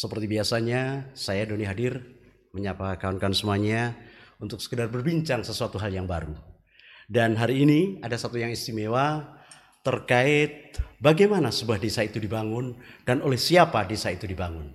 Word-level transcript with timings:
Seperti 0.00 0.32
biasanya, 0.32 1.12
saya 1.12 1.44
Doni 1.44 1.68
hadir 1.68 2.00
menyapa 2.56 2.96
kawan-kawan 2.96 3.36
semuanya 3.36 3.92
untuk 4.40 4.56
sekedar 4.56 4.88
berbincang 4.88 5.44
sesuatu 5.44 5.76
hal 5.76 5.92
yang 5.92 6.08
baru. 6.08 6.32
Dan 7.04 7.36
hari 7.36 7.68
ini 7.68 8.00
ada 8.00 8.16
satu 8.16 8.40
yang 8.40 8.48
istimewa 8.48 9.36
terkait 9.84 10.80
bagaimana 11.04 11.52
sebuah 11.52 11.76
desa 11.76 12.00
itu 12.00 12.16
dibangun 12.16 12.80
dan 13.04 13.20
oleh 13.20 13.36
siapa 13.36 13.84
desa 13.84 14.08
itu 14.08 14.24
dibangun. 14.24 14.72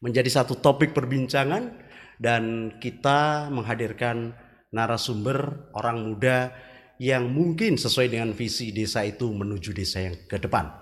Menjadi 0.00 0.32
satu 0.32 0.56
topik 0.56 0.96
perbincangan 0.96 1.84
dan 2.16 2.72
kita 2.80 3.52
menghadirkan 3.52 4.32
narasumber 4.72 5.68
orang 5.76 6.08
muda 6.08 6.56
yang 6.96 7.28
mungkin 7.28 7.76
sesuai 7.76 8.08
dengan 8.08 8.32
visi 8.32 8.72
desa 8.72 9.04
itu 9.04 9.28
menuju 9.28 9.76
desa 9.76 10.08
yang 10.08 10.16
ke 10.24 10.40
depan. 10.40 10.72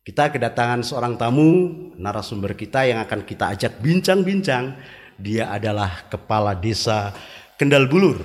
Kita 0.00 0.32
kedatangan 0.32 0.80
seorang 0.80 1.20
tamu, 1.20 1.68
narasumber 2.00 2.56
kita 2.56 2.88
yang 2.88 3.04
akan 3.04 3.20
kita 3.20 3.52
ajak 3.52 3.84
bincang-bincang. 3.84 4.72
Dia 5.20 5.52
adalah 5.52 6.08
kepala 6.08 6.56
desa 6.56 7.12
Kendal 7.60 7.84
Bulur. 7.84 8.24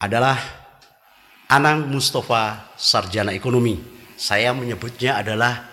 Adalah 0.00 0.40
Anang 1.52 1.92
Mustafa 1.92 2.72
Sarjana 2.80 3.36
Ekonomi. 3.36 3.76
Saya 4.16 4.56
menyebutnya 4.56 5.20
adalah 5.20 5.68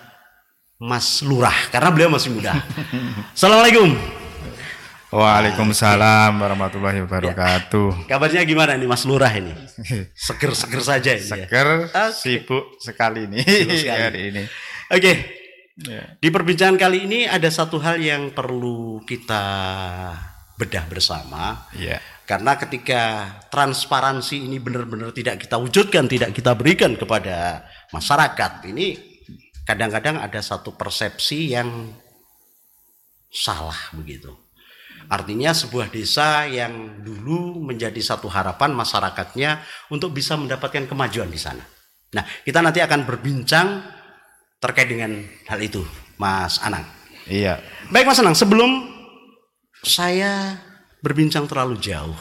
Mas 0.76 1.23
Lurah 1.23 1.55
karena 1.71 1.90
beliau 1.96 2.12
masih 2.12 2.35
muda. 2.35 2.60
Assalamualaikum. 3.35 3.96
Waalaikumsalam 5.16 6.35
warahmatullahi 6.35 6.99
wabarakatuh. 7.07 8.04
Ya. 8.04 8.07
Kabarnya 8.12 8.44
gimana 8.44 8.76
nih 8.76 8.84
Mas 8.84 9.07
Lurah 9.07 9.32
ini? 9.32 9.55
Seger-seger 10.27 10.82
saja 10.84 11.16
ini. 11.16 11.23
Ya? 11.23 11.48
Seger, 11.48 11.68
ya? 11.88 12.12
sibuk 12.12 12.76
sekali 12.84 13.23
ini 13.23 13.40
sibuk 13.40 13.80
sekali. 13.80 14.04
hari 14.04 14.21
ini. 14.35 14.44
Oke. 14.91 15.02
Okay. 15.02 15.16
Yeah. 15.75 16.16
Di 16.23 16.31
perbincangan 16.31 16.80
kali 16.80 17.03
ini 17.03 17.20
ada 17.27 17.52
satu 17.52 17.81
hal 17.84 17.99
yang 17.99 18.31
perlu 18.31 19.03
kita 19.03 19.43
bedah 20.55 20.85
bersama. 20.88 21.68
Yeah. 21.76 21.99
Karena 22.26 22.57
ketika 22.57 23.27
transparansi 23.54 24.49
ini 24.49 24.57
benar-benar 24.57 25.13
tidak 25.13 25.45
kita 25.45 25.62
wujudkan, 25.62 26.10
tidak 26.10 26.34
kita 26.34 26.57
berikan 26.57 26.98
kepada 26.98 27.68
masyarakat, 27.93 28.65
ini 28.71 28.98
kadang-kadang 29.68 30.18
ada 30.18 30.41
satu 30.41 30.73
persepsi 30.73 31.54
yang 31.54 31.91
salah 33.29 33.77
begitu. 33.93 34.34
Artinya 35.05 35.54
sebuah 35.54 35.93
desa 35.93 36.49
yang 36.49 37.05
dulu 37.05 37.62
menjadi 37.62 38.01
satu 38.01 38.26
harapan 38.26 38.73
masyarakatnya 38.73 39.62
untuk 39.93 40.17
bisa 40.17 40.34
mendapatkan 40.34 40.90
kemajuan 40.90 41.29
di 41.29 41.38
sana. 41.38 41.62
Nah, 42.15 42.26
kita 42.41 42.63
nanti 42.63 42.82
akan 42.82 43.05
berbincang 43.05 43.67
terkait 44.66 44.90
dengan 44.90 45.21
hal 45.46 45.60
itu, 45.62 45.85
Mas 46.18 46.58
Anang. 46.66 46.82
Iya. 47.30 47.62
Baik 47.94 48.10
Mas 48.10 48.18
Anang, 48.18 48.34
sebelum 48.34 48.90
saya 49.85 50.57
berbincang 51.05 51.46
terlalu 51.46 51.77
jauh, 51.77 52.18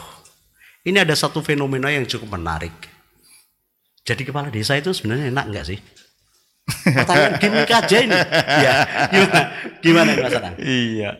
ini 0.85 1.01
ada 1.01 1.17
satu 1.17 1.41
fenomena 1.41 1.89
yang 1.89 2.05
cukup 2.05 2.37
menarik. 2.37 2.73
Jadi 4.05 4.21
kepala 4.21 4.53
desa 4.53 4.77
itu 4.77 4.93
sebenarnya 4.93 5.33
enak 5.33 5.45
nggak 5.49 5.65
sih? 5.65 5.79
Pertanyaan 6.97 7.41
gimmick 7.41 7.73
aja 7.73 7.97
ini. 7.97 8.19
Ya, 8.61 8.73
gimana? 9.09 9.41
Gimana 9.81 10.09
Mas 10.13 10.35
Anang? 10.37 10.55
Iya. 10.61 11.11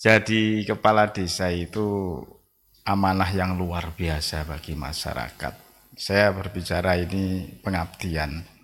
Jadi 0.00 0.64
kepala 0.64 1.12
desa 1.12 1.52
itu 1.52 2.20
amanah 2.88 3.28
yang 3.28 3.60
luar 3.60 3.92
biasa 3.92 4.48
bagi 4.48 4.72
masyarakat. 4.72 5.52
Saya 5.96 6.32
berbicara 6.32 6.96
ini 6.96 7.44
pengabdian 7.60 8.55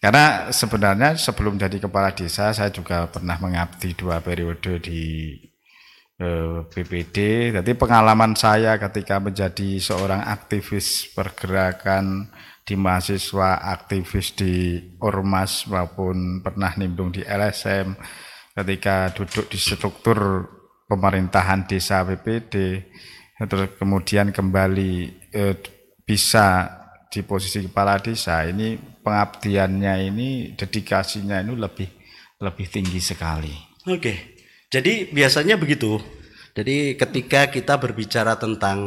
karena 0.00 0.48
sebenarnya 0.48 1.12
sebelum 1.20 1.60
jadi 1.60 1.76
kepala 1.76 2.16
desa 2.16 2.56
saya 2.56 2.72
juga 2.72 3.04
pernah 3.12 3.36
mengabdi 3.36 3.92
dua 3.92 4.24
periode 4.24 4.80
di 4.80 5.36
eh, 6.16 6.64
BPD. 6.64 7.16
Jadi 7.60 7.70
pengalaman 7.76 8.32
saya 8.32 8.80
ketika 8.80 9.20
menjadi 9.20 9.76
seorang 9.76 10.24
aktivis 10.24 11.12
pergerakan 11.12 12.32
di 12.64 12.80
mahasiswa, 12.80 13.60
aktivis 13.60 14.32
di 14.40 14.80
Ormas 15.04 15.68
maupun 15.68 16.40
pernah 16.40 16.72
nimbrung 16.80 17.12
di 17.12 17.20
LSM, 17.20 17.92
ketika 18.56 19.12
duduk 19.12 19.52
di 19.52 19.60
struktur 19.60 20.48
pemerintahan 20.88 21.68
desa 21.68 22.08
BPD, 22.08 22.88
terus 23.36 23.76
kemudian 23.76 24.32
kembali 24.32 24.92
eh, 25.28 25.54
bisa 26.08 26.79
di 27.10 27.26
posisi 27.26 27.66
kepala 27.66 27.98
desa 27.98 28.46
ini 28.46 28.78
pengabdiannya 28.78 29.94
ini 30.14 30.28
dedikasinya 30.54 31.42
itu 31.42 31.58
lebih 31.58 31.88
lebih 32.38 32.66
tinggi 32.70 33.02
sekali. 33.02 33.50
Oke. 33.90 34.38
Jadi 34.70 35.10
biasanya 35.10 35.58
begitu. 35.58 35.98
Jadi 36.54 36.94
ketika 36.94 37.50
kita 37.50 37.74
berbicara 37.82 38.38
tentang 38.38 38.78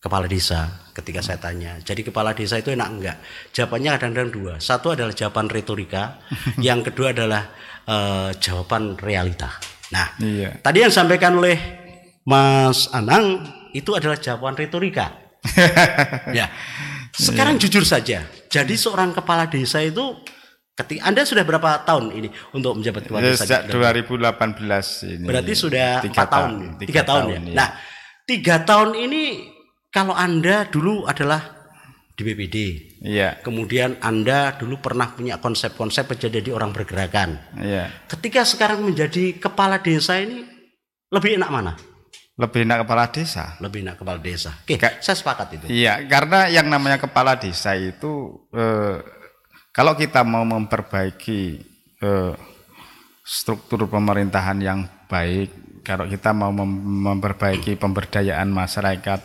kepala 0.00 0.28
desa, 0.28 0.88
ketika 0.92 1.24
saya 1.24 1.40
tanya, 1.40 1.80
jadi 1.80 2.04
kepala 2.04 2.36
desa 2.36 2.60
itu 2.60 2.72
enak 2.72 2.88
enggak? 2.88 3.16
Jawabannya 3.56 3.90
kadang-kadang 3.96 4.32
dua. 4.32 4.54
Satu 4.60 4.92
adalah 4.92 5.16
jawaban 5.16 5.48
retorika, 5.48 6.20
yang 6.60 6.84
kedua 6.84 7.16
adalah 7.16 7.48
uh, 7.88 8.32
jawaban 8.36 8.96
realita. 9.00 9.56
Nah, 9.92 10.16
iya. 10.20 10.60
tadi 10.60 10.84
yang 10.84 10.92
disampaikan 10.92 11.40
oleh 11.40 11.56
Mas 12.24 12.88
Anang 12.92 13.48
itu 13.72 13.96
adalah 13.96 14.20
jawaban 14.20 14.56
retorika. 14.56 15.29
ya. 16.38 16.46
Sekarang 17.10 17.58
yeah. 17.58 17.62
jujur 17.66 17.84
saja. 17.84 18.18
Jadi 18.50 18.74
seorang 18.74 19.14
kepala 19.14 19.46
desa 19.50 19.82
itu 19.82 20.18
ketika 20.78 21.00
Anda 21.04 21.22
sudah 21.26 21.44
berapa 21.44 21.84
tahun 21.84 22.14
ini 22.16 22.28
untuk 22.56 22.80
menjabat 22.80 23.08
kepala 23.10 23.22
desa? 23.26 23.44
Sejak 23.44 23.68
2018 23.68 25.20
ini. 25.20 25.26
Berarti 25.26 25.52
sudah 25.52 26.00
tiga 26.00 26.24
tahun. 26.26 26.52
Tiga, 26.80 27.02
tahun, 27.04 27.22
tahun 27.26 27.30
ya. 27.30 27.38
ya. 27.40 27.56
Nah, 27.56 27.68
tiga 28.24 28.56
tahun 28.64 28.90
ini 28.96 29.22
kalau 29.90 30.14
Anda 30.14 30.70
dulu 30.70 31.04
adalah 31.04 31.60
di 32.14 32.22
BPD. 32.22 32.56
Iya. 33.00 33.40
Kemudian 33.40 33.96
Anda 34.04 34.52
dulu 34.60 34.76
pernah 34.78 35.08
punya 35.16 35.40
konsep-konsep 35.40 36.04
menjadi 36.04 36.52
orang 36.52 36.70
bergerakan. 36.76 37.40
Iya. 37.56 37.88
Ketika 38.06 38.44
sekarang 38.44 38.84
menjadi 38.84 39.40
kepala 39.40 39.80
desa 39.80 40.20
ini 40.20 40.44
lebih 41.08 41.40
enak 41.40 41.50
mana? 41.50 41.72
Lebih 42.40 42.64
enak 42.64 42.88
kepala 42.88 43.04
desa. 43.12 43.44
Lebih 43.60 43.84
enak 43.84 43.96
kepala 44.00 44.16
desa. 44.16 44.56
Oke, 44.64 44.80
Ka 44.80 44.96
saya 45.04 45.12
sepakat 45.12 45.60
itu. 45.60 45.64
Iya, 45.68 46.08
karena 46.08 46.48
yang 46.48 46.72
namanya 46.72 46.96
kepala 46.96 47.36
desa 47.36 47.76
itu 47.76 48.32
eh, 48.56 48.96
kalau 49.76 49.92
kita 49.92 50.24
mau 50.24 50.40
memperbaiki 50.48 51.40
eh, 52.00 52.32
struktur 53.20 53.84
pemerintahan 53.86 54.56
yang 54.56 54.88
baik, 55.04 55.84
kalau 55.84 56.08
kita 56.08 56.32
mau 56.32 56.48
mem 56.48 56.72
memperbaiki 57.12 57.76
pemberdayaan 57.76 58.48
masyarakat, 58.48 59.20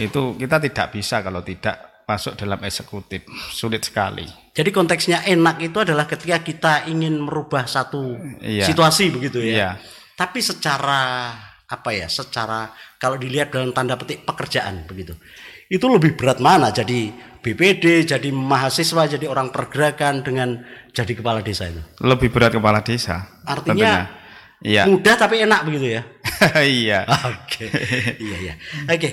itu 0.00 0.34
kita 0.40 0.56
tidak 0.56 0.86
bisa 0.88 1.20
kalau 1.20 1.44
tidak 1.44 2.02
masuk 2.08 2.32
dalam 2.36 2.60
eksekutif. 2.64 3.28
Sulit 3.52 3.84
sekali. 3.84 4.24
Jadi 4.56 4.70
konteksnya 4.72 5.28
enak 5.28 5.60
itu 5.60 5.84
adalah 5.84 6.08
ketika 6.08 6.40
kita 6.40 6.72
ingin 6.88 7.20
merubah 7.20 7.68
satu 7.68 8.16
iya. 8.40 8.64
situasi 8.64 9.12
begitu 9.12 9.44
ya. 9.44 9.52
Iya. 9.52 9.70
Tapi 10.14 10.38
secara 10.40 11.34
apa 11.74 11.90
ya 11.90 12.06
secara 12.06 12.70
kalau 13.02 13.18
dilihat 13.18 13.50
dalam 13.50 13.74
tanda 13.74 13.98
petik 13.98 14.22
pekerjaan 14.22 14.86
begitu. 14.86 15.18
Itu 15.66 15.90
lebih 15.90 16.14
berat 16.14 16.38
mana? 16.38 16.70
Jadi 16.70 17.10
BPD 17.42 18.06
jadi 18.06 18.28
mahasiswa 18.30 19.10
jadi 19.10 19.26
orang 19.26 19.50
pergerakan 19.50 20.22
dengan 20.22 20.62
jadi 20.94 21.12
kepala 21.18 21.42
desa 21.42 21.66
itu? 21.68 21.82
Lebih 22.00 22.30
berat 22.30 22.54
kepala 22.54 22.80
desa 22.80 23.42
artinya 23.44 24.08
iya. 24.62 24.88
mudah 24.88 25.14
tapi 25.18 25.42
enak 25.42 25.60
begitu 25.66 26.00
ya? 26.00 26.02
Iya. 26.60 27.04
Oke. 27.08 27.66
Iya 28.20 28.36
iya. 28.38 28.54
Oke. 28.88 29.10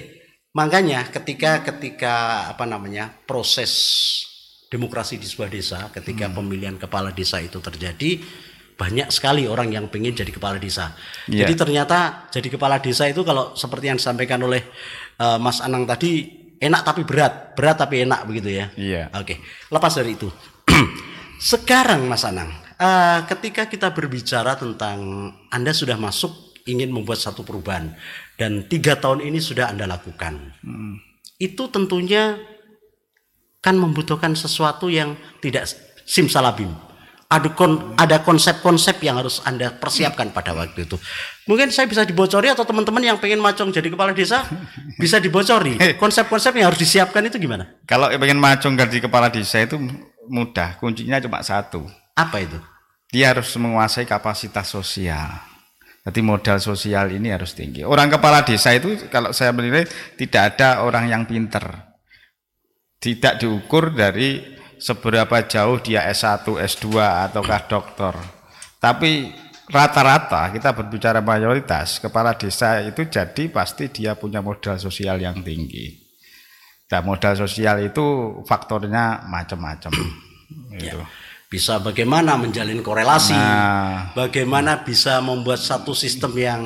Makanya 0.52 1.08
ketika 1.10 1.64
ketika 1.64 2.48
apa 2.52 2.68
namanya 2.68 3.08
proses 3.24 3.72
demokrasi 4.72 5.20
di 5.20 5.28
sebuah 5.28 5.52
desa 5.52 5.92
ketika 5.92 6.32
hmm. 6.32 6.36
pemilihan 6.40 6.78
kepala 6.80 7.12
desa 7.12 7.44
itu 7.44 7.60
terjadi 7.60 8.24
banyak 8.82 9.14
sekali 9.14 9.46
orang 9.46 9.70
yang 9.70 9.86
pengen 9.94 10.18
jadi 10.18 10.34
kepala 10.34 10.58
desa. 10.58 10.98
Yeah. 11.30 11.46
Jadi 11.46 11.54
ternyata 11.54 12.26
jadi 12.34 12.50
kepala 12.50 12.82
desa 12.82 13.06
itu 13.06 13.22
kalau 13.22 13.54
seperti 13.54 13.94
yang 13.94 14.02
disampaikan 14.02 14.42
oleh 14.42 14.66
uh, 15.22 15.38
Mas 15.38 15.62
Anang 15.62 15.86
tadi 15.86 16.26
enak 16.58 16.82
tapi 16.82 17.06
berat, 17.06 17.54
berat 17.54 17.78
tapi 17.78 18.02
enak 18.02 18.26
begitu 18.26 18.58
ya. 18.58 18.66
Iya. 18.74 19.14
Oke, 19.14 19.38
lepas 19.70 19.94
dari 19.94 20.18
itu. 20.18 20.34
Sekarang 21.54 22.10
Mas 22.10 22.26
Anang, 22.26 22.50
uh, 22.82 23.22
ketika 23.30 23.70
kita 23.70 23.94
berbicara 23.94 24.58
tentang 24.58 25.30
Anda 25.54 25.78
sudah 25.78 26.02
masuk 26.02 26.58
ingin 26.66 26.90
membuat 26.90 27.22
satu 27.22 27.46
perubahan 27.46 27.94
dan 28.42 28.66
tiga 28.66 28.98
tahun 28.98 29.22
ini 29.22 29.38
sudah 29.38 29.70
Anda 29.70 29.86
lakukan, 29.86 30.58
hmm. 30.66 30.94
itu 31.38 31.70
tentunya 31.70 32.42
kan 33.62 33.78
membutuhkan 33.78 34.34
sesuatu 34.34 34.90
yang 34.90 35.14
tidak 35.38 35.70
simsalabim 36.06 36.74
ada 37.32 37.48
kon, 37.56 37.96
ada 37.96 38.20
konsep-konsep 38.20 39.00
yang 39.00 39.16
harus 39.16 39.40
anda 39.48 39.72
persiapkan 39.72 40.36
pada 40.36 40.52
waktu 40.52 40.84
itu. 40.84 41.00
Mungkin 41.48 41.72
saya 41.72 41.88
bisa 41.88 42.04
dibocori 42.04 42.52
atau 42.52 42.68
teman-teman 42.68 43.00
yang 43.00 43.18
pengen 43.24 43.40
macong 43.40 43.72
jadi 43.72 43.88
kepala 43.88 44.12
desa 44.12 44.44
bisa 45.00 45.24
dibocori. 45.24 45.80
Konsep-konsep 45.96 46.52
yang 46.60 46.68
harus 46.68 46.84
disiapkan 46.84 47.24
itu 47.24 47.40
gimana? 47.40 47.80
Kalau 47.88 48.12
pengen 48.12 48.38
macong 48.38 48.76
jadi 48.76 49.00
kepala 49.00 49.32
desa 49.32 49.64
itu 49.64 49.80
mudah, 50.28 50.76
kuncinya 50.78 51.24
cuma 51.24 51.40
satu. 51.40 51.88
Apa 52.20 52.44
itu? 52.44 52.60
dia 53.12 53.36
harus 53.36 53.52
menguasai 53.60 54.08
kapasitas 54.08 54.72
sosial. 54.72 55.28
Jadi 56.02 56.20
modal 56.26 56.58
sosial 56.58 57.14
ini 57.14 57.30
harus 57.30 57.54
tinggi. 57.54 57.86
Orang 57.86 58.10
kepala 58.10 58.42
desa 58.42 58.74
itu 58.74 58.98
kalau 59.14 59.36
saya 59.36 59.54
menilai 59.54 59.86
tidak 60.18 60.56
ada 60.58 60.82
orang 60.82 61.12
yang 61.12 61.24
pinter. 61.30 61.62
Tidak 62.98 63.38
diukur 63.38 63.94
dari 63.94 64.42
seberapa 64.82 65.46
jauh 65.46 65.78
dia 65.78 66.10
S1, 66.10 66.42
S2 66.42 66.98
ataukah 67.30 67.62
doktor. 67.70 68.18
Tapi 68.82 69.30
rata-rata 69.70 70.50
kita 70.50 70.74
berbicara 70.74 71.22
mayoritas 71.22 72.02
kepala 72.02 72.34
desa 72.34 72.82
itu 72.82 73.06
jadi 73.06 73.48
pasti 73.54 73.94
dia 73.94 74.18
punya 74.18 74.42
modal 74.42 74.82
sosial 74.82 75.22
yang 75.22 75.40
tinggi. 75.46 76.02
Dan 76.90 77.08
modal 77.08 77.38
sosial 77.40 77.88
itu 77.88 78.36
faktornya 78.44 79.24
macam-macam. 79.30 79.94
Ya. 80.76 80.92
Gitu. 80.92 81.00
Bisa 81.48 81.80
bagaimana 81.80 82.36
menjalin 82.40 82.80
korelasi, 82.84 83.36
Nah. 83.36 84.12
bagaimana 84.16 84.84
bisa 84.88 85.20
membuat 85.24 85.60
satu 85.60 85.92
sistem 85.96 86.32
yang 86.36 86.62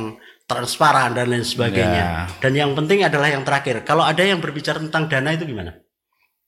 transparan 0.45 1.13
dan 1.17 1.29
lain 1.29 1.45
sebagainya. 1.45 2.03
Ya. 2.05 2.29
Dan 2.37 2.53
yang 2.53 2.71
penting 2.77 3.01
adalah 3.01 3.29
yang 3.29 3.41
terakhir, 3.41 3.81
kalau 3.81 4.05
ada 4.05 4.21
yang 4.21 4.37
berbicara 4.37 4.77
tentang 4.77 5.09
dana 5.09 5.33
itu 5.33 5.45
gimana? 5.45 5.84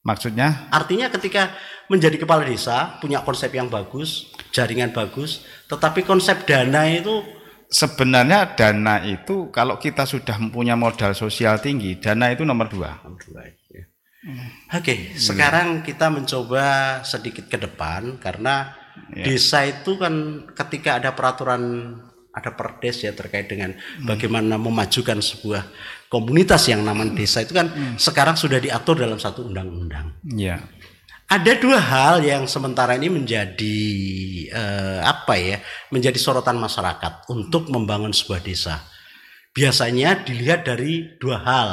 Maksudnya 0.06 0.70
Artinya 0.70 1.10
ketika 1.10 1.52
menjadi 1.90 2.20
kepala 2.20 2.44
desa 2.44 3.00
punya 3.02 3.24
konsep 3.24 3.50
yang 3.52 3.66
bagus, 3.66 4.30
jaringan 4.54 4.92
bagus, 4.94 5.44
tetapi 5.66 6.04
konsep 6.04 6.44
dana 6.44 6.86
itu 6.88 7.24
sebenarnya 7.68 8.56
dana 8.56 9.04
itu 9.04 9.52
kalau 9.52 9.76
kita 9.76 10.08
sudah 10.08 10.36
punya 10.48 10.76
modal 10.76 11.12
sosial 11.12 11.60
tinggi, 11.60 12.00
dana 12.00 12.32
itu 12.32 12.44
nomor 12.44 12.68
dua. 12.68 13.00
ya. 13.72 13.84
Oke, 14.74 15.14
sekarang 15.16 15.86
kita 15.86 16.10
mencoba 16.10 17.00
sedikit 17.06 17.46
ke 17.48 17.56
depan 17.56 18.18
karena 18.18 18.74
desa 19.14 19.64
itu 19.64 19.94
kan 19.96 20.44
ketika 20.52 20.98
ada 20.98 21.14
peraturan 21.14 21.94
ada 22.34 22.50
perdes 22.54 23.02
ya 23.02 23.12
terkait 23.14 23.50
dengan 23.50 23.74
bagaimana 24.06 24.58
memajukan 24.60 25.18
sebuah 25.18 25.66
komunitas 26.08 26.64
yang 26.72 26.82
namanya 26.82 27.12
desa 27.14 27.44
itu 27.44 27.52
kan 27.52 27.96
sekarang 28.00 28.34
sudah 28.34 28.58
diatur 28.58 28.96
dalam 28.98 29.20
satu 29.20 29.44
undang-undang. 29.44 30.16
Iya. 30.24 30.64
Ada 31.28 31.60
dua 31.60 31.76
hal 31.76 32.24
yang 32.24 32.48
sementara 32.48 32.96
ini 32.96 33.12
menjadi 33.12 33.78
eh, 34.48 35.00
apa 35.04 35.36
ya, 35.36 35.60
menjadi 35.92 36.16
sorotan 36.16 36.56
masyarakat 36.56 37.28
untuk 37.28 37.68
membangun 37.68 38.16
sebuah 38.16 38.40
desa. 38.40 38.80
Biasanya 39.52 40.24
dilihat 40.24 40.64
dari 40.64 41.20
dua 41.20 41.44
hal. 41.44 41.70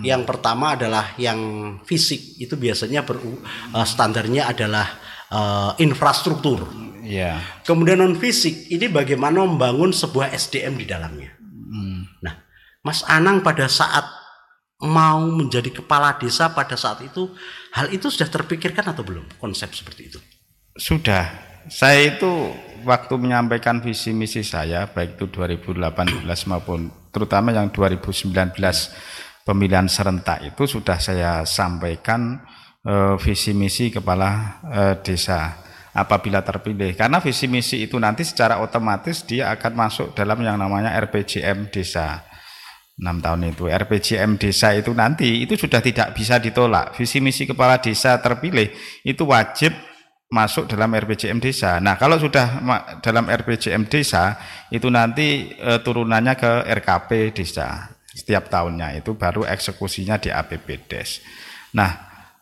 Yang 0.00 0.26
pertama 0.26 0.74
adalah 0.74 1.14
yang 1.20 1.38
fisik 1.86 2.40
itu 2.40 2.56
biasanya 2.56 3.04
ber, 3.04 3.20
eh, 3.20 3.84
standarnya 3.84 4.48
adalah 4.48 4.88
eh, 5.28 5.84
infrastruktur. 5.84 6.64
Iya. 7.04 7.60
Kemudian 7.68 8.00
non 8.00 8.16
fisik 8.16 8.72
ini 8.72 8.88
bagaimana 8.88 9.44
membangun 9.44 9.92
sebuah 9.92 10.32
SDM 10.32 10.80
di 10.80 10.88
dalamnya. 10.88 11.33
Mas 12.84 13.00
Anang 13.08 13.40
pada 13.40 13.64
saat 13.64 14.04
mau 14.84 15.24
menjadi 15.24 15.72
kepala 15.72 16.20
desa 16.20 16.52
pada 16.52 16.76
saat 16.76 17.00
itu 17.00 17.32
hal 17.72 17.88
itu 17.88 18.12
sudah 18.12 18.28
terpikirkan 18.28 18.92
atau 18.92 19.00
belum 19.00 19.24
konsep 19.40 19.72
seperti 19.72 20.12
itu? 20.12 20.20
Sudah. 20.76 21.56
Saya 21.64 22.12
itu 22.12 22.52
waktu 22.84 23.14
menyampaikan 23.16 23.80
visi 23.80 24.12
misi 24.12 24.44
saya 24.44 24.84
baik 24.84 25.16
itu 25.16 25.32
2018 25.32 26.20
maupun 26.52 26.92
terutama 27.08 27.56
yang 27.56 27.72
2019 27.72 28.52
pemilihan 29.48 29.88
serentak 29.88 30.44
itu 30.44 30.68
sudah 30.68 31.00
saya 31.00 31.48
sampaikan 31.48 32.44
eh, 32.84 33.16
visi 33.16 33.56
misi 33.56 33.88
kepala 33.88 34.60
eh, 34.68 34.94
desa 35.00 35.56
apabila 35.96 36.44
terpilih 36.44 36.92
karena 36.92 37.16
visi 37.24 37.48
misi 37.48 37.80
itu 37.80 37.96
nanti 37.96 38.28
secara 38.28 38.60
otomatis 38.60 39.24
dia 39.24 39.48
akan 39.56 39.72
masuk 39.72 40.06
dalam 40.12 40.44
yang 40.44 40.60
namanya 40.60 40.92
RPJM 41.00 41.72
desa 41.72 42.20
6 42.94 43.24
tahun 43.24 43.50
itu 43.50 43.66
RPJM 43.66 44.38
desa 44.38 44.70
itu 44.70 44.94
nanti 44.94 45.42
itu 45.42 45.58
sudah 45.58 45.82
tidak 45.82 46.14
bisa 46.14 46.38
ditolak 46.38 46.94
visi 46.94 47.18
misi 47.18 47.42
kepala 47.42 47.82
desa 47.82 48.22
terpilih 48.22 48.70
itu 49.02 49.26
wajib 49.26 49.74
masuk 50.34 50.66
dalam 50.66 50.90
RPJM 50.90 51.38
desa. 51.38 51.78
Nah, 51.78 51.94
kalau 51.94 52.18
sudah 52.18 52.58
dalam 52.98 53.30
RPJM 53.30 53.86
desa 53.86 54.34
itu 54.74 54.90
nanti 54.90 55.54
eh, 55.54 55.78
turunannya 55.78 56.34
ke 56.34 56.52
RKP 56.66 57.34
desa 57.34 57.94
setiap 58.14 58.50
tahunnya 58.50 59.02
itu 59.02 59.14
baru 59.14 59.46
eksekusinya 59.46 60.18
di 60.18 60.30
APBDes. 60.34 61.22
Nah, 61.74 61.90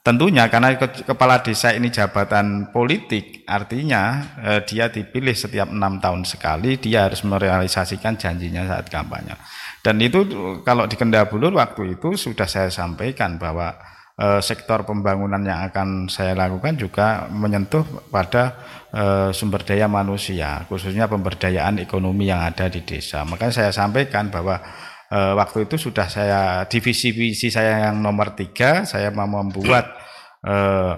tentunya 0.05 0.49
karena 0.49 0.77
ke- 0.77 1.05
kepala 1.05 1.41
desa 1.41 1.73
ini 1.73 1.89
jabatan 1.93 2.73
politik, 2.73 3.45
artinya 3.45 4.25
eh, 4.41 4.61
dia 4.65 4.89
dipilih 4.89 5.37
setiap 5.37 5.69
enam 5.69 6.01
tahun 6.01 6.25
sekali, 6.25 6.81
dia 6.81 7.09
harus 7.09 7.21
merealisasikan 7.25 8.17
janjinya 8.17 8.69
saat 8.69 8.89
kampanye. 8.89 9.37
Dan 9.83 9.99
itu 9.99 10.23
kalau 10.63 10.87
di 10.87 10.95
Kendabulur 10.95 11.51
waktu 11.59 11.99
itu 11.99 12.15
sudah 12.15 12.47
saya 12.47 12.71
sampaikan 12.71 13.35
bahwa 13.35 13.75
eh, 14.15 14.39
sektor 14.39 14.87
pembangunan 14.87 15.43
yang 15.43 15.67
akan 15.67 16.07
saya 16.07 16.39
lakukan 16.39 16.79
juga 16.79 17.27
menyentuh 17.35 17.83
pada 18.07 18.63
eh, 18.95 19.29
sumber 19.35 19.67
daya 19.67 19.91
manusia, 19.91 20.63
khususnya 20.71 21.11
pemberdayaan 21.11 21.83
ekonomi 21.83 22.31
yang 22.31 22.47
ada 22.47 22.71
di 22.71 22.87
desa. 22.87 23.27
Makanya 23.27 23.53
saya 23.53 23.71
sampaikan 23.75 24.31
bahwa 24.31 24.63
eh, 25.11 25.33
waktu 25.35 25.67
itu 25.67 25.75
sudah 25.91 26.07
saya 26.07 26.63
divisi-divisi 26.71 27.51
saya 27.51 27.91
yang 27.91 27.99
nomor 27.99 28.39
tiga, 28.39 28.87
saya 28.87 29.11
mau 29.11 29.27
membuat 29.27 29.99
eh, 30.47 30.95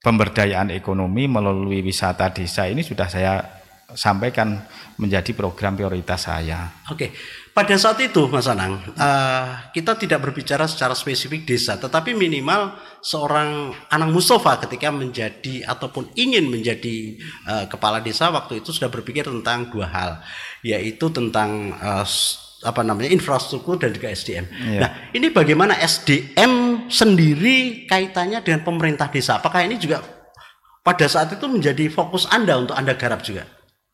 pemberdayaan 0.00 0.72
ekonomi 0.72 1.28
melalui 1.28 1.84
wisata 1.84 2.32
desa 2.32 2.64
ini 2.64 2.80
sudah 2.80 3.08
saya 3.10 3.59
sampaikan 3.94 4.62
menjadi 4.96 5.32
program 5.32 5.74
prioritas 5.74 6.28
saya. 6.28 6.68
Oke, 6.92 7.10
pada 7.50 7.72
saat 7.80 7.96
itu 8.04 8.28
Mas 8.28 8.44
Anang, 8.44 8.84
eh, 8.84 9.46
kita 9.72 9.96
tidak 9.96 10.20
berbicara 10.28 10.68
secara 10.68 10.92
spesifik 10.92 11.48
desa, 11.48 11.80
tetapi 11.80 12.12
minimal 12.12 12.76
seorang 13.00 13.72
Anang 13.88 14.12
Mustafa 14.12 14.60
ketika 14.68 14.92
menjadi 14.92 15.64
ataupun 15.64 16.12
ingin 16.14 16.52
menjadi 16.52 17.16
eh, 17.48 17.64
kepala 17.66 18.04
desa 18.04 18.28
waktu 18.28 18.60
itu 18.60 18.70
sudah 18.70 18.92
berpikir 18.92 19.24
tentang 19.24 19.72
dua 19.72 19.88
hal, 19.88 20.10
yaitu 20.60 21.08
tentang 21.08 21.72
s- 22.04 22.60
apa 22.60 22.84
namanya 22.84 23.08
infrastruktur 23.08 23.80
dan 23.80 23.96
juga 23.96 24.12
SDM. 24.12 24.44
Iya. 24.52 24.80
Nah, 24.84 24.90
ini 25.16 25.32
bagaimana 25.32 25.80
SDM 25.80 26.84
sendiri 26.92 27.88
kaitannya 27.88 28.44
dengan 28.44 28.60
pemerintah 28.60 29.08
desa? 29.08 29.40
Apakah 29.40 29.64
ini 29.64 29.80
juga 29.80 30.04
pada 30.84 31.08
saat 31.08 31.32
itu 31.32 31.48
menjadi 31.48 31.88
fokus 31.88 32.28
Anda 32.28 32.60
untuk 32.60 32.76
Anda 32.76 32.92
garap 33.00 33.24
juga? 33.24 33.48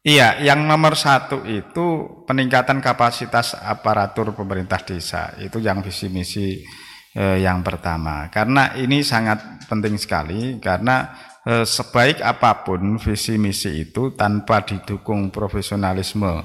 Iya, 0.07 0.39
yang 0.39 0.71
nomor 0.71 0.95
satu 0.95 1.43
itu 1.43 2.07
peningkatan 2.31 2.79
kapasitas 2.79 3.59
aparatur 3.59 4.31
pemerintah 4.39 4.79
desa. 4.79 5.35
Itu 5.43 5.59
yang 5.59 5.83
visi 5.83 6.07
misi 6.07 6.63
eh, 7.11 7.43
yang 7.43 7.67
pertama. 7.67 8.31
Karena 8.31 8.71
ini 8.79 9.03
sangat 9.03 9.67
penting 9.67 9.99
sekali 9.99 10.63
karena 10.63 11.11
eh, 11.43 11.67
sebaik 11.67 12.23
apa 12.23 12.63
pun 12.63 13.03
visi 13.03 13.35
misi 13.35 13.83
itu 13.83 14.15
tanpa 14.15 14.63
didukung 14.63 15.35
profesionalisme 15.35 16.39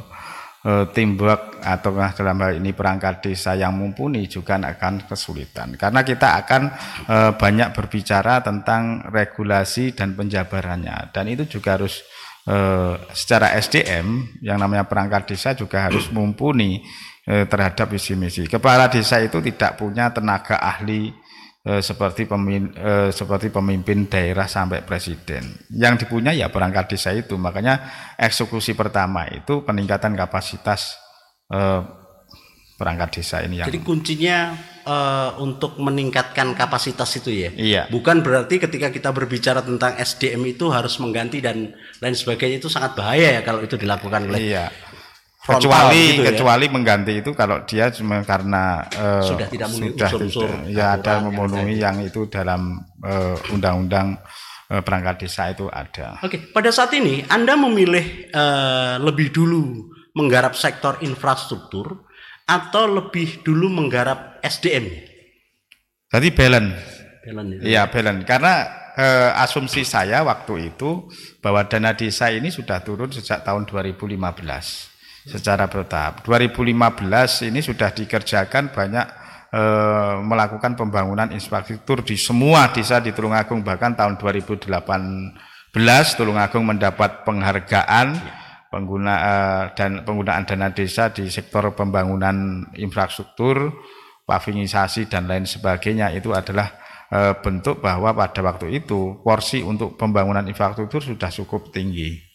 eh, 0.66 0.86
teamwork 0.90 1.62
atau 1.62 1.94
dalam 2.18 2.42
hal 2.42 2.58
ini 2.58 2.74
perangkat 2.74 3.30
desa 3.30 3.54
yang 3.54 3.78
mumpuni 3.78 4.26
juga 4.26 4.58
akan 4.58 5.06
kesulitan. 5.06 5.78
Karena 5.78 6.02
kita 6.02 6.34
akan 6.34 6.62
eh, 7.06 7.32
banyak 7.38 7.78
berbicara 7.78 8.42
tentang 8.42 9.06
regulasi 9.06 9.94
dan 9.94 10.18
penjabarannya 10.18 11.14
dan 11.14 11.30
itu 11.30 11.46
juga 11.46 11.78
harus 11.78 12.02
eh, 12.48 12.96
secara 13.14 13.54
SDM 13.58 14.40
yang 14.42 14.58
namanya 14.58 14.86
perangkat 14.88 15.34
desa 15.34 15.54
juga 15.54 15.90
harus 15.90 16.10
mumpuni 16.10 16.82
eh, 17.28 17.46
terhadap 17.46 17.90
visi 17.92 18.18
misi. 18.18 18.46
Kepala 18.50 18.90
desa 18.90 19.22
itu 19.22 19.42
tidak 19.42 19.78
punya 19.78 20.10
tenaga 20.10 20.58
ahli 20.58 21.14
eh, 21.66 21.82
seperti 21.82 22.26
pemimpin, 22.26 22.74
seperti 23.14 23.54
pemimpin 23.54 24.10
daerah 24.10 24.50
sampai 24.50 24.82
presiden. 24.82 25.46
Yang 25.70 26.06
dipunya 26.06 26.34
ya 26.34 26.48
perangkat 26.50 26.98
desa 26.98 27.14
itu. 27.14 27.38
Makanya 27.38 27.80
eksekusi 28.18 28.74
pertama 28.74 29.30
itu 29.30 29.62
peningkatan 29.62 30.18
kapasitas 30.18 30.98
eh, 31.54 32.01
perangkat 32.82 33.22
desa 33.22 33.46
ini 33.46 33.62
yang 33.62 33.70
Jadi 33.70 33.86
kuncinya 33.86 34.58
eh, 34.82 35.30
untuk 35.38 35.78
meningkatkan 35.78 36.58
kapasitas 36.58 37.14
itu 37.22 37.30
ya. 37.30 37.54
Iya. 37.54 37.82
Bukan 37.94 38.26
berarti 38.26 38.58
ketika 38.58 38.90
kita 38.90 39.14
berbicara 39.14 39.62
tentang 39.62 39.94
SDM 40.02 40.58
itu 40.58 40.74
harus 40.74 40.98
mengganti 40.98 41.38
dan 41.38 41.78
lain 42.02 42.16
sebagainya 42.18 42.58
itu 42.58 42.74
sangat 42.74 42.98
bahaya 42.98 43.38
ya 43.38 43.42
kalau 43.46 43.62
itu 43.62 43.78
dilakukan 43.78 44.34
oleh 44.34 44.42
iya. 44.42 44.66
kecuali 45.42 46.18
gitu 46.18 46.22
ya. 46.22 46.30
kecuali 46.34 46.66
mengganti 46.70 47.14
itu 47.18 47.34
kalau 47.34 47.66
dia 47.66 47.90
cuma 47.94 48.22
karena 48.26 48.86
eh, 48.90 49.26
Sudah 49.26 49.48
tidak 49.50 49.68
memenuhi 49.74 49.94
sudah 49.94 50.06
unsur-unsur 50.10 50.50
tidak- 50.50 50.70
ya 50.70 50.86
ada 50.98 51.10
yang 51.18 51.24
memenuhi 51.34 51.76
yang, 51.82 51.98
itu 52.02 52.30
dalam 52.30 52.82
eh, 53.06 53.54
undang-undang 53.54 54.22
eh, 54.70 54.82
perangkat 54.82 55.26
desa 55.26 55.50
itu 55.50 55.66
ada. 55.70 56.22
Oke, 56.22 56.50
pada 56.54 56.70
saat 56.70 56.94
ini 56.98 57.26
Anda 57.26 57.58
memilih 57.58 58.30
eh, 58.30 58.96
lebih 59.02 59.34
dulu 59.34 59.94
menggarap 60.14 60.54
sektor 60.54 61.00
infrastruktur 61.02 62.11
atau 62.52 62.84
lebih 62.92 63.40
dulu 63.48 63.72
menggarap 63.72 64.44
SDM? 64.44 64.92
Jadi 66.12 66.28
balance 66.36 67.02
Jalan 67.22 67.54
itu. 67.54 67.62
Iya 67.70 67.86
balance 67.86 68.26
karena 68.26 68.54
eh, 68.98 69.32
asumsi 69.46 69.86
saya 69.86 70.26
waktu 70.26 70.74
itu 70.74 71.06
bahwa 71.40 71.62
dana 71.70 71.94
desa 71.94 72.34
ini 72.34 72.50
sudah 72.50 72.82
turun 72.82 73.14
sejak 73.14 73.46
tahun 73.46 73.70
2015 73.70 74.18
secara 75.30 75.70
bertahap. 75.70 76.26
2015 76.26 77.46
ini 77.54 77.62
sudah 77.62 77.94
dikerjakan 77.94 78.74
banyak 78.74 79.08
eh, 79.54 80.16
melakukan 80.26 80.74
pembangunan 80.74 81.30
infrastruktur 81.30 82.02
di 82.02 82.18
semua 82.18 82.74
desa 82.74 82.98
di 82.98 83.14
Tulungagung 83.14 83.62
bahkan 83.62 83.94
tahun 83.94 84.18
2018 84.18 84.66
Tulungagung 86.18 86.66
mendapat 86.66 87.22
penghargaan 87.22 88.41
pengguna 88.72 89.16
eh, 89.20 89.64
dan 89.76 90.08
penggunaan 90.08 90.48
dana 90.48 90.72
desa 90.72 91.12
di 91.12 91.28
sektor 91.28 91.76
pembangunan 91.76 92.66
infrastruktur, 92.80 93.84
pavingisasi 94.24 95.12
dan 95.12 95.28
lain 95.28 95.44
sebagainya 95.44 96.16
itu 96.16 96.32
adalah 96.32 96.72
eh, 97.12 97.36
bentuk 97.44 97.84
bahwa 97.84 98.16
pada 98.16 98.40
waktu 98.40 98.80
itu 98.80 99.20
porsi 99.20 99.60
untuk 99.60 100.00
pembangunan 100.00 100.48
infrastruktur 100.48 101.04
sudah 101.04 101.28
cukup 101.28 101.70
tinggi. 101.76 102.32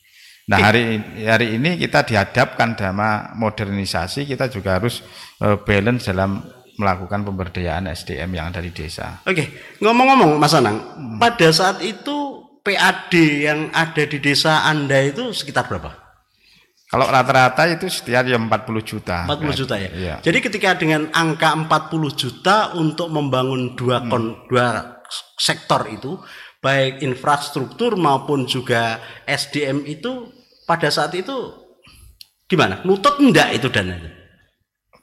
Nah 0.47 0.63
hari 0.63 1.03
hari 1.27 1.59
ini 1.59 1.75
kita 1.75 2.07
dihadapkan 2.07 2.79
dalam 2.79 3.35
modernisasi 3.35 4.29
kita 4.29 4.53
juga 4.53 4.79
harus 4.79 5.03
eh, 5.41 5.57
balance 5.57 6.13
dalam 6.13 6.45
melakukan 6.77 7.25
pemberdayaan 7.25 7.89
SDM 7.89 8.37
yang 8.37 8.53
ada 8.53 8.61
di 8.61 8.69
desa. 8.69 9.25
Oke, 9.25 9.49
ngomong-ngomong 9.81 10.37
Mas 10.37 10.53
Anang, 10.53 10.77
hmm. 10.77 11.17
pada 11.17 11.49
saat 11.49 11.81
itu 11.81 12.45
PAD 12.61 13.15
yang 13.49 13.73
ada 13.73 14.05
di 14.05 14.21
desa 14.21 14.69
Anda 14.69 15.01
itu 15.09 15.33
sekitar 15.33 15.73
berapa? 15.73 16.06
Kalau 16.87 17.11
rata-rata 17.11 17.67
itu 17.67 17.91
setiap 17.91 18.23
ya 18.31 18.39
40 18.39 18.47
juta. 18.87 19.27
40 19.27 19.43
kan? 19.43 19.55
juta 19.59 19.75
ya. 19.75 19.91
Iya. 19.91 20.15
Jadi 20.23 20.39
ketika 20.39 20.79
dengan 20.79 21.11
angka 21.11 21.51
40 21.55 22.15
juta 22.15 22.57
untuk 22.79 23.11
membangun 23.11 23.75
dua 23.75 24.03
hmm. 24.03 24.09
kon, 24.09 24.25
dua 24.47 25.03
sektor 25.35 25.83
itu, 25.91 26.15
baik 26.63 27.03
infrastruktur 27.03 27.99
maupun 27.99 28.47
juga 28.47 29.03
SDM 29.27 29.83
itu 29.83 30.31
pada 30.63 30.87
saat 30.87 31.11
itu 31.19 31.35
gimana? 32.47 32.87
Nutut 32.87 33.19
enggak 33.19 33.51
itu 33.59 33.67
dana 33.67 34.17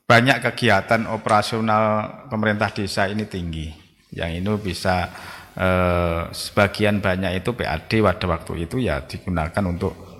banyak 0.03 0.43
kegiatan 0.43 1.09
operasional 1.09 1.83
pemerintah 2.27 2.69
desa 2.69 3.07
ini 3.07 3.25
tinggi. 3.25 3.71
Yang 4.13 4.31
ini 4.43 4.51
bisa 4.61 5.09
eh, 5.57 6.29
sebagian 6.29 7.01
banyak 7.01 7.41
itu 7.41 7.55
PAD 7.57 7.91
pada 8.03 8.25
waktu 8.29 8.69
itu 8.69 8.77
ya 8.83 9.01
digunakan 9.01 9.63
untuk 9.65 10.12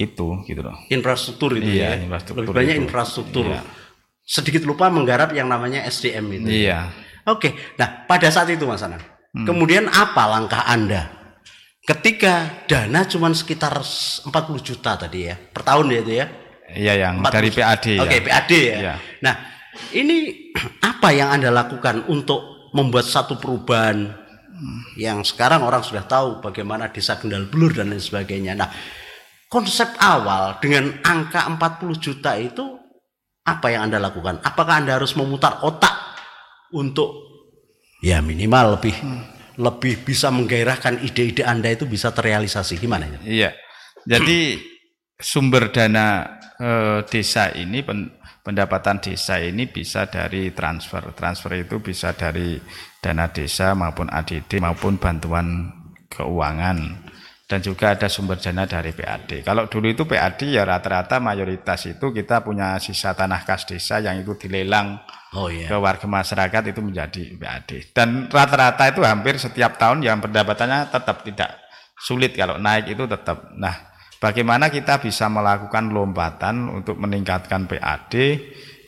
itu 0.00 0.28
gitu 0.48 0.60
loh. 0.64 0.76
Infrastruktur 0.88 1.60
itu 1.60 1.76
iya, 1.76 2.00
ya. 2.00 2.08
Infrastruktur 2.08 2.48
Lebih 2.48 2.56
banyak 2.56 2.76
itu. 2.76 2.82
infrastruktur. 2.88 3.44
Iya. 3.52 3.60
Sedikit 4.24 4.62
lupa 4.64 4.88
menggarap 4.88 5.36
yang 5.36 5.52
namanya 5.52 5.84
SDM 5.84 6.40
itu. 6.40 6.48
Iya. 6.48 6.88
Oke. 7.28 7.52
Nah, 7.76 8.08
pada 8.08 8.32
saat 8.32 8.48
itu 8.48 8.64
Mas 8.64 8.80
Anang, 8.80 9.04
hmm. 9.36 9.44
kemudian 9.44 9.84
apa 9.92 10.24
langkah 10.24 10.64
Anda 10.64 11.20
ketika 11.84 12.64
dana 12.70 13.02
cuma 13.08 13.32
sekitar 13.34 13.74
40 13.82 14.30
juta 14.62 14.94
tadi 15.00 15.26
ya 15.26 15.34
per 15.34 15.64
tahun 15.64 15.90
ya 15.90 16.00
itu 16.04 16.12
ya 16.12 16.26
Iya 16.70 16.94
yang 17.02 17.14
dari 17.26 17.50
PAD. 17.50 17.98
Oke, 17.98 18.22
ya. 18.22 18.22
PAD 18.22 18.52
ya. 18.54 18.76
ya. 18.78 18.94
Nah, 19.26 19.34
ini 19.90 20.50
apa 20.90 21.10
yang 21.10 21.34
Anda 21.34 21.50
lakukan 21.50 22.06
untuk 22.06 22.70
membuat 22.70 23.10
satu 23.10 23.42
perubahan 23.42 24.06
yang 24.94 25.26
sekarang 25.26 25.66
orang 25.66 25.82
sudah 25.82 26.06
tahu 26.06 26.38
bagaimana 26.38 26.92
desa 26.92 27.18
Kendal 27.18 27.50
Blur 27.50 27.74
dan 27.74 27.90
lain 27.90 27.98
sebagainya. 27.98 28.54
Nah, 28.54 28.70
konsep 29.50 29.90
awal 29.98 30.62
dengan 30.62 31.02
angka 31.02 31.50
40 31.50 31.98
juta 31.98 32.38
itu 32.38 32.78
apa 33.42 33.66
yang 33.74 33.90
Anda 33.90 33.98
lakukan? 33.98 34.38
Apakah 34.46 34.78
Anda 34.78 34.94
harus 34.94 35.18
memutar 35.18 35.66
otak 35.66 36.14
untuk 36.70 37.10
ya 37.98 38.22
minimal 38.22 38.78
lebih 38.78 38.94
hmm. 38.94 39.22
lebih 39.58 40.06
bisa 40.06 40.30
menggairahkan 40.30 41.02
ide-ide 41.02 41.42
Anda 41.42 41.74
itu 41.74 41.84
bisa 41.90 42.14
terrealisasi 42.14 42.78
gimana 42.78 43.10
ya? 43.10 43.20
Iya. 43.26 43.50
Jadi 44.06 44.56
sumber 45.18 45.74
dana 45.74 46.38
eh, 46.56 47.02
desa 47.10 47.50
ini 47.52 47.82
pen, 47.82 48.22
pendapatan 48.46 49.02
desa 49.02 49.42
ini 49.42 49.66
bisa 49.66 50.06
dari 50.06 50.54
transfer. 50.54 51.10
Transfer 51.12 51.58
itu 51.58 51.82
bisa 51.82 52.14
dari 52.14 52.54
dana 53.02 53.26
desa 53.28 53.74
maupun 53.74 54.06
ADD 54.08 54.62
maupun 54.62 54.96
bantuan 54.96 55.74
keuangan 56.06 57.09
dan 57.50 57.58
juga 57.58 57.98
ada 57.98 58.06
sumber 58.06 58.38
dana 58.38 58.62
dari 58.62 58.94
PAD. 58.94 59.42
Kalau 59.42 59.66
dulu 59.66 59.90
itu 59.90 60.06
PAD 60.06 60.54
ya 60.54 60.62
rata-rata 60.62 61.18
mayoritas 61.18 61.82
itu 61.90 62.14
kita 62.14 62.46
punya 62.46 62.78
sisa 62.78 63.10
tanah 63.10 63.42
kas 63.42 63.66
desa 63.66 63.98
yang 63.98 64.22
itu 64.22 64.38
dilelang 64.38 65.02
oh, 65.34 65.50
iya. 65.50 65.66
ke 65.66 65.74
warga 65.74 66.06
masyarakat 66.06 66.70
itu 66.70 66.78
menjadi 66.78 67.34
PAD. 67.34 67.90
Dan 67.90 68.30
rata-rata 68.30 68.86
itu 68.86 69.02
hampir 69.02 69.34
setiap 69.42 69.74
tahun 69.82 70.06
yang 70.06 70.22
pendapatannya 70.22 70.94
tetap 70.94 71.26
tidak 71.26 71.58
sulit 71.98 72.38
kalau 72.38 72.54
naik 72.54 72.94
itu 72.94 73.10
tetap. 73.10 73.50
Nah, 73.58 73.74
bagaimana 74.22 74.70
kita 74.70 75.02
bisa 75.02 75.26
melakukan 75.26 75.90
lompatan 75.90 76.70
untuk 76.70 77.02
meningkatkan 77.02 77.66
PAD 77.66 78.14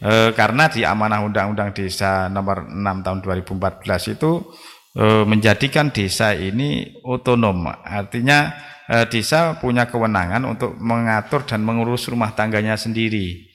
eh, 0.07 0.31
karena 0.39 0.71
di 0.71 0.87
amanah 0.87 1.27
Undang-Undang 1.27 1.75
Desa 1.75 2.31
nomor 2.31 2.71
6 2.71 2.79
tahun 2.79 3.19
2014 3.27 4.15
itu 4.15 4.55
menjadikan 5.01 5.89
desa 5.89 6.37
ini 6.37 7.01
otonom 7.01 7.65
artinya 7.65 8.53
eh, 8.93 9.09
desa 9.09 9.57
punya 9.57 9.89
kewenangan 9.89 10.45
untuk 10.45 10.77
mengatur 10.77 11.49
dan 11.49 11.65
mengurus 11.65 12.13
rumah 12.13 12.37
tangganya 12.37 12.77
sendiri 12.77 13.53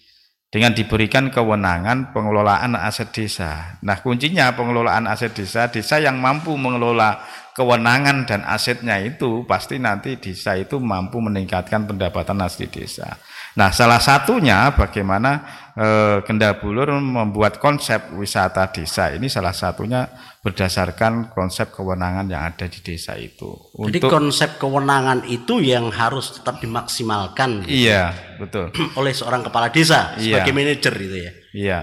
dengan 0.48 0.72
diberikan 0.72 1.28
kewenangan 1.28 2.16
pengelolaan 2.16 2.80
aset 2.80 3.12
desa. 3.12 3.78
Nah, 3.84 4.00
kuncinya 4.00 4.56
pengelolaan 4.56 5.04
aset 5.04 5.36
desa, 5.36 5.68
desa 5.68 6.00
yang 6.00 6.24
mampu 6.24 6.56
mengelola 6.56 7.20
kewenangan 7.52 8.24
dan 8.24 8.42
asetnya 8.48 8.96
itu 9.04 9.44
pasti 9.44 9.76
nanti 9.76 10.16
desa 10.16 10.56
itu 10.56 10.80
mampu 10.80 11.20
meningkatkan 11.20 11.84
pendapatan 11.84 12.40
asli 12.40 12.72
desa. 12.72 13.20
Nah, 13.58 13.74
salah 13.74 13.98
satunya 13.98 14.70
bagaimana 14.78 15.42
eh, 15.74 16.22
Kendabulur 16.22 16.94
membuat 17.02 17.58
konsep 17.58 18.14
wisata 18.14 18.70
desa 18.70 19.10
ini 19.10 19.26
salah 19.34 19.50
satunya 19.50 20.06
berdasarkan 20.46 21.34
konsep 21.34 21.74
kewenangan 21.74 22.30
yang 22.30 22.46
ada 22.46 22.70
di 22.70 22.80
desa 22.86 23.18
itu. 23.18 23.58
Jadi 23.74 23.98
konsep 23.98 24.62
kewenangan 24.62 25.26
itu 25.26 25.58
yang 25.58 25.90
harus 25.90 26.38
tetap 26.38 26.62
dimaksimalkan. 26.62 27.66
Gitu, 27.66 27.90
iya, 27.90 28.14
betul. 28.38 28.70
Oleh 29.02 29.18
seorang 29.18 29.42
kepala 29.42 29.74
desa 29.74 30.14
iya. 30.22 30.46
sebagai 30.46 30.54
manajer 30.54 30.94
itu 31.02 31.18
ya. 31.18 31.32
Iya. 31.58 31.80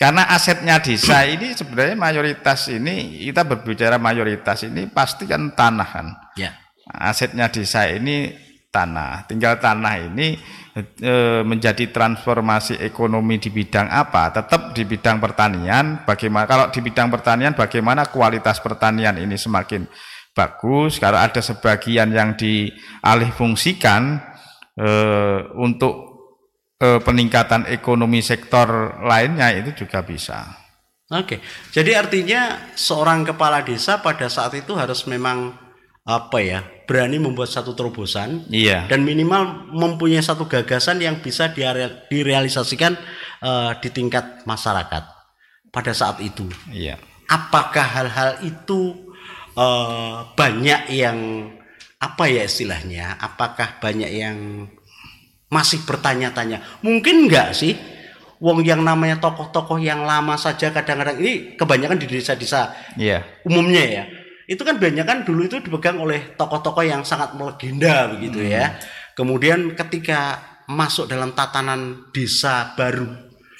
Karena 0.00 0.26
asetnya 0.32 0.80
desa 0.82 1.28
ini 1.28 1.54
sebenarnya 1.54 1.94
mayoritas 1.94 2.66
ini 2.72 3.22
kita 3.28 3.46
berbicara 3.46 4.00
mayoritas 4.00 4.64
ini 4.64 4.88
pasti 4.88 5.28
kan 5.28 5.52
tanah 5.52 5.88
kan. 5.92 6.06
Ya. 6.40 6.56
Asetnya 6.88 7.52
desa 7.52 7.86
ini 7.86 8.32
tanah. 8.72 9.28
Tinggal 9.30 9.60
tanah 9.62 10.02
ini 10.10 10.34
e, 10.80 11.44
menjadi 11.44 11.92
transformasi 11.92 12.80
ekonomi 12.80 13.36
di 13.36 13.52
bidang 13.52 13.88
apa? 13.92 14.32
Tetap 14.32 14.72
di 14.72 14.88
bidang 14.88 15.20
pertanian. 15.20 16.04
Bagaimana 16.08 16.44
kalau 16.48 16.66
di 16.72 16.80
bidang 16.80 17.08
pertanian 17.12 17.52
bagaimana 17.52 18.08
kualitas 18.08 18.58
pertanian 18.64 19.20
ini 19.20 19.36
semakin 19.36 19.84
bagus. 20.32 20.96
Kalau 20.96 21.20
ada 21.20 21.44
sebagian 21.44 22.08
yang 22.12 22.34
dialih 22.34 23.30
fungsikan 23.36 24.20
e, 24.76 24.88
untuk 25.60 26.12
eh, 26.82 26.98
peningkatan 26.98 27.70
ekonomi 27.70 28.18
sektor 28.24 28.98
lainnya 29.06 29.54
itu 29.54 29.86
juga 29.86 30.02
bisa. 30.02 30.62
Oke, 31.12 31.44
jadi 31.76 32.00
artinya 32.00 32.72
seorang 32.72 33.28
kepala 33.28 33.60
desa 33.60 34.00
pada 34.00 34.32
saat 34.32 34.56
itu 34.56 34.72
harus 34.72 35.04
memang 35.04 35.52
apa 36.08 36.38
ya 36.40 36.64
berani 36.92 37.16
membuat 37.16 37.48
satu 37.48 37.72
terobosan, 37.72 38.44
iya. 38.52 38.84
dan 38.84 39.00
minimal 39.00 39.72
mempunyai 39.72 40.20
satu 40.20 40.44
gagasan 40.44 41.00
yang 41.00 41.24
bisa 41.24 41.48
direalisasikan 42.12 43.00
uh, 43.40 43.72
di 43.80 43.88
tingkat 43.88 44.44
masyarakat 44.44 45.08
pada 45.72 45.92
saat 45.96 46.20
itu. 46.20 46.44
Iya. 46.68 47.00
Apakah 47.32 47.88
hal-hal 47.96 48.44
itu 48.44 49.08
uh, 49.56 50.36
banyak 50.36 50.92
yang 50.92 51.48
apa 51.96 52.28
ya 52.28 52.44
istilahnya? 52.44 53.16
Apakah 53.16 53.80
banyak 53.80 54.12
yang 54.12 54.68
masih 55.48 55.80
bertanya-tanya. 55.88 56.84
Mungkin 56.84 57.24
enggak 57.24 57.56
sih 57.56 57.72
wong 58.36 58.60
yang 58.68 58.84
namanya 58.84 59.16
tokoh-tokoh 59.16 59.80
yang 59.80 60.04
lama 60.04 60.36
saja 60.36 60.68
kadang-kadang 60.76 61.16
ini 61.24 61.56
kebanyakan 61.56 61.96
di 61.96 62.06
desa-desa 62.08 62.76
yeah. 63.00 63.24
umumnya 63.48 63.80
ya. 63.80 64.04
Itu 64.46 64.66
kan 64.66 64.78
banyak 64.78 65.04
kan 65.06 65.18
dulu 65.22 65.46
itu 65.46 65.62
dipegang 65.62 65.98
oleh 66.02 66.34
tokoh-tokoh 66.34 66.82
yang 66.82 67.06
sangat 67.06 67.34
melegenda 67.38 68.10
begitu 68.10 68.42
hmm. 68.42 68.50
ya. 68.50 68.66
Kemudian 69.12 69.76
ketika 69.76 70.40
masuk 70.70 71.10
dalam 71.10 71.36
tatanan 71.36 72.10
desa 72.10 72.72
baru, 72.74 73.06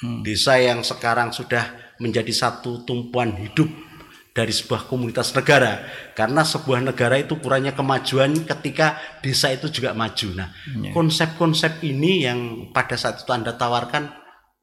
hmm. 0.01 0.21
desa 0.25 0.57
yang 0.57 0.81
sekarang 0.81 1.31
sudah 1.31 1.95
menjadi 2.01 2.33
satu 2.33 2.83
tumpuan 2.83 3.37
hidup 3.37 3.69
dari 4.33 4.49
sebuah 4.49 4.89
komunitas 4.89 5.29
negara 5.37 5.85
karena 6.17 6.41
sebuah 6.41 6.81
negara 6.81 7.21
itu 7.21 7.37
kurangnya 7.37 7.77
kemajuan 7.77 8.33
ketika 8.49 8.97
desa 9.21 9.53
itu 9.53 9.69
juga 9.69 9.93
maju. 9.93 10.27
Nah, 10.33 10.49
iya. 10.73 10.89
konsep-konsep 10.89 11.85
ini 11.85 12.25
yang 12.25 12.39
pada 12.73 12.97
saat 12.97 13.21
itu 13.21 13.29
Anda 13.29 13.53
tawarkan 13.53 14.09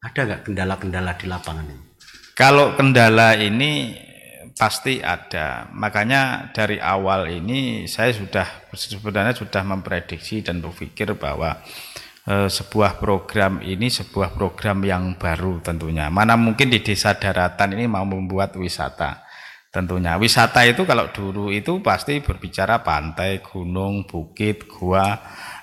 ada 0.02 0.20
nggak 0.26 0.42
kendala-kendala 0.50 1.14
di 1.14 1.26
lapangan 1.30 1.66
ini? 1.70 1.86
Kalau 2.34 2.74
kendala 2.74 3.38
ini 3.38 3.94
pasti 4.60 5.00
ada. 5.00 5.72
Makanya 5.72 6.52
dari 6.52 6.76
awal 6.76 7.32
ini 7.32 7.88
saya 7.88 8.12
sudah 8.12 8.68
sebenarnya 8.76 9.32
sudah 9.32 9.64
memprediksi 9.64 10.44
dan 10.44 10.60
berpikir 10.60 11.16
bahwa 11.16 11.56
eh, 12.28 12.44
sebuah 12.52 13.00
program 13.00 13.64
ini 13.64 13.88
sebuah 13.88 14.36
program 14.36 14.84
yang 14.84 15.16
baru 15.16 15.64
tentunya. 15.64 16.12
Mana 16.12 16.36
mungkin 16.36 16.68
di 16.68 16.84
desa 16.84 17.16
daratan 17.16 17.72
ini 17.72 17.88
mau 17.88 18.04
membuat 18.04 18.52
wisata. 18.60 19.24
Tentunya 19.72 20.20
wisata 20.20 20.66
itu 20.66 20.82
kalau 20.84 21.08
dulu 21.08 21.48
itu 21.48 21.80
pasti 21.80 22.20
berbicara 22.20 22.84
pantai, 22.84 23.40
gunung, 23.40 24.04
bukit, 24.04 24.66
gua, 24.66 25.14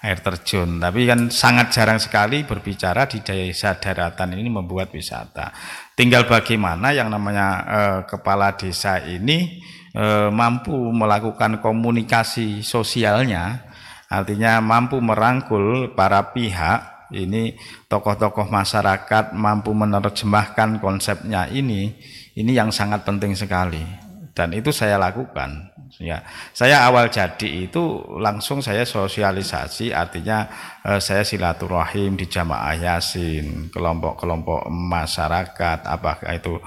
air 0.08 0.24
terjun. 0.24 0.80
Tapi 0.80 1.04
kan 1.04 1.28
sangat 1.28 1.76
jarang 1.76 2.00
sekali 2.00 2.48
berbicara 2.48 3.12
di 3.12 3.20
desa 3.20 3.76
daratan 3.76 4.40
ini 4.40 4.48
membuat 4.48 4.96
wisata. 4.96 5.52
Tinggal 5.92 6.24
bagaimana 6.24 6.96
yang 6.96 7.12
namanya 7.12 7.48
eh, 7.68 8.00
kepala 8.08 8.56
desa 8.56 9.04
ini 9.04 9.60
eh, 9.92 10.32
mampu 10.32 10.72
melakukan 10.72 11.60
komunikasi 11.60 12.64
sosialnya, 12.64 13.68
artinya 14.08 14.64
mampu 14.64 15.04
merangkul 15.04 15.92
para 15.92 16.32
pihak. 16.32 16.96
Ini 17.08 17.56
tokoh-tokoh 17.88 18.52
masyarakat 18.52 19.32
mampu 19.32 19.72
menerjemahkan 19.72 20.84
konsepnya 20.84 21.48
ini. 21.48 21.96
Ini 22.36 22.52
yang 22.52 22.68
sangat 22.76 23.08
penting 23.08 23.32
sekali. 23.32 23.80
Dan 24.36 24.52
itu 24.52 24.76
saya 24.76 25.00
lakukan 25.00 25.67
ya 25.98 26.22
saya 26.52 26.84
awal 26.88 27.08
jadi 27.08 27.68
itu 27.72 28.04
langsung 28.20 28.60
saya 28.60 28.84
sosialisasi 28.84 29.96
artinya 29.96 30.48
eh, 30.84 31.00
saya 31.00 31.24
silaturahim 31.24 32.20
di 32.20 32.28
jamaah 32.28 32.76
yasin 32.76 33.72
kelompok-kelompok 33.72 34.68
masyarakat 34.68 35.80
apakah 35.88 36.32
itu 36.36 36.60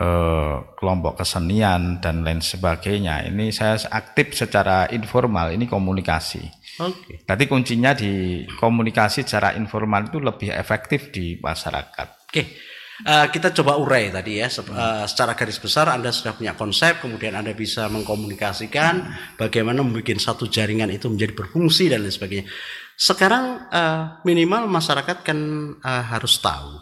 eh, 0.00 0.54
kelompok 0.74 1.22
kesenian 1.22 2.02
dan 2.02 2.26
lain 2.26 2.42
sebagainya 2.42 3.30
ini 3.30 3.54
saya 3.54 3.78
aktif 3.94 4.34
secara 4.34 4.90
informal 4.90 5.54
ini 5.54 5.70
komunikasi 5.70 6.42
oke 6.82 6.98
okay. 7.06 7.16
Jadi 7.22 7.44
kuncinya 7.46 7.94
di 7.94 8.42
komunikasi 8.58 9.22
secara 9.22 9.54
informal 9.54 10.10
itu 10.10 10.18
lebih 10.18 10.50
efektif 10.50 11.14
di 11.14 11.38
masyarakat 11.38 12.08
oke 12.10 12.30
okay. 12.34 12.73
Uh, 13.02 13.26
kita 13.26 13.50
coba 13.50 13.74
urai 13.74 14.14
tadi 14.14 14.38
ya 14.38 14.46
uh, 14.46 15.02
secara 15.10 15.34
garis 15.34 15.58
besar 15.58 15.90
Anda 15.90 16.14
sudah 16.14 16.38
punya 16.38 16.54
konsep 16.54 17.02
kemudian 17.02 17.34
Anda 17.34 17.50
bisa 17.50 17.90
mengkomunikasikan 17.90 18.94
bagaimana 19.34 19.82
membuat 19.82 20.22
satu 20.22 20.46
jaringan 20.46 20.94
itu 20.94 21.10
menjadi 21.10 21.34
berfungsi 21.34 21.90
dan 21.90 22.06
lain 22.06 22.14
sebagainya. 22.14 22.46
Sekarang 22.94 23.66
uh, 23.66 24.22
minimal 24.22 24.70
masyarakat 24.70 25.26
kan 25.26 25.38
uh, 25.74 26.04
harus 26.06 26.38
tahu 26.38 26.78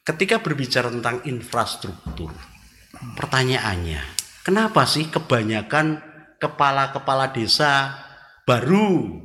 ketika 0.00 0.40
berbicara 0.40 0.88
tentang 0.88 1.20
infrastruktur. 1.28 2.32
Pertanyaannya, 3.12 4.00
kenapa 4.48 4.88
sih 4.88 5.12
kebanyakan 5.12 6.00
kepala-kepala 6.40 7.36
desa 7.36 7.92
baru 8.48 9.20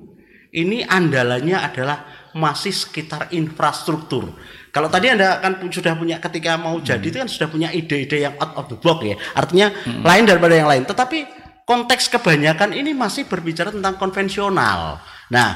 ini 0.51 0.83
andalannya 0.83 1.57
adalah 1.63 1.97
masih 2.33 2.73
sekitar 2.73 3.29
infrastruktur 3.31 4.33
kalau 4.69 4.87
tadi 4.87 5.09
Anda 5.09 5.41
kan 5.41 5.57
sudah 5.69 5.97
punya 5.97 6.21
ketika 6.21 6.57
mau 6.61 6.77
jadi 6.77 7.01
hmm. 7.01 7.09
itu 7.09 7.17
kan 7.17 7.29
sudah 7.29 7.47
punya 7.49 7.69
ide-ide 7.73 8.17
yang 8.29 8.35
out 8.37 8.53
of 8.57 8.65
the 8.69 8.77
box 8.77 9.01
ya. 9.01 9.17
Artinya 9.33 9.67
hmm. 9.73 10.03
lain 10.05 10.23
daripada 10.29 10.53
yang 10.53 10.69
lain. 10.69 10.83
Tetapi 10.85 11.17
konteks 11.65 12.09
kebanyakan 12.09 12.73
ini 12.73 12.93
masih 12.93 13.25
berbicara 13.29 13.69
tentang 13.69 13.97
konvensional. 13.97 15.01
Nah, 15.29 15.49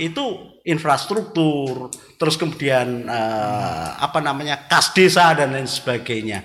itu 0.00 0.56
infrastruktur, 0.64 1.92
terus 2.16 2.36
kemudian 2.36 3.08
uh, 3.08 3.96
apa 4.00 4.20
namanya 4.20 4.68
kas 4.68 4.92
desa 4.92 5.32
dan 5.32 5.52
lain 5.52 5.68
sebagainya. 5.68 6.44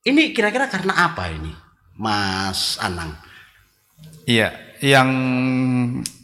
Ini 0.00 0.32
kira-kira 0.32 0.70
karena 0.70 0.96
apa 0.96 1.28
ini, 1.28 1.52
Mas 1.98 2.80
Anang? 2.80 3.14
Iya, 4.24 4.54
yang 4.80 5.10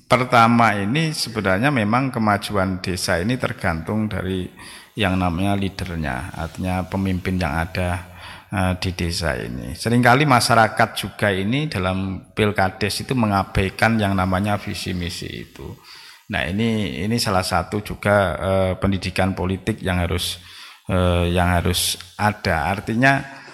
pertama 0.07 0.73
ini 0.79 1.11
sebenarnya 1.13 1.75
memang 1.75 2.15
kemajuan 2.15 2.79
desa 2.81 3.19
ini 3.19 3.37
tergantung 3.37 4.07
dari 4.07 4.49
yang 4.97 5.21
namanya 5.21 5.53
leadernya, 5.61 6.33
artinya 6.33 6.81
pemimpin 6.89 7.37
yang 7.37 7.53
ada 7.53 8.17
uh, 8.49 8.73
di 8.81 8.97
desa 8.97 9.37
ini. 9.37 9.77
Seringkali 9.77 10.25
masyarakat 10.25 10.89
juga 10.97 11.29
ini 11.29 11.69
dalam 11.69 12.33
pilkades 12.33 13.05
itu 13.05 13.13
mengabaikan 13.13 14.01
yang 14.01 14.17
namanya 14.17 14.57
visi 14.57 14.97
misi 14.97 15.29
itu. 15.29 15.77
Nah 16.33 16.49
ini 16.49 17.05
ini 17.05 17.21
salah 17.21 17.45
satu 17.45 17.85
juga 17.85 18.17
uh, 18.41 18.73
pendidikan 18.81 19.37
politik 19.37 19.85
yang 19.85 20.01
harus 20.01 20.41
uh, 20.89 21.29
yang 21.29 21.53
harus 21.53 22.01
ada. 22.17 22.73
Artinya 22.73 23.45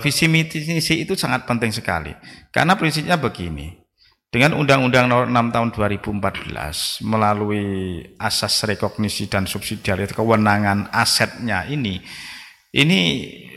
visi 0.00 0.24
misi 0.24 1.04
itu 1.04 1.12
sangat 1.12 1.44
penting 1.44 1.68
sekali. 1.68 2.16
Karena 2.48 2.80
prinsipnya 2.80 3.20
begini, 3.20 3.79
dengan 4.30 4.54
Undang-Undang 4.54 5.10
Nomor 5.10 5.26
6 5.26 5.50
Tahun 5.50 5.68
2014 5.74 7.02
melalui 7.02 7.66
asas 8.14 8.62
rekognisi 8.62 9.26
dan 9.26 9.50
subsidiaritas 9.50 10.14
kewenangan 10.14 10.86
asetnya 10.94 11.66
ini, 11.66 11.98
ini 12.70 13.00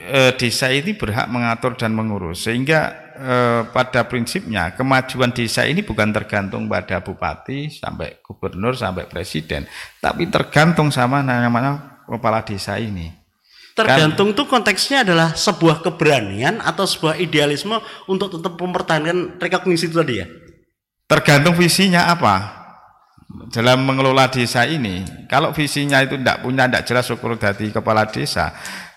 e, 0.02 0.34
desa 0.34 0.74
ini 0.74 0.98
berhak 0.98 1.30
mengatur 1.30 1.78
dan 1.78 1.94
mengurus 1.94 2.50
sehingga 2.50 3.14
e, 3.14 3.36
pada 3.70 4.10
prinsipnya 4.10 4.74
kemajuan 4.74 5.30
desa 5.30 5.62
ini 5.70 5.86
bukan 5.86 6.10
tergantung 6.10 6.66
pada 6.66 7.06
bupati 7.06 7.70
sampai 7.70 8.26
gubernur 8.26 8.74
sampai 8.74 9.06
presiden, 9.06 9.70
tapi 10.02 10.26
tergantung 10.34 10.90
sama 10.90 11.22
namanya 11.22 12.02
kepala 12.10 12.42
desa 12.42 12.82
ini. 12.82 13.14
Tergantung 13.78 14.34
kan, 14.34 14.38
tuh 14.38 14.46
konteksnya 14.50 15.02
adalah 15.02 15.34
sebuah 15.34 15.82
keberanian 15.86 16.62
atau 16.62 16.86
sebuah 16.86 17.18
idealisme 17.18 17.78
untuk 18.06 18.38
tetap 18.38 18.54
mempertahankan 18.58 19.42
rekognisi 19.42 19.90
itu 19.90 19.98
tadi 19.98 20.22
ya. 20.22 20.30
Tergantung 21.14 21.54
visinya 21.54 22.10
apa 22.10 22.36
dalam 23.54 23.86
mengelola 23.86 24.34
desa 24.34 24.66
ini. 24.66 25.06
Kalau 25.30 25.54
visinya 25.54 26.02
itu 26.02 26.18
tidak 26.18 26.42
punya, 26.42 26.66
tidak 26.66 26.90
jelas 26.90 27.06
syukur 27.06 27.38
dari 27.38 27.70
kepala 27.70 28.10
desa. 28.10 28.50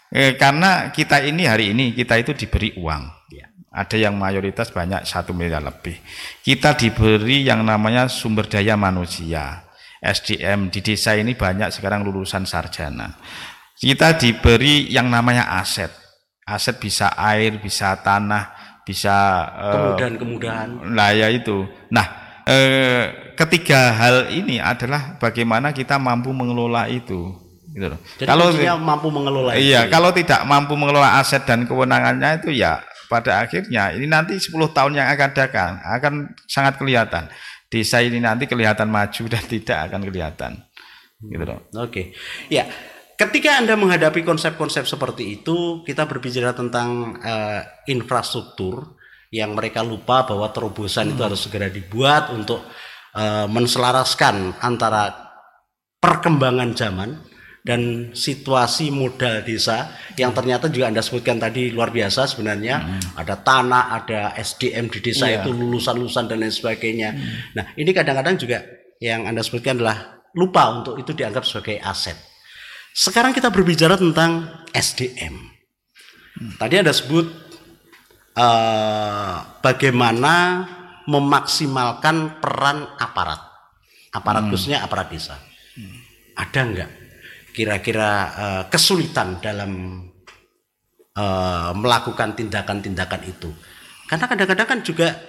Eh, 0.09 0.33
karena 0.41 0.89
kita 0.97 1.21
ini 1.21 1.45
hari 1.45 1.77
ini 1.77 1.93
kita 1.93 2.17
itu 2.17 2.33
diberi 2.33 2.73
uang. 2.81 3.29
Ya. 3.29 3.53
Ada 3.69 4.09
yang 4.09 4.17
mayoritas 4.17 4.73
banyak 4.73 5.05
satu 5.05 5.37
miliar 5.37 5.61
lebih. 5.61 6.01
Kita 6.41 6.73
diberi 6.73 7.45
yang 7.45 7.61
namanya 7.61 8.09
sumber 8.09 8.49
daya 8.49 8.81
manusia. 8.81 9.69
SDM 10.01 10.73
di 10.73 10.81
desa 10.81 11.13
ini 11.21 11.37
banyak 11.37 11.69
sekarang 11.69 12.01
lulusan 12.01 12.49
sarjana. 12.49 13.13
Kita 13.77 14.17
diberi 14.17 14.89
yang 14.89 15.13
namanya 15.13 15.53
aset. 15.61 15.93
Aset 16.49 16.81
bisa 16.81 17.13
air, 17.13 17.61
bisa 17.61 17.93
tanah, 18.01 18.66
bisa 18.87 19.43
eh, 19.51 19.73
kemudahan-kemudahan. 19.75 20.69
Uh, 20.87 20.95
nah 20.95 21.11
ya 21.11 21.27
itu. 21.35 21.67
Nah 21.91 22.07
uh, 22.47 23.35
ketiga 23.35 23.91
hal 23.91 24.31
ini 24.31 24.63
adalah 24.63 25.19
bagaimana 25.19 25.75
kita 25.75 25.99
mampu 25.99 26.31
mengelola 26.31 26.87
itu. 26.87 27.35
Gitu 27.75 27.87
loh. 27.93 28.01
Jadi 28.17 28.31
kalau 28.31 28.47
mampu 28.81 29.09
mengelola 29.13 29.53
iya, 29.59 29.85
itu. 29.85 29.93
kalau 29.93 30.09
tidak 30.15 30.41
mampu 30.49 30.79
mengelola 30.79 31.21
aset 31.21 31.45
dan 31.45 31.69
kewenangannya 31.69 32.41
itu 32.41 32.57
ya 32.57 32.81
pada 33.11 33.45
akhirnya 33.45 33.93
ini 33.93 34.09
nanti 34.09 34.41
10 34.41 34.55
tahun 34.73 34.97
yang 34.97 35.13
akan 35.13 35.31
datang 35.35 35.73
akan 35.83 36.15
sangat 36.47 36.79
kelihatan. 36.79 37.29
Desa 37.67 37.99
ini 37.99 38.23
nanti 38.23 38.47
kelihatan 38.47 38.87
maju 38.87 39.23
dan 39.27 39.45
tidak 39.53 39.79
akan 39.91 40.01
kelihatan. 40.07 40.53
Gitu 41.21 41.45
loh. 41.45 41.67
Oke. 41.75 41.91
Okay. 41.91 42.07
Ya, 42.49 42.65
ketika 43.17 43.61
Anda 43.61 43.75
menghadapi 43.75 44.23
konsep-konsep 44.23 44.85
seperti 44.85 45.41
itu, 45.41 45.83
kita 45.83 46.05
berbicara 46.05 46.53
tentang 46.53 47.17
uh, 47.21 47.61
infrastruktur 47.89 48.97
yang 49.35 49.57
mereka 49.57 49.83
lupa 49.83 50.23
bahwa 50.25 50.49
terobosan 50.55 51.11
hmm. 51.11 51.13
itu 51.17 51.21
harus 51.25 51.41
segera 51.43 51.69
dibuat 51.69 52.31
untuk 52.31 52.63
uh, 53.17 53.49
menselaraskan 53.51 54.63
antara 54.63 55.13
perkembangan 55.99 56.71
zaman 56.77 57.11
dan 57.67 58.15
situasi 58.15 58.95
modal 58.95 59.43
desa 59.43 59.91
yang 60.15 60.31
ternyata 60.31 60.71
juga 60.71 60.87
Anda 60.87 61.03
sebutkan 61.03 61.43
tadi 61.43 61.75
luar 61.75 61.91
biasa 61.91 62.31
sebenarnya 62.31 62.77
hmm. 62.79 63.19
ada 63.19 63.35
tanah, 63.43 63.85
ada 63.91 64.21
SDM 64.39 64.87
di 64.87 65.03
desa 65.03 65.27
yeah. 65.27 65.43
itu 65.43 65.51
lulusan-lulusan 65.51 66.31
dan 66.31 66.47
lain 66.47 66.55
sebagainya. 66.55 67.11
Hmm. 67.11 67.59
Nah, 67.59 67.65
ini 67.75 67.91
kadang-kadang 67.91 68.39
juga 68.39 68.63
yang 69.03 69.27
Anda 69.27 69.43
sebutkan 69.43 69.83
adalah 69.83 70.23
lupa 70.39 70.71
untuk 70.79 70.95
itu 71.03 71.11
dianggap 71.11 71.43
sebagai 71.43 71.83
aset. 71.83 72.15
Sekarang 72.97 73.37
kita 73.37 73.53
berbicara 73.53 74.01
tentang 74.01 74.65
SDM. 74.73 75.37
Tadi 76.57 76.81
ada 76.81 76.97
sebut 76.97 77.29
uh, 78.41 79.61
bagaimana 79.61 80.65
memaksimalkan 81.05 82.41
peran 82.41 82.89
aparat, 82.97 83.41
aparat 84.17 84.49
hmm. 84.49 84.51
khususnya 84.53 84.81
aparat 84.81 85.13
desa. 85.13 85.37
Ada 86.41 86.61
enggak 86.65 86.91
kira-kira 87.53 88.11
uh, 88.33 88.63
kesulitan 88.73 89.45
dalam 89.45 90.01
uh, 91.21 91.77
melakukan 91.77 92.33
tindakan-tindakan 92.33 93.23
itu? 93.29 93.53
Karena 94.09 94.25
kadang-kadang 94.25 94.69
kan 94.73 94.81
juga 94.81 95.21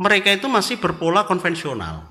mereka 0.00 0.32
itu 0.32 0.48
masih 0.48 0.80
berpola 0.80 1.28
konvensional. 1.28 2.08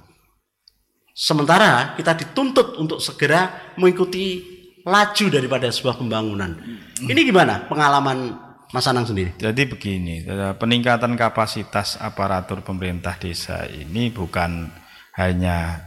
Sementara 1.17 1.97
kita 1.97 2.13
dituntut 2.13 2.77
untuk 2.77 3.01
segera 3.01 3.73
mengikuti 3.81 4.54
laju 4.85 5.25
daripada 5.33 5.67
sebuah 5.73 5.97
pembangunan. 5.97 6.53
Ini 7.01 7.21
gimana 7.25 7.65
pengalaman 7.65 8.37
Mas 8.69 8.85
Anang 8.85 9.09
sendiri? 9.09 9.33
Jadi 9.41 9.65
begini, 9.65 10.21
eh, 10.21 10.53
peningkatan 10.53 11.17
kapasitas 11.17 11.97
aparatur 11.97 12.61
pemerintah 12.61 13.17
desa 13.17 13.65
ini 13.65 14.13
bukan 14.13 14.69
hanya 15.17 15.81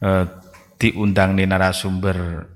eh, 0.00 0.24
diundang 0.80 1.36
di 1.36 1.44
narasumber 1.44 2.48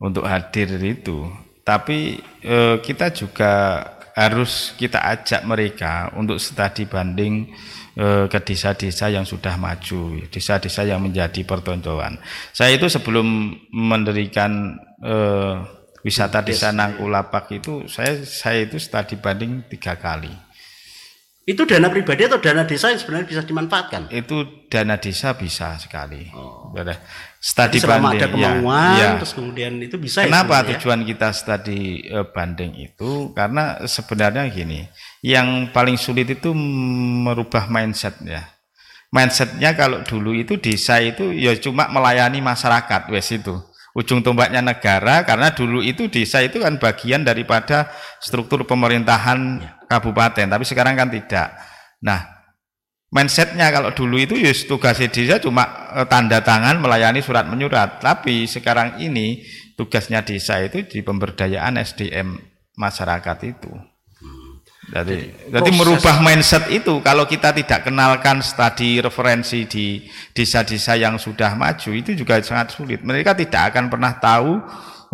untuk 0.00 0.24
hadir 0.24 0.80
itu, 0.80 1.28
tapi 1.66 2.16
eh, 2.40 2.76
kita 2.80 3.12
juga 3.12 3.82
harus 4.16 4.74
kita 4.76 5.00
ajak 5.00 5.42
mereka 5.46 6.10
untuk 6.16 6.36
studi 6.40 6.84
banding 6.86 7.50
ke 8.30 8.38
desa-desa 8.46 9.10
yang 9.10 9.26
sudah 9.26 9.58
maju, 9.58 10.22
desa-desa 10.30 10.86
yang 10.86 11.02
menjadi 11.02 11.42
pertontonan. 11.42 12.22
Saya 12.54 12.78
itu 12.78 12.86
sebelum 12.86 13.56
mendirikan 13.74 14.78
eh, 15.02 15.54
wisata 16.06 16.40
desa 16.40 16.70
Nangkulapak 16.70 17.50
itu, 17.50 17.90
saya 17.90 18.22
saya 18.22 18.64
itu 18.64 18.78
studi 18.78 19.18
banding 19.18 19.66
tiga 19.68 19.98
kali. 19.98 20.30
Itu 21.50 21.66
dana 21.66 21.90
pribadi 21.90 22.30
atau 22.30 22.38
dana 22.38 22.62
desa 22.62 22.94
yang 22.94 23.00
sebenarnya 23.00 23.26
bisa 23.26 23.42
dimanfaatkan? 23.42 24.12
Itu 24.14 24.68
dana 24.70 25.00
desa 25.02 25.34
bisa 25.34 25.74
sekali. 25.82 26.30
Oh. 26.30 26.70
Studi 27.40 27.80
selama 27.80 28.12
banding. 28.12 28.20
ada 28.20 28.26
ya, 28.28 28.52
kemauan, 28.52 28.96
ya. 29.00 29.08
terus 29.16 29.32
kemudian 29.32 29.72
itu 29.80 29.96
bisa. 29.96 30.20
ya 30.20 30.28
Kenapa 30.28 30.60
ya? 30.60 30.76
tujuan 30.76 31.00
kita 31.08 31.32
studi 31.32 32.04
eh, 32.04 32.26
banding 32.28 32.76
itu? 32.76 33.32
Karena 33.32 33.80
sebenarnya 33.88 34.44
gini, 34.52 34.84
yang 35.24 35.72
paling 35.72 35.96
sulit 35.96 36.28
itu 36.28 36.52
merubah 36.52 37.64
mindset 37.72 38.20
ya. 38.20 38.44
Mindsetnya 39.08 39.72
kalau 39.72 40.04
dulu 40.04 40.36
itu 40.36 40.60
desa 40.60 41.00
itu 41.00 41.32
ya 41.32 41.56
cuma 41.56 41.88
melayani 41.88 42.44
masyarakat, 42.44 43.08
wes 43.08 43.32
itu. 43.32 43.56
Ujung 43.96 44.20
tombaknya 44.20 44.60
negara 44.60 45.24
karena 45.24 45.48
dulu 45.50 45.80
itu 45.80 46.12
desa 46.12 46.44
itu 46.44 46.60
kan 46.60 46.76
bagian 46.76 47.24
daripada 47.24 47.88
struktur 48.20 48.68
pemerintahan 48.68 49.64
kabupaten, 49.88 50.44
tapi 50.44 50.64
sekarang 50.68 50.92
kan 50.92 51.08
tidak. 51.08 51.56
Nah, 52.04 52.39
mindsetnya 53.10 53.74
kalau 53.74 53.90
dulu 53.90 54.16
itu 54.22 54.38
ya 54.38 54.54
tugasnya 54.54 55.10
desa 55.10 55.36
cuma 55.42 55.90
eh, 55.98 56.06
tanda 56.06 56.40
tangan 56.40 56.78
melayani 56.78 57.20
surat 57.20 57.46
menyurat 57.46 57.98
tapi 57.98 58.46
sekarang 58.46 59.02
ini 59.02 59.42
tugasnya 59.74 60.22
desa 60.22 60.62
itu 60.62 60.86
di 60.86 61.00
pemberdayaan 61.02 61.80
SDM 61.80 62.38
masyarakat 62.76 63.38
itu. 63.44 63.72
Jadi, 64.90 65.30
jadi 65.46 65.70
proses- 65.70 65.78
merubah 65.78 66.16
mindset 66.18 66.66
itu 66.74 66.98
kalau 66.98 67.22
kita 67.22 67.54
tidak 67.54 67.86
kenalkan 67.86 68.42
studi 68.42 68.98
referensi 68.98 69.62
di 69.70 70.02
desa-desa 70.34 70.98
yang 70.98 71.14
sudah 71.14 71.54
maju 71.54 71.90
itu 71.94 72.10
juga 72.18 72.42
sangat 72.42 72.74
sulit. 72.74 72.98
Mereka 73.06 73.38
tidak 73.38 73.70
akan 73.70 73.86
pernah 73.86 74.18
tahu 74.18 74.58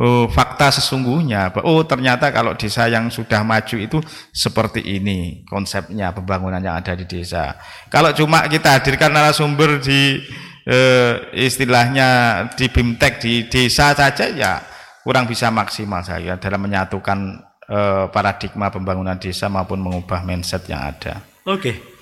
oh, 0.01 0.29
fakta 0.29 0.73
sesungguhnya. 0.73 1.53
Oh 1.65 1.83
ternyata 1.85 2.31
kalau 2.33 2.55
desa 2.55 2.89
yang 2.89 3.09
sudah 3.09 3.43
maju 3.43 3.77
itu 3.77 3.99
seperti 4.33 4.85
ini 4.85 5.43
konsepnya 5.49 6.13
pembangunan 6.13 6.61
yang 6.61 6.77
ada 6.77 6.93
di 6.93 7.09
desa. 7.09 7.57
Kalau 7.89 8.13
cuma 8.13 8.45
kita 8.47 8.77
hadirkan 8.77 9.13
narasumber 9.13 9.81
di 9.81 10.21
eh, 10.69 11.13
istilahnya 11.33 12.09
di 12.55 12.69
BIMTEK 12.69 13.13
di 13.23 13.35
desa 13.49 13.97
saja 13.97 14.29
ya 14.29 14.61
kurang 15.07 15.31
bisa 15.31 15.49
maksimal 15.55 16.03
saya 16.03 16.37
dalam 16.37 16.61
menyatukan 16.61 17.19
eh, 17.71 18.05
paradigma 18.11 18.69
pembangunan 18.69 19.17
desa 19.17 19.49
maupun 19.49 19.81
mengubah 19.81 20.21
mindset 20.27 20.69
yang 20.69 20.83
ada. 20.83 21.23
Oke. 21.47 21.96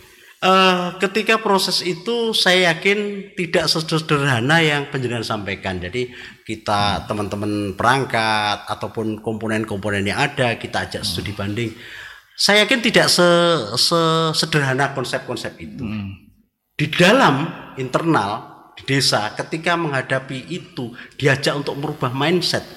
Eh, 0.45 0.89
ketika 1.01 1.41
proses 1.41 1.81
itu 1.81 2.37
saya 2.37 2.77
yakin 2.77 3.33
tidak 3.33 3.65
sederhana 3.65 4.61
yang 4.61 4.93
penjenengan 4.93 5.25
sampaikan. 5.25 5.81
Jadi 5.81 6.13
kita 6.45 7.09
teman-teman 7.09 7.73
perangkat 7.73 8.69
ataupun 8.69 9.25
komponen-komponen 9.25 10.05
yang 10.05 10.21
ada 10.21 10.61
kita 10.61 10.85
ajak 10.85 11.01
studi 11.01 11.33
banding. 11.33 11.73
Saya 12.37 12.69
yakin 12.69 12.85
tidak 12.85 13.09
se- 13.09 13.73
se- 13.81 14.37
sederhana 14.37 14.93
konsep-konsep 14.93 15.57
itu. 15.65 15.81
Di 16.77 16.93
dalam 16.93 17.49
internal 17.81 18.53
di 18.77 18.85
desa 18.85 19.33
ketika 19.33 19.81
menghadapi 19.81 20.45
itu 20.53 20.93
diajak 21.17 21.57
untuk 21.57 21.81
merubah 21.81 22.13
mindset. 22.13 22.69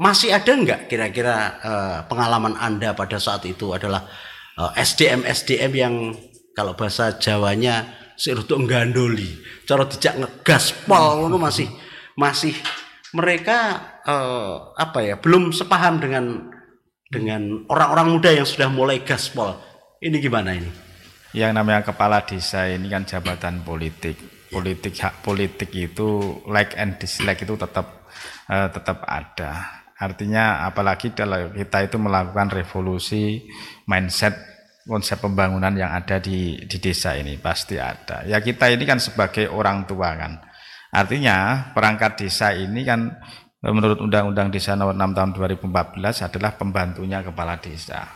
Masih 0.00 0.32
ada 0.32 0.48
nggak 0.48 0.88
kira-kira 0.88 1.36
eh, 1.60 1.98
pengalaman 2.08 2.56
Anda 2.56 2.96
pada 2.96 3.20
saat 3.20 3.44
itu 3.44 3.76
adalah 3.76 4.08
SDM 4.56 5.28
SDM 5.28 5.72
yang 5.76 5.94
kalau 6.56 6.72
bahasa 6.72 7.12
Jawanya 7.20 7.84
untuk 8.16 8.64
gandoli, 8.64 9.36
cara 9.68 9.84
dijak 9.84 10.16
ngegas 10.16 10.72
pol 10.88 11.20
ngono 11.20 11.36
masih 11.36 11.68
masih 12.16 12.56
mereka 13.12 13.84
eh, 14.08 14.54
apa 14.80 15.04
ya 15.04 15.20
belum 15.20 15.52
sepaham 15.52 16.00
dengan 16.00 16.48
dengan 17.12 17.68
orang-orang 17.68 18.08
muda 18.16 18.32
yang 18.32 18.48
sudah 18.48 18.72
mulai 18.72 19.04
gaspol. 19.04 19.52
Ini 20.00 20.16
gimana 20.16 20.56
ini? 20.56 20.86
yang 21.36 21.52
namanya 21.52 21.84
kepala 21.84 22.24
desa 22.24 22.64
ini 22.64 22.88
kan 22.88 23.04
jabatan 23.04 23.60
politik 23.60 24.16
politik 24.48 24.96
hak 24.96 25.20
politik 25.20 25.68
itu 25.76 26.40
like 26.48 26.72
and 26.80 26.96
dislike 26.96 27.44
itu 27.44 27.60
tetap 27.60 28.08
eh, 28.48 28.72
tetap 28.72 29.04
ada 29.04 29.84
artinya 30.00 30.64
apalagi 30.64 31.12
kalau 31.12 31.52
kita 31.52 31.84
itu 31.84 32.00
melakukan 32.00 32.48
revolusi 32.48 33.44
mindset 33.84 34.55
konsep 34.86 35.18
pembangunan 35.18 35.74
yang 35.74 35.90
ada 35.90 36.22
di 36.22 36.62
di 36.64 36.78
desa 36.78 37.18
ini 37.18 37.36
pasti 37.36 37.76
ada 37.76 38.22
ya 38.22 38.38
kita 38.38 38.70
ini 38.70 38.86
kan 38.86 39.02
sebagai 39.02 39.50
orang 39.50 39.84
tua 39.84 40.14
kan 40.14 40.38
artinya 40.94 41.68
perangkat 41.74 42.22
desa 42.24 42.54
ini 42.54 42.86
kan 42.86 43.10
menurut 43.66 43.98
Undang-Undang 43.98 44.54
Desa 44.54 44.78
Nomor 44.78 44.94
6 44.94 45.16
Tahun 45.16 45.30
2014 45.34 45.98
adalah 46.22 46.54
pembantunya 46.54 47.18
kepala 47.26 47.58
desa 47.58 48.06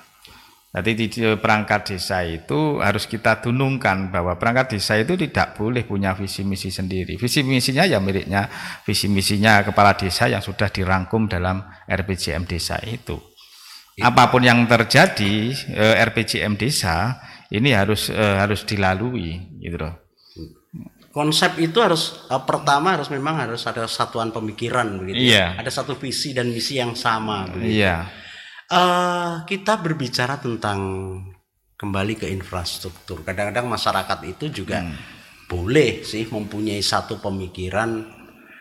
jadi 0.70 0.94
di 0.94 1.10
di 1.10 1.26
perangkat 1.34 1.82
desa 1.82 2.22
itu 2.22 2.78
harus 2.78 3.10
kita 3.10 3.42
tunungkan 3.42 4.14
bahwa 4.14 4.38
perangkat 4.38 4.78
desa 4.78 4.94
itu 5.02 5.18
tidak 5.18 5.58
boleh 5.58 5.82
punya 5.82 6.14
visi 6.14 6.46
misi 6.46 6.70
sendiri. 6.70 7.18
Visi 7.18 7.42
misinya 7.42 7.82
ya 7.82 7.98
miliknya 7.98 8.46
visi 8.86 9.10
misinya 9.10 9.66
kepala 9.66 9.98
desa 9.98 10.30
yang 10.30 10.38
sudah 10.38 10.70
dirangkum 10.70 11.26
dalam 11.26 11.66
RPJM 11.90 12.46
desa 12.46 12.78
itu. 12.86 13.18
Apa 13.98 14.30
pun 14.30 14.46
yang 14.46 14.64
terjadi 14.70 15.50
eh, 15.74 15.94
RPJM 16.06 16.54
desa 16.54 17.18
ini 17.50 17.74
harus 17.74 18.08
eh, 18.08 18.36
harus 18.38 18.62
dilalui 18.62 19.58
gitu 19.58 19.76
loh. 19.76 19.94
Konsep 21.10 21.58
itu 21.58 21.82
harus 21.82 22.22
eh, 22.30 22.42
pertama 22.46 22.94
harus 22.94 23.10
memang 23.10 23.34
harus 23.42 23.66
ada 23.66 23.84
satuan 23.90 24.30
pemikiran 24.30 24.86
begitu. 25.02 25.34
ya. 25.34 25.58
Iya. 25.58 25.66
Ada 25.66 25.82
satu 25.82 25.98
visi 25.98 26.30
dan 26.30 26.54
misi 26.54 26.78
yang 26.78 26.94
sama 26.94 27.50
begitu. 27.50 27.82
Iya. 27.82 28.06
Eh, 28.70 29.34
kita 29.50 29.82
berbicara 29.82 30.38
tentang 30.38 30.78
kembali 31.74 32.14
ke 32.14 32.26
infrastruktur. 32.30 33.26
Kadang-kadang 33.26 33.66
masyarakat 33.66 34.18
itu 34.30 34.62
juga 34.62 34.86
boleh 35.50 36.06
sih 36.06 36.30
mempunyai 36.30 36.78
satu 36.78 37.18
pemikiran 37.18 38.06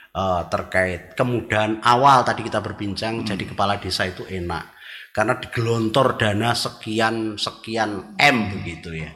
eh, 0.09 0.41
terkait 0.49 1.13
kemudahan 1.13 1.77
awal 1.85 2.25
tadi 2.25 2.41
kita 2.41 2.57
berbincang 2.65 3.21
jadi 3.21 3.45
kepala 3.45 3.77
desa 3.77 4.09
itu 4.09 4.25
enak 4.25 4.78
karena 5.11 5.37
digelontor 5.37 6.15
dana 6.17 6.53
sekian 6.53 7.35
sekian 7.35 8.15
m 8.17 8.37
begitu 8.59 8.93
ya. 8.93 9.11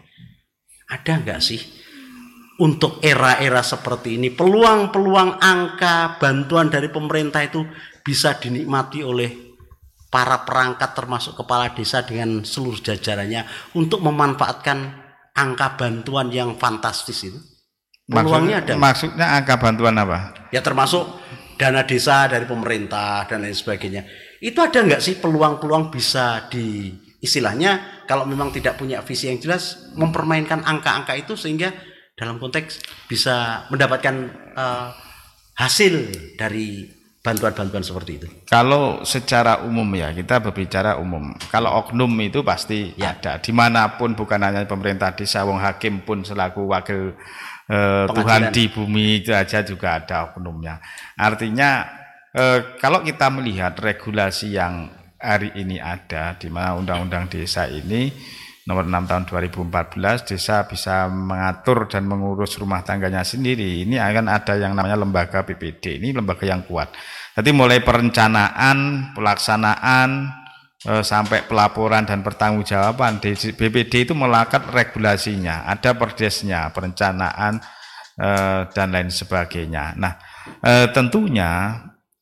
Ada 0.89 1.23
nggak 1.23 1.41
sih 1.41 1.61
untuk 2.61 3.01
era-era 3.01 3.65
seperti 3.65 4.21
ini 4.21 4.29
peluang-peluang 4.29 5.41
angka 5.41 6.21
bantuan 6.21 6.69
dari 6.69 6.87
pemerintah 6.93 7.41
itu 7.41 7.65
bisa 8.05 8.37
dinikmati 8.37 9.01
oleh 9.01 9.31
para 10.13 10.45
perangkat 10.45 10.93
termasuk 10.93 11.33
kepala 11.33 11.73
desa 11.73 12.05
dengan 12.05 12.45
seluruh 12.45 12.77
jajarannya 12.77 13.73
untuk 13.73 14.05
memanfaatkan 14.05 15.01
angka 15.33 15.73
bantuan 15.73 16.29
yang 16.29 16.53
fantastis 16.61 17.25
itu. 17.25 17.39
Peluangnya 18.05 18.61
ada. 18.61 18.77
nggak? 18.77 18.83
maksudnya 18.83 19.27
angka 19.41 19.55
bantuan 19.57 19.97
apa? 19.97 20.17
Ya 20.53 20.61
termasuk 20.61 21.07
dana 21.57 21.81
desa 21.81 22.29
dari 22.29 22.45
pemerintah 22.45 23.25
dan 23.25 23.41
lain 23.41 23.57
sebagainya. 23.57 24.05
Itu 24.43 24.59
ada 24.59 24.83
nggak 24.83 24.99
sih 24.99 25.15
peluang-peluang 25.23 25.87
bisa 25.87 26.51
di 26.51 26.91
istilahnya 27.23 28.03
kalau 28.03 28.27
memang 28.27 28.51
tidak 28.51 28.75
punya 28.75 28.99
visi 28.99 29.31
yang 29.31 29.39
jelas 29.39 29.87
mempermainkan 29.95 30.59
angka-angka 30.67 31.15
itu 31.15 31.39
sehingga 31.39 31.71
dalam 32.19 32.35
konteks 32.43 32.83
bisa 33.07 33.63
mendapatkan 33.71 34.15
eh, 34.51 34.87
hasil 35.55 35.93
dari 36.35 36.91
bantuan-bantuan 37.23 37.79
seperti 37.87 38.11
itu. 38.19 38.27
Kalau 38.51 38.99
secara 39.07 39.63
umum 39.63 39.87
ya 39.95 40.11
kita 40.11 40.43
berbicara 40.43 40.99
umum. 40.99 41.31
Kalau 41.47 41.71
oknum 41.79 42.11
itu 42.19 42.43
pasti 42.43 42.91
Ya. 42.99 43.15
ada. 43.15 43.39
Di 43.39 43.55
mana 43.55 43.95
pun 43.95 44.11
bukan 44.11 44.43
hanya 44.43 44.67
pemerintah 44.67 45.15
desa, 45.15 45.47
wong 45.47 45.63
hakim 45.63 46.03
pun 46.03 46.27
selaku 46.27 46.67
wakil 46.67 47.15
eh, 47.71 48.05
Tuhan 48.11 48.51
di 48.51 48.67
bumi 48.67 49.23
itu 49.23 49.31
aja 49.31 49.63
juga 49.63 50.03
ada 50.03 50.35
oknumnya. 50.35 50.83
Artinya 51.15 52.02
eh, 52.33 52.59
kalau 52.81 53.05
kita 53.05 53.29
melihat 53.29 53.77
regulasi 53.77 54.57
yang 54.57 54.89
hari 55.23 55.55
ini 55.55 55.79
ada 55.79 56.35
di 56.35 56.51
mana 56.51 56.75
undang-undang 56.75 57.31
desa 57.31 57.63
ini 57.69 58.11
nomor 58.63 58.87
6 58.87 59.07
tahun 59.07 59.23
2014 59.27 60.27
desa 60.27 60.63
bisa 60.67 61.11
mengatur 61.11 61.87
dan 61.87 62.07
mengurus 62.07 62.55
rumah 62.55 62.79
tangganya 62.79 63.23
sendiri. 63.23 63.83
Ini 63.83 63.99
akan 63.99 64.25
ada 64.31 64.55
yang 64.55 64.71
namanya 64.71 64.95
lembaga 64.99 65.43
PPD. 65.43 65.99
Ini 65.99 66.15
lembaga 66.15 66.47
yang 66.47 66.63
kuat. 66.63 66.95
Jadi 67.35 67.49
mulai 67.51 67.83
perencanaan, 67.83 69.11
pelaksanaan 69.15 70.09
eh, 70.87 71.03
sampai 71.03 71.43
pelaporan 71.43 72.07
dan 72.07 72.23
pertanggungjawaban 72.23 73.19
BPD 73.19 74.07
itu 74.07 74.13
melakukan 74.15 74.71
regulasinya, 74.71 75.67
ada 75.67 75.95
perdesnya, 75.95 76.71
perencanaan 76.71 77.59
eh, 78.15 78.61
dan 78.71 78.87
lain 78.91 79.11
sebagainya. 79.11 79.95
Nah, 79.99 80.13
tentunya 80.91 81.71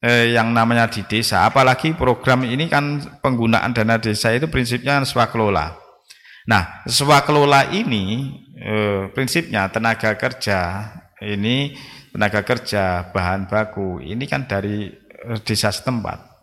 eh, 0.01 0.33
yang 0.33 0.51
namanya 0.51 0.89
di 0.89 1.05
desa, 1.05 1.45
apalagi 1.45 1.93
program 1.93 2.43
ini 2.43 2.67
kan 2.67 2.99
penggunaan 3.21 3.71
dana 3.71 4.01
desa 4.01 4.33
itu 4.33 4.49
prinsipnya 4.49 5.05
swakelola. 5.05 5.77
Nah, 6.49 6.83
swakelola 6.89 7.69
ini 7.69 8.33
eh, 8.57 9.07
prinsipnya 9.13 9.69
tenaga 9.69 10.17
kerja 10.17 10.89
ini 11.21 11.77
tenaga 12.11 12.41
kerja 12.41 13.13
bahan 13.13 13.45
baku 13.45 14.01
ini 14.01 14.25
kan 14.25 14.49
dari 14.49 14.89
eh, 14.89 15.39
desa 15.45 15.69
setempat. 15.69 16.33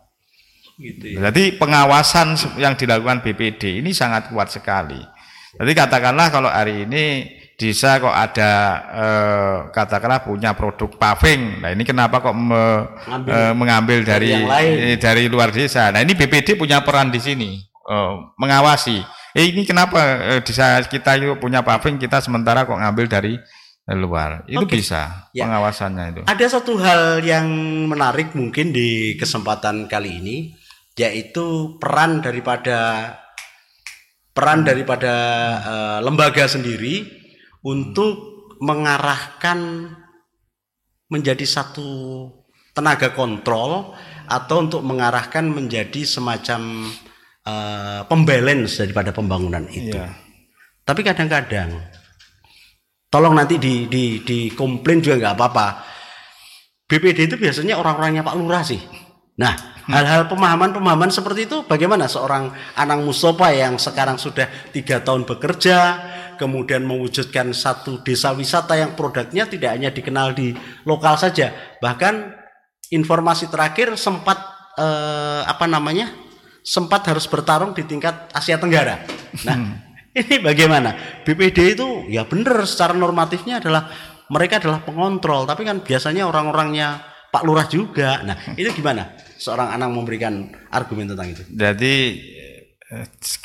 Gitu 0.79 1.19
ya. 1.19 1.27
Jadi 1.27 1.59
pengawasan 1.59 2.39
yang 2.55 2.79
dilakukan 2.79 3.19
BPD 3.19 3.83
ini 3.83 3.91
sangat 3.91 4.31
kuat 4.31 4.47
sekali. 4.47 4.99
Jadi 5.59 5.71
katakanlah 5.75 6.31
kalau 6.31 6.47
hari 6.47 6.87
ini 6.87 7.38
desa 7.59 7.99
kok 7.99 8.15
ada 8.15 8.51
eh, 8.87 9.55
katakanlah 9.75 10.23
punya 10.23 10.55
produk 10.55 10.87
paving. 10.95 11.59
Nah 11.59 11.75
ini 11.75 11.83
kenapa 11.83 12.23
kok 12.23 12.31
me, 12.31 12.87
Ambil, 13.03 13.31
eh, 13.35 13.53
mengambil 13.53 13.99
dari 14.07 14.31
dari, 14.31 14.95
dari 14.95 15.23
luar 15.27 15.51
desa? 15.51 15.91
Nah 15.91 15.99
ini 15.99 16.15
BPD 16.15 16.55
punya 16.55 16.79
peran 16.79 17.11
di 17.11 17.19
sini 17.19 17.59
eh, 17.67 18.13
mengawasi. 18.39 19.03
Eh 19.35 19.51
ini 19.51 19.67
kenapa 19.67 19.99
eh, 20.31 20.39
desa 20.39 20.79
kita 20.87 21.19
itu 21.19 21.35
punya 21.35 21.59
paving 21.59 21.99
kita 21.99 22.23
sementara 22.23 22.63
kok 22.63 22.79
ngambil 22.79 23.11
dari 23.11 23.35
luar 23.89 24.45
itu 24.45 24.61
okay. 24.61 24.79
bisa 24.79 25.27
ya. 25.35 25.43
pengawasannya 25.43 26.05
itu. 26.15 26.21
Ada 26.31 26.45
satu 26.61 26.79
hal 26.79 27.25
yang 27.25 27.49
menarik 27.91 28.37
mungkin 28.37 28.71
di 28.71 29.19
kesempatan 29.19 29.91
kali 29.91 30.23
ini 30.23 30.37
yaitu 30.95 31.75
peran 31.81 32.21
daripada 32.23 33.11
peran 34.31 34.63
daripada 34.63 35.15
uh, 35.59 35.99
lembaga 36.05 36.45
sendiri 36.45 37.18
untuk 37.65 38.39
mengarahkan 38.59 39.89
menjadi 41.09 41.45
satu 41.47 41.87
tenaga 42.75 43.11
kontrol 43.11 43.97
atau 44.29 44.55
untuk 44.61 44.85
mengarahkan 44.85 45.43
menjadi 45.49 46.05
semacam 46.05 46.85
uh, 47.43 48.01
pembalance 48.05 48.77
daripada 48.77 49.09
pembangunan 49.09 49.65
itu. 49.73 49.97
Yeah. 49.97 50.13
Tapi 50.85 51.01
kadang-kadang, 51.01 51.75
tolong 53.09 53.33
nanti 53.33 53.57
di 53.57 53.89
di 53.89 54.21
di 54.21 54.53
komplain 54.53 55.01
juga 55.01 55.17
nggak 55.17 55.35
apa-apa. 55.35 55.67
BPD 56.89 57.29
itu 57.29 57.35
biasanya 57.37 57.77
orang-orangnya 57.77 58.25
Pak 58.25 58.37
Lurah 58.37 58.65
sih. 58.65 58.81
Nah, 59.37 59.53
hal-hal 59.87 60.25
pemahaman-pemahaman 60.25 61.13
seperti 61.13 61.45
itu 61.45 61.61
bagaimana 61.63 62.09
seorang 62.09 62.49
Anang 62.75 63.05
Mustafa 63.05 63.53
yang 63.53 63.77
sekarang 63.77 64.17
sudah 64.17 64.49
tiga 64.73 64.99
tahun 64.99 65.23
bekerja, 65.23 65.77
kemudian 66.39 66.87
mewujudkan 66.87 67.51
satu 67.51 67.99
desa 68.01 68.31
wisata 68.31 68.79
yang 68.79 68.95
produknya 68.95 69.43
tidak 69.45 69.75
hanya 69.75 69.91
dikenal 69.91 70.31
di 70.31 70.55
lokal 70.87 71.19
saja, 71.19 71.51
bahkan 71.83 72.31
informasi 72.89 73.51
terakhir 73.51 73.99
sempat 73.99 74.39
eh, 74.79 75.43
apa 75.43 75.67
namanya 75.67 76.09
sempat 76.63 77.03
harus 77.11 77.27
bertarung 77.27 77.75
di 77.75 77.83
tingkat 77.83 78.31
Asia 78.31 78.55
Tenggara. 78.55 79.03
Nah, 79.43 79.57
hmm. 79.59 79.73
ini 80.23 80.35
bagaimana? 80.39 81.21
BPD 81.27 81.75
itu 81.75 81.87
ya 82.07 82.23
benar 82.23 82.63
secara 82.63 82.95
normatifnya 82.95 83.59
adalah 83.59 83.91
mereka 84.29 84.61
adalah 84.61 84.85
pengontrol, 84.85 85.43
tapi 85.49 85.65
kan 85.65 85.81
biasanya 85.81 86.23
orang-orangnya 86.29 87.01
Pak 87.29 87.43
Lurah 87.45 87.65
juga. 87.69 88.21
Nah, 88.21 88.37
itu 88.57 88.69
gimana? 88.73 89.17
Seorang 89.39 89.73
anak 89.73 89.89
memberikan 89.89 90.49
argumen 90.69 91.09
tentang 91.09 91.33
itu. 91.33 91.43
Jadi 91.49 91.95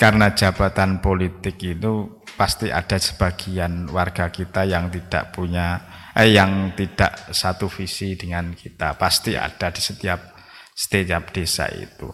karena 0.01 0.33
jabatan 0.33 1.05
politik 1.05 1.61
itu 1.61 2.25
pasti 2.33 2.73
ada 2.73 2.97
sebagian 2.97 3.93
warga 3.93 4.33
kita 4.33 4.65
yang 4.65 4.89
tidak 4.89 5.37
punya 5.37 5.85
eh 6.17 6.33
yang 6.33 6.73
tidak 6.73 7.29
satu 7.29 7.69
visi 7.69 8.17
dengan 8.17 8.57
kita. 8.57 8.97
Pasti 8.97 9.37
ada 9.37 9.69
di 9.69 9.83
setiap 9.85 10.33
setiap 10.73 11.29
desa 11.31 11.69
itu. 11.69 12.09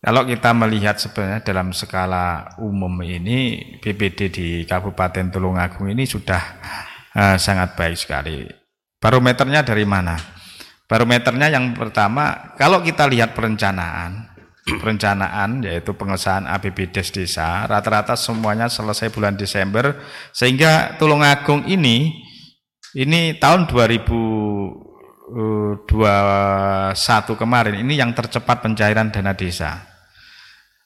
Kalau 0.00 0.24
kita 0.24 0.56
melihat 0.56 0.96
sebenarnya 0.96 1.44
dalam 1.44 1.76
skala 1.76 2.56
umum 2.56 3.04
ini 3.04 3.60
BPD 3.84 4.32
di 4.32 4.48
Kabupaten 4.64 5.28
Tulungagung 5.28 5.92
ini 5.92 6.08
sudah 6.08 6.40
uh, 7.12 7.36
sangat 7.36 7.76
baik 7.76 8.00
sekali. 8.00 8.48
Barometernya 8.96 9.60
dari 9.60 9.84
mana? 9.84 10.16
Barometernya 10.88 11.52
yang 11.52 11.76
pertama 11.76 12.56
kalau 12.56 12.80
kita 12.80 13.04
lihat 13.12 13.36
perencanaan 13.36 14.29
perencanaan 14.78 15.66
yaitu 15.66 15.96
pengesahan 15.96 16.46
APBDes 16.46 17.10
desa 17.10 17.66
rata-rata 17.66 18.14
semuanya 18.14 18.70
selesai 18.70 19.10
bulan 19.10 19.34
Desember 19.34 19.98
sehingga 20.30 20.94
Tulungagung 21.00 21.66
ini 21.66 22.30
ini 22.94 23.34
tahun 23.38 23.66
2021 23.70 25.86
kemarin 27.38 27.74
ini 27.78 27.94
yang 27.98 28.10
tercepat 28.10 28.62
pencairan 28.66 29.14
dana 29.14 29.30
desa. 29.34 29.86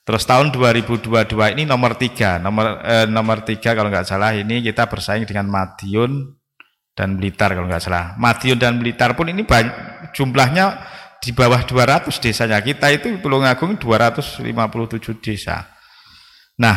Terus 0.04 0.28
tahun 0.28 0.52
2022 0.52 1.08
ini 1.56 1.64
nomor 1.64 1.96
tiga, 1.96 2.36
nomor 2.36 2.84
eh, 2.84 3.08
nomor 3.08 3.40
tiga 3.40 3.72
kalau 3.72 3.88
nggak 3.88 4.04
salah 4.04 4.36
ini 4.36 4.60
kita 4.60 4.84
bersaing 4.84 5.24
dengan 5.24 5.48
Madiun 5.48 6.28
dan 6.92 7.16
Blitar 7.16 7.56
kalau 7.56 7.64
nggak 7.64 7.80
salah. 7.80 8.12
Madiun 8.20 8.60
dan 8.60 8.76
Blitar 8.76 9.16
pun 9.16 9.32
ini 9.32 9.48
banyak, 9.48 10.12
jumlahnya 10.12 10.76
di 11.24 11.32
bawah 11.32 11.64
200 11.64 12.20
desanya. 12.20 12.60
Kita 12.60 12.92
itu 12.92 13.08
Tulungagung 13.24 13.80
257 13.80 15.24
desa. 15.24 15.64
Nah, 16.60 16.76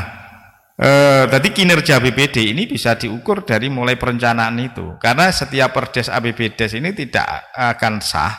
eh, 0.80 1.28
tadi 1.28 1.52
kinerja 1.52 2.00
BPD 2.00 2.56
ini 2.56 2.64
bisa 2.64 2.96
diukur 2.96 3.44
dari 3.44 3.68
mulai 3.68 4.00
perencanaan 4.00 4.56
itu. 4.64 4.96
Karena 5.04 5.28
setiap 5.30 5.76
perdes 5.76 6.08
APBDes 6.08 6.80
ini 6.80 6.96
tidak 6.96 7.52
akan 7.52 8.00
sah 8.00 8.34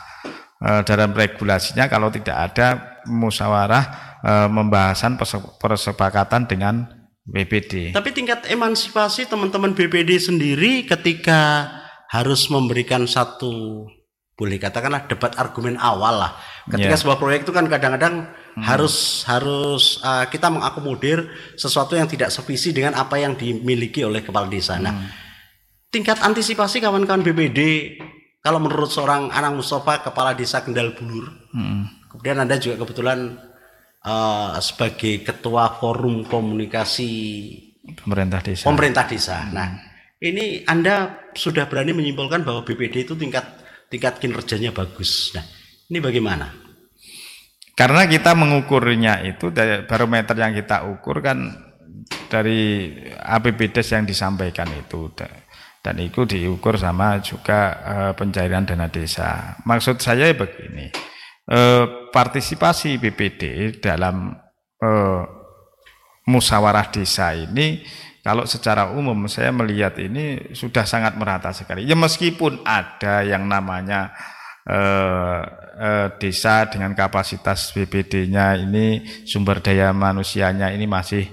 eh, 0.64 0.80
dalam 0.88 1.12
regulasinya 1.12 1.84
kalau 1.86 2.08
tidak 2.08 2.36
ada 2.52 2.66
musyawarah 3.04 3.84
eh, 4.24 4.48
pembahasan 4.48 5.20
persepakatan 5.60 6.48
dengan 6.48 6.88
BPD. 7.28 7.92
Tapi 7.92 8.10
tingkat 8.16 8.48
emansipasi 8.48 9.28
teman-teman 9.28 9.76
BPD 9.76 10.16
sendiri 10.16 10.88
ketika 10.88 11.68
harus 12.08 12.48
memberikan 12.48 13.04
satu 13.04 13.84
boleh 14.38 14.54
katakanlah 14.62 15.10
debat 15.10 15.34
argumen 15.34 15.74
awal 15.82 16.22
lah. 16.22 16.38
Ketika 16.70 16.94
yeah. 16.94 17.00
sebuah 17.02 17.18
proyek 17.18 17.42
itu 17.42 17.50
kan 17.50 17.66
kadang-kadang 17.66 18.30
hmm. 18.54 18.62
harus 18.62 19.26
harus 19.26 19.98
uh, 20.06 20.30
kita 20.30 20.46
mengakomodir 20.46 21.26
sesuatu 21.58 21.98
yang 21.98 22.06
tidak 22.06 22.30
sevisi 22.30 22.70
dengan 22.70 22.94
apa 22.94 23.18
yang 23.18 23.34
dimiliki 23.34 24.06
oleh 24.06 24.22
kepala 24.22 24.46
desa. 24.46 24.78
Nah, 24.78 24.94
hmm. 24.94 25.10
tingkat 25.90 26.22
antisipasi 26.22 26.78
kawan-kawan 26.78 27.26
BPD 27.26 27.60
kalau 28.38 28.62
menurut 28.62 28.94
seorang 28.94 29.34
Anang 29.34 29.58
Mustafa 29.58 30.06
kepala 30.06 30.38
desa 30.38 30.62
Kendal 30.62 30.94
Bulur, 30.94 31.34
hmm. 31.50 32.06
kemudian 32.14 32.38
Anda 32.38 32.62
juga 32.62 32.86
kebetulan 32.86 33.42
uh, 34.06 34.54
sebagai 34.62 35.26
ketua 35.26 35.82
forum 35.82 36.22
komunikasi 36.22 37.10
pemerintah 38.06 38.38
desa. 38.38 38.70
Pemerintah 38.70 39.04
desa. 39.10 39.42
Hmm. 39.42 39.50
Nah, 39.50 39.68
ini 40.22 40.62
Anda 40.62 41.26
sudah 41.34 41.66
berani 41.66 41.90
menyimpulkan 41.90 42.46
bahwa 42.46 42.62
BPD 42.62 43.02
itu 43.02 43.18
tingkat 43.18 43.66
tingkat 43.88 44.20
kinerjanya 44.20 44.70
bagus. 44.72 45.32
Nah, 45.34 45.44
ini 45.88 45.98
bagaimana? 45.98 46.52
Karena 47.72 48.04
kita 48.10 48.34
mengukurnya 48.34 49.22
itu 49.24 49.54
dari 49.54 49.86
barometer 49.86 50.34
yang 50.34 50.52
kita 50.52 50.84
ukur 50.88 51.22
kan 51.22 51.68
dari 52.28 52.90
APBDes 53.14 53.94
yang 53.94 54.04
disampaikan 54.04 54.68
itu 54.74 55.12
dan 55.14 55.96
itu 56.02 56.26
diukur 56.26 56.74
sama 56.74 57.22
juga 57.22 57.60
uh, 57.80 58.12
pencairan 58.18 58.66
dana 58.66 58.90
desa. 58.90 59.56
Maksud 59.62 60.02
saya 60.02 60.34
begini, 60.34 60.90
uh, 61.48 62.10
partisipasi 62.10 62.98
BPD 62.98 63.78
dalam 63.78 64.34
uh, 64.82 65.22
musyawarah 66.28 66.92
desa 66.92 67.32
ini 67.32 67.80
kalau 68.28 68.44
secara 68.44 68.92
umum 68.92 69.24
saya 69.24 69.48
melihat 69.56 69.96
ini 69.96 70.52
sudah 70.52 70.84
sangat 70.84 71.16
merata 71.16 71.48
sekali. 71.48 71.88
Ya 71.88 71.96
meskipun 71.96 72.60
ada 72.60 73.24
yang 73.24 73.48
namanya 73.48 74.12
eh, 74.68 75.40
eh, 75.80 76.08
desa 76.20 76.68
dengan 76.68 76.92
kapasitas 76.92 77.72
BPD-nya 77.72 78.60
ini 78.60 79.00
sumber 79.24 79.64
daya 79.64 79.96
manusianya 79.96 80.76
ini 80.76 80.84
masih 80.84 81.24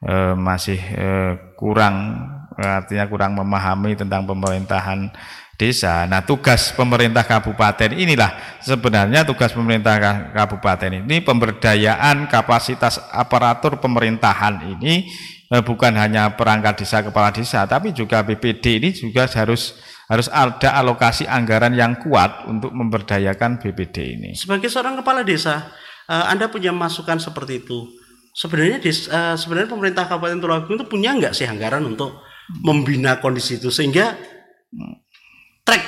eh, 0.00 0.32
masih 0.32 0.80
eh, 0.80 1.52
kurang 1.52 2.16
artinya 2.56 3.04
kurang 3.12 3.36
memahami 3.36 3.92
tentang 4.00 4.24
pemerintahan 4.24 5.12
desa. 5.60 6.08
Nah, 6.08 6.24
tugas 6.24 6.72
pemerintah 6.72 7.28
kabupaten 7.28 7.92
inilah 7.92 8.56
sebenarnya 8.64 9.28
tugas 9.28 9.52
pemerintah 9.52 10.00
kabupaten 10.32 11.04
ini 11.04 11.20
pemberdayaan 11.20 12.24
kapasitas 12.32 13.04
aparatur 13.12 13.76
pemerintahan 13.84 14.64
ini 14.80 15.12
bukan 15.48 15.96
hanya 15.96 16.36
perangkat 16.36 16.84
desa 16.84 17.00
kepala 17.00 17.32
desa 17.32 17.64
tapi 17.64 17.96
juga 17.96 18.20
BPD 18.20 18.64
ini 18.84 18.90
juga 18.92 19.24
harus 19.24 19.80
harus 20.08 20.28
ada 20.32 20.76
alokasi 20.80 21.28
anggaran 21.28 21.76
yang 21.76 22.00
kuat 22.00 22.48
untuk 22.48 22.72
memberdayakan 22.72 23.60
BPD 23.60 23.96
ini. 24.16 24.30
Sebagai 24.32 24.72
seorang 24.72 24.96
kepala 24.96 25.20
desa, 25.20 25.68
eh, 26.08 26.24
Anda 26.32 26.48
punya 26.48 26.72
masukan 26.72 27.20
seperti 27.20 27.64
itu. 27.64 27.80
sebenarnya 28.38 28.78
des, 28.78 29.10
uh, 29.10 29.34
sebenarnya 29.34 29.66
pemerintah 29.66 30.06
Kabupaten 30.06 30.38
Tulungagung 30.38 30.78
itu 30.78 30.86
punya 30.86 31.10
nggak 31.10 31.34
sih 31.34 31.42
anggaran 31.42 31.82
untuk 31.82 32.22
membina 32.62 33.18
kondisi 33.18 33.58
itu 33.58 33.66
sehingga 33.66 34.14
track 35.66 35.82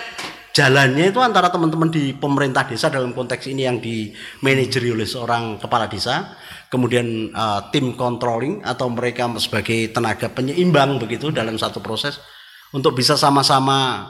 jalannya 0.61 1.09
itu 1.09 1.21
antara 1.25 1.49
teman-teman 1.49 1.89
di 1.89 2.13
pemerintah 2.13 2.69
desa 2.69 2.93
dalam 2.93 3.17
konteks 3.17 3.49
ini 3.49 3.65
yang 3.65 3.81
di 3.81 4.13
manajeri 4.45 4.93
oleh 4.93 5.09
seorang 5.09 5.57
kepala 5.57 5.89
desa, 5.89 6.37
kemudian 6.69 7.33
uh, 7.33 7.73
tim 7.73 7.97
controlling 7.97 8.61
atau 8.61 8.93
mereka 8.93 9.25
sebagai 9.41 9.89
tenaga 9.89 10.29
penyeimbang 10.29 11.01
begitu 11.01 11.33
dalam 11.33 11.57
satu 11.57 11.81
proses 11.81 12.21
untuk 12.77 12.93
bisa 12.93 13.17
sama-sama 13.17 14.05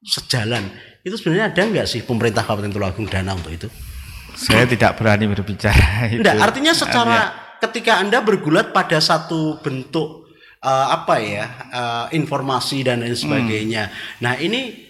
sejalan. 0.00 0.72
Itu 1.04 1.20
sebenarnya 1.20 1.52
ada 1.52 1.62
nggak 1.68 1.86
sih 1.86 2.00
pemerintah 2.00 2.48
Kabupaten 2.48 2.72
Tulungagung 2.72 3.04
dana 3.04 3.36
untuk 3.36 3.52
itu? 3.52 3.68
Saya 4.32 4.64
tidak 4.64 4.96
berani 4.96 5.28
berbicara 5.28 6.08
itu. 6.16 6.24
Enggak, 6.24 6.40
artinya 6.40 6.72
secara 6.72 7.20
ketika 7.60 8.00
Anda 8.00 8.24
bergulat 8.24 8.72
pada 8.72 8.96
satu 9.04 9.60
bentuk 9.60 10.32
uh, 10.64 10.86
apa 10.96 11.20
ya, 11.20 11.46
uh, 11.68 12.06
informasi 12.08 12.88
dan 12.88 13.04
lain 13.04 13.12
sebagainya. 13.12 13.92
Hmm. 13.92 14.20
Nah, 14.24 14.34
ini 14.40 14.89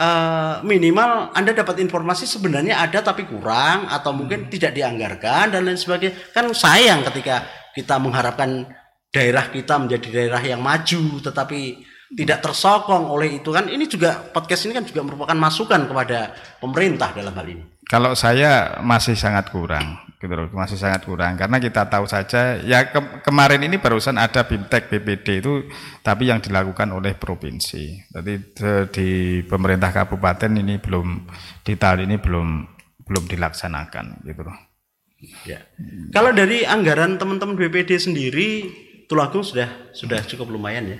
uh, 0.00 0.62
minimal 0.62 1.32
Anda 1.32 1.52
dapat 1.56 1.80
informasi 1.82 2.28
sebenarnya 2.28 2.80
ada 2.80 3.02
tapi 3.02 3.24
kurang 3.26 3.88
atau 3.88 4.12
mungkin 4.12 4.46
hmm. 4.46 4.50
tidak 4.52 4.72
dianggarkan 4.76 5.56
dan 5.56 5.60
lain 5.66 5.80
sebagainya. 5.80 6.32
Kan 6.32 6.52
sayang 6.52 7.04
ketika 7.12 7.44
kita 7.72 8.00
mengharapkan 8.00 8.64
daerah 9.12 9.48
kita 9.48 9.80
menjadi 9.80 10.08
daerah 10.12 10.42
yang 10.44 10.60
maju 10.60 11.20
tetapi 11.24 11.84
tidak 12.06 12.38
tersokong 12.38 13.10
oleh 13.10 13.42
itu 13.42 13.50
kan 13.50 13.66
ini 13.66 13.90
juga 13.90 14.22
podcast 14.30 14.70
ini 14.70 14.78
kan 14.78 14.86
juga 14.86 15.02
merupakan 15.02 15.34
masukan 15.34 15.90
kepada 15.90 16.30
pemerintah 16.62 17.10
dalam 17.10 17.34
hal 17.34 17.46
ini. 17.48 17.64
Kalau 17.86 18.14
saya 18.14 18.78
masih 18.82 19.18
sangat 19.18 19.50
kurang 19.50 20.05
gitu 20.16 20.32
loh, 20.32 20.48
masih 20.52 20.80
sangat 20.80 21.04
kurang 21.04 21.36
karena 21.36 21.60
kita 21.60 21.84
tahu 21.92 22.08
saja 22.08 22.56
ya 22.64 22.88
ke 22.88 23.20
kemarin 23.20 23.60
ini 23.60 23.76
barusan 23.76 24.16
ada 24.16 24.48
BIMTEK 24.48 24.88
BPD 24.88 25.44
itu 25.44 25.68
tapi 26.00 26.32
yang 26.32 26.40
dilakukan 26.40 26.88
oleh 26.92 27.12
provinsi. 27.12 28.08
Jadi 28.08 28.32
di 28.92 29.08
pemerintah 29.44 29.92
kabupaten 29.92 30.50
ini 30.56 30.80
belum 30.80 31.28
di 31.60 31.74
tahun 31.76 32.08
ini 32.08 32.16
belum 32.16 32.48
belum 33.06 33.24
dilaksanakan 33.28 34.24
gitu 34.24 34.42
loh. 34.42 34.56
Ya. 35.44 35.64
Kalau 36.12 36.32
dari 36.32 36.64
anggaran 36.64 37.16
teman-teman 37.16 37.56
BPD 37.56 37.96
sendiri 37.96 38.48
Tulungagung 39.06 39.46
sudah 39.46 39.94
sudah 39.94 40.18
cukup 40.26 40.50
lumayan 40.50 40.90
ya. 40.90 40.98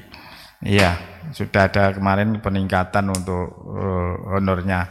Iya, 0.63 0.91
sudah 1.35 1.69
ada 1.69 1.93
kemarin 1.93 2.39
peningkatan 2.39 3.11
untuk 3.11 3.51
uh, 3.67 4.39
honornya. 4.39 4.89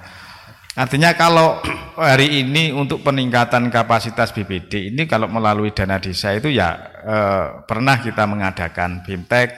Artinya 0.76 1.16
kalau 1.16 1.64
hari 1.96 2.44
ini 2.44 2.76
untuk 2.76 3.00
peningkatan 3.00 3.72
kapasitas 3.72 4.36
BPD 4.36 4.92
ini 4.92 5.08
kalau 5.08 5.32
melalui 5.32 5.72
dana 5.72 5.98
desa 6.04 6.36
itu 6.36 6.52
ya 6.52 6.76
eh, 7.00 7.46
pernah 7.64 7.96
kita 8.04 8.28
mengadakan 8.28 9.00
BIMTEK 9.08 9.50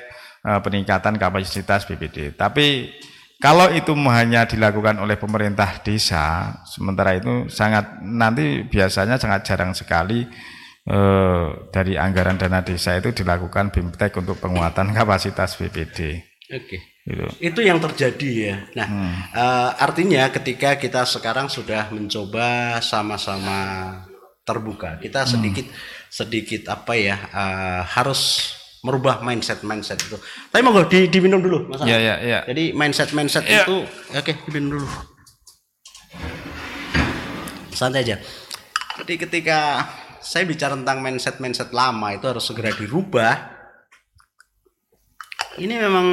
eh, 0.45 0.59
peningkatan 0.61 1.17
kapasitas 1.17 1.89
BPD. 1.89 2.37
Tapi 2.37 2.93
kalau 3.41 3.69
itu 3.73 3.93
hanya 4.09 4.49
dilakukan 4.49 4.97
oleh 4.97 5.17
pemerintah 5.17 5.81
desa, 5.81 6.57
sementara 6.65 7.17
itu 7.17 7.49
sangat 7.49 8.01
nanti 8.01 8.65
biasanya 8.65 9.17
sangat 9.17 9.41
jarang 9.41 9.73
sekali 9.73 10.21
eh, 10.85 11.47
dari 11.73 11.97
anggaran 11.97 12.37
dana 12.37 12.61
desa 12.61 12.93
itu 12.93 13.09
dilakukan 13.09 13.73
BIMTEK 13.73 14.21
untuk 14.21 14.37
penguatan 14.37 14.93
kapasitas 14.97 15.57
BPD. 15.57 16.36
Oke. 16.47 16.79
Okay. 16.79 16.79
Gitu. 17.07 17.23
Itu 17.39 17.59
yang 17.63 17.79
terjadi 17.79 18.29
ya. 18.31 18.55
Nah, 18.75 18.87
hmm. 18.87 19.13
uh, 19.31 19.71
artinya 19.79 20.27
ketika 20.31 20.75
kita 20.75 21.07
sekarang 21.07 21.47
sudah 21.47 21.87
mencoba 21.91 22.79
sama-sama 22.83 23.59
terbuka, 24.43 24.99
kita 24.99 25.23
hmm. 25.23 25.29
sedikit 25.31 25.65
hmm. 25.67 25.77
sedikit 26.07 26.61
apa 26.71 26.93
ya 26.95 27.15
uh, 27.31 27.81
harus 27.83 28.51
merubah 28.83 29.19
mindset 29.23 29.63
mindset 29.67 29.99
itu. 29.99 30.15
Tapi 30.51 30.61
mau 30.63 30.75
di, 30.87 31.11
diminum 31.11 31.43
dulu, 31.43 31.71
mas. 31.71 31.83
Iya 31.83 31.97
iya 31.99 32.15
iya. 32.23 32.39
Jadi 32.47 32.71
mindset 32.71 33.11
mindset 33.11 33.43
ya. 33.43 33.67
itu, 33.67 33.83
oke 34.15 34.23
okay, 34.23 34.35
diminum 34.47 34.79
dulu. 34.79 34.87
Santai 37.75 38.07
aja. 38.07 38.19
Jadi 39.03 39.13
ketika 39.19 39.85
saya 40.23 40.43
bicara 40.47 40.75
tentang 40.75 41.03
mindset 41.03 41.39
mindset 41.43 41.75
lama 41.75 42.15
itu 42.15 42.25
harus 42.27 42.43
segera 42.47 42.71
dirubah. 42.71 43.56
Ini 45.57 45.73
memang 45.73 46.07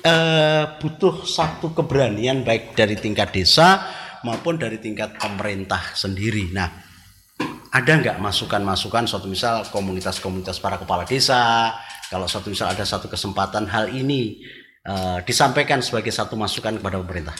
eh, 0.00 0.64
butuh 0.80 1.28
satu 1.28 1.76
keberanian 1.76 2.40
baik 2.40 2.72
dari 2.72 2.96
tingkat 2.96 3.36
desa 3.36 3.84
maupun 4.24 4.56
dari 4.56 4.80
tingkat 4.80 5.20
pemerintah 5.20 5.92
sendiri. 5.92 6.48
Nah, 6.56 6.72
ada 7.68 7.92
nggak 8.00 8.16
masukan-masukan 8.16 9.04
suatu 9.04 9.28
misal 9.28 9.68
komunitas-komunitas 9.68 10.56
para 10.56 10.80
kepala 10.80 11.04
desa, 11.04 11.76
kalau 12.08 12.24
suatu 12.24 12.48
misal 12.48 12.72
ada 12.72 12.88
satu 12.88 13.12
kesempatan 13.12 13.68
hal 13.68 13.92
ini 13.92 14.40
eh, 14.88 15.18
disampaikan 15.20 15.84
sebagai 15.84 16.10
satu 16.10 16.40
masukan 16.40 16.80
kepada 16.80 16.96
pemerintah? 17.04 17.36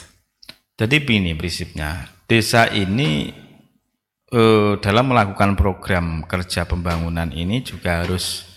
Jadi 0.77 1.01
begini 1.01 1.33
prinsipnya, 1.33 2.13
desa 2.29 2.69
ini 2.69 3.33
eh, 4.29 4.73
dalam 4.77 5.05
melakukan 5.09 5.57
program 5.57 6.29
kerja 6.29 6.69
pembangunan 6.69 7.33
ini 7.33 7.65
juga 7.65 8.05
harus 8.05 8.48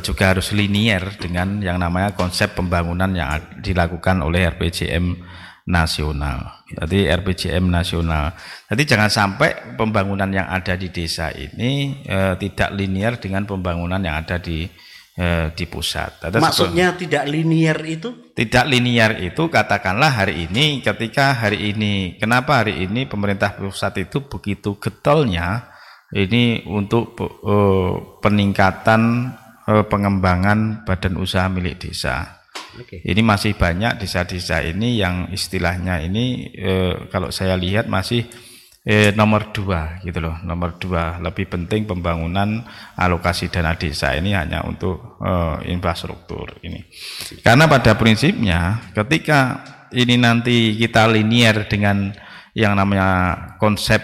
juga 0.00 0.32
harus 0.32 0.54
linier 0.56 1.18
dengan 1.20 1.60
yang 1.60 1.76
namanya 1.76 2.16
konsep 2.16 2.56
pembangunan 2.56 3.12
yang 3.12 3.60
dilakukan 3.60 4.24
oleh 4.24 4.48
RPJM 4.48 5.20
nasional. 5.64 6.64
Jadi 6.68 7.08
RPJM 7.08 7.64
nasional. 7.72 8.36
Jadi 8.68 8.82
jangan 8.84 9.08
sampai 9.08 9.76
pembangunan 9.80 10.28
yang 10.28 10.48
ada 10.48 10.76
di 10.76 10.92
desa 10.92 11.32
ini 11.32 12.04
eh, 12.04 12.36
tidak 12.36 12.76
linier 12.76 13.16
dengan 13.16 13.48
pembangunan 13.48 14.00
yang 14.00 14.20
ada 14.20 14.36
di 14.36 14.68
eh, 15.16 15.48
di 15.56 15.64
pusat. 15.64 16.28
Ada 16.28 16.36
Maksudnya 16.36 16.92
tidak 17.00 17.24
linier 17.24 17.78
itu? 17.84 18.32
Tidak 18.36 18.64
linier 18.68 19.24
itu 19.24 19.48
katakanlah 19.48 20.24
hari 20.24 20.44
ini 20.44 20.84
ketika 20.84 21.32
hari 21.32 21.72
ini 21.72 22.20
kenapa 22.20 22.60
hari 22.60 22.84
ini 22.84 23.08
pemerintah 23.08 23.56
pusat 23.56 24.04
itu 24.04 24.28
begitu 24.28 24.76
getolnya 24.76 25.72
ini 26.14 26.62
untuk 26.70 27.18
uh, 27.18 28.20
peningkatan 28.22 29.02
eh, 29.34 29.43
pengembangan 29.64 30.84
badan 30.84 31.16
usaha 31.16 31.48
milik 31.48 31.88
desa. 31.88 32.44
Okay. 32.74 33.00
Ini 33.06 33.22
masih 33.22 33.54
banyak 33.54 34.02
desa-desa 34.02 34.58
ini 34.66 34.98
yang 34.98 35.30
istilahnya 35.30 36.02
ini 36.02 36.50
eh, 36.58 37.06
kalau 37.06 37.30
saya 37.30 37.54
lihat 37.54 37.86
masih 37.86 38.26
eh, 38.82 39.14
nomor 39.14 39.54
dua 39.54 40.02
gitu 40.02 40.18
loh, 40.18 40.42
nomor 40.42 40.74
dua 40.82 41.22
lebih 41.22 41.46
penting 41.46 41.86
pembangunan 41.86 42.66
alokasi 42.98 43.46
dana 43.46 43.78
desa 43.78 44.18
ini 44.18 44.34
hanya 44.34 44.66
untuk 44.66 45.22
eh, 45.22 45.70
infrastruktur 45.70 46.58
ini. 46.66 46.82
Karena 47.46 47.70
pada 47.70 47.94
prinsipnya 47.94 48.90
ketika 48.90 49.62
ini 49.94 50.18
nanti 50.18 50.74
kita 50.74 51.06
linier 51.06 51.70
dengan 51.70 52.10
yang 52.58 52.74
namanya 52.74 53.38
konsep 53.62 54.02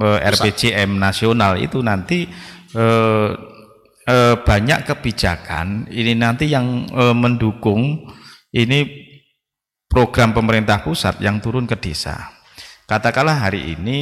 eh, 0.00 0.18
RPJM 0.32 0.96
nasional 0.96 1.60
itu 1.60 1.84
nanti 1.84 2.24
eh, 2.72 3.51
e, 4.06 4.38
banyak 4.38 4.86
kebijakan 4.86 5.90
ini 5.90 6.12
nanti 6.18 6.50
yang 6.50 6.86
e, 6.90 7.04
mendukung 7.14 8.06
ini 8.52 8.80
program 9.86 10.32
pemerintah 10.32 10.80
pusat 10.82 11.20
yang 11.20 11.38
turun 11.38 11.68
ke 11.68 11.76
desa. 11.78 12.32
Katakanlah 12.88 13.48
hari 13.48 13.78
ini 13.78 13.98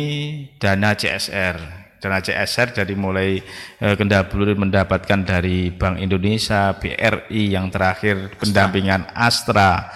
dana 0.58 0.96
CSR, 0.96 1.56
dana 2.02 2.18
CSR 2.18 2.74
dari 2.74 2.94
mulai 2.96 3.38
e, 3.78 3.86
Kendabulur 3.94 4.56
mendapatkan 4.56 5.20
dari 5.22 5.70
Bank 5.70 6.00
Indonesia, 6.00 6.74
BRI 6.74 7.54
yang 7.54 7.68
terakhir 7.70 8.34
pendampingan 8.40 9.10
Astra. 9.14 9.92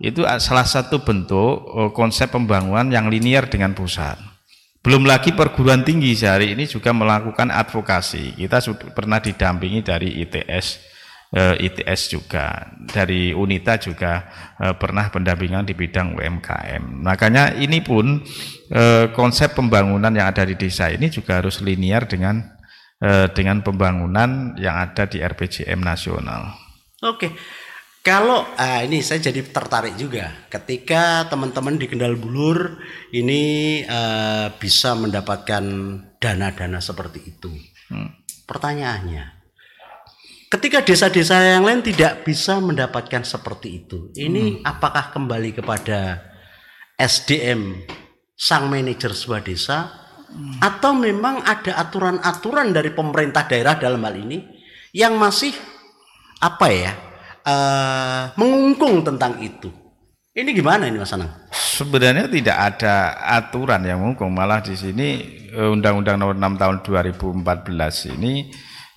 Itu 0.00 0.24
salah 0.40 0.64
satu 0.64 1.04
bentuk 1.04 1.92
konsep 1.92 2.32
pembangunan 2.32 2.88
yang 2.88 3.12
linier 3.12 3.44
dengan 3.52 3.76
pusat. 3.76 4.29
Belum 4.80 5.04
lagi 5.04 5.36
perguruan 5.36 5.84
tinggi 5.84 6.16
sehari 6.16 6.56
ini 6.56 6.64
juga 6.64 6.96
melakukan 6.96 7.52
advokasi. 7.52 8.32
Kita 8.32 8.64
sudah 8.64 8.96
pernah 8.96 9.20
didampingi 9.20 9.84
dari 9.84 10.24
ITS, 10.24 10.66
eh, 11.36 11.68
ITS 11.68 12.00
juga, 12.16 12.64
dari 12.88 13.36
UNITA 13.36 13.76
juga 13.76 14.24
eh, 14.56 14.72
pernah 14.80 15.12
pendampingan 15.12 15.68
di 15.68 15.76
bidang 15.76 16.16
UMKM. 16.16 17.04
Makanya 17.04 17.60
ini 17.60 17.84
pun 17.84 18.24
eh, 18.72 19.12
konsep 19.12 19.52
pembangunan 19.52 20.16
yang 20.16 20.32
ada 20.32 20.48
di 20.48 20.56
desa 20.56 20.88
ini 20.88 21.12
juga 21.12 21.44
harus 21.44 21.60
linear 21.60 22.08
dengan 22.08 22.58
dengan 23.32 23.64
pembangunan 23.64 24.60
yang 24.60 24.76
ada 24.76 25.08
di 25.08 25.24
RPJM 25.24 25.80
nasional. 25.80 26.52
Oke. 27.00 27.32
Kalau 28.00 28.48
ah, 28.56 28.80
ini 28.80 29.04
saya 29.04 29.20
jadi 29.28 29.44
tertarik 29.44 29.92
juga 30.00 30.48
ketika 30.48 31.28
teman-teman 31.28 31.76
di 31.76 31.84
Kendal 31.84 32.16
Bulur 32.16 32.80
ini 33.12 33.84
uh, 33.84 34.48
bisa 34.56 34.96
mendapatkan 34.96 35.64
dana-dana 36.16 36.80
seperti 36.80 37.28
itu. 37.28 37.52
Hmm. 37.92 38.08
Pertanyaannya, 38.48 39.24
ketika 40.48 40.80
desa-desa 40.80 41.44
yang 41.44 41.68
lain 41.68 41.84
tidak 41.84 42.24
bisa 42.24 42.56
mendapatkan 42.56 43.20
seperti 43.20 43.84
itu, 43.84 44.08
ini 44.16 44.56
hmm. 44.56 44.64
apakah 44.64 45.12
kembali 45.12 45.60
kepada 45.60 46.24
SDM 46.96 47.84
sang 48.32 48.72
manajer 48.72 49.12
sebuah 49.12 49.44
desa 49.44 49.92
atau 50.64 50.96
memang 50.96 51.44
ada 51.44 51.76
aturan-aturan 51.76 52.72
dari 52.72 52.96
pemerintah 52.96 53.44
daerah 53.44 53.76
dalam 53.76 54.00
hal 54.08 54.16
ini 54.16 54.40
yang 54.96 55.20
masih 55.20 55.52
apa 56.40 56.66
ya 56.72 57.09
uh, 57.44 58.32
mengungkung 58.36 59.04
tentang 59.04 59.38
itu. 59.40 59.68
Ini 60.30 60.54
gimana 60.54 60.86
ini 60.86 60.96
Mas 61.02 61.10
Anang? 61.10 61.50
Sebenarnya 61.50 62.30
tidak 62.30 62.54
ada 62.54 63.18
aturan 63.40 63.82
yang 63.82 63.98
mengungkung, 63.98 64.30
malah 64.30 64.62
di 64.62 64.78
sini 64.78 65.08
eh, 65.50 65.68
Undang-Undang 65.74 66.16
Nomor 66.22 66.36
6 66.38 66.60
Tahun 66.60 66.76
2014 66.86 68.14
ini 68.14 68.46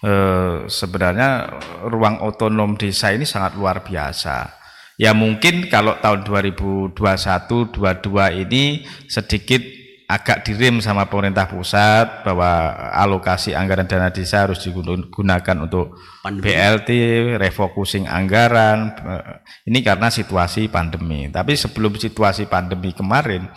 eh, 0.05 0.55
sebenarnya 0.69 1.57
ruang 1.89 2.21
otonom 2.21 2.77
desa 2.77 3.09
ini 3.09 3.25
sangat 3.25 3.57
luar 3.57 3.81
biasa. 3.81 4.61
Ya 5.01 5.17
mungkin 5.17 5.73
kalau 5.73 5.97
tahun 5.97 6.21
2021 6.21 6.93
22 6.93 8.45
ini 8.45 8.85
sedikit 9.09 9.59
agak 10.07 10.45
dirim 10.45 10.83
sama 10.83 11.07
pemerintah 11.07 11.47
pusat 11.47 12.21
bahwa 12.27 12.75
alokasi 12.93 13.55
anggaran 13.55 13.87
dana 13.87 14.11
desa 14.11 14.45
harus 14.45 14.61
digunakan 14.61 15.57
untuk 15.63 15.97
pandemi. 16.21 16.53
BLT, 16.53 16.89
refocusing 17.39 18.05
anggaran. 18.05 18.93
Ini 19.65 19.79
karena 19.81 20.11
situasi 20.11 20.67
pandemi. 20.67 21.31
Tapi 21.31 21.55
sebelum 21.55 21.95
situasi 21.95 22.45
pandemi 22.45 22.91
kemarin, 22.91 23.47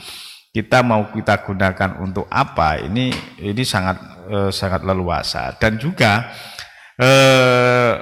kita 0.55 0.81
mau 0.81 1.13
kita 1.13 1.45
gunakan 1.45 2.01
untuk 2.01 2.25
apa? 2.33 2.81
Ini 2.81 3.13
ini 3.45 3.63
sangat 3.67 3.97
eh, 4.31 4.51
sangat 4.55 4.87
leluasa 4.87 5.53
dan 5.61 5.77
juga 5.77 6.33
eh, 6.97 7.93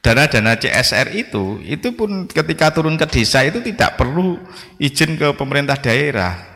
dana-dana 0.00 0.56
CSR 0.56 1.12
itu 1.14 1.60
itu 1.62 1.92
pun 1.92 2.24
ketika 2.26 2.72
turun 2.72 2.96
ke 2.96 3.06
desa 3.06 3.44
itu 3.44 3.60
tidak 3.60 4.00
perlu 4.00 4.40
izin 4.80 5.14
ke 5.14 5.30
pemerintah 5.36 5.76
daerah 5.76 6.49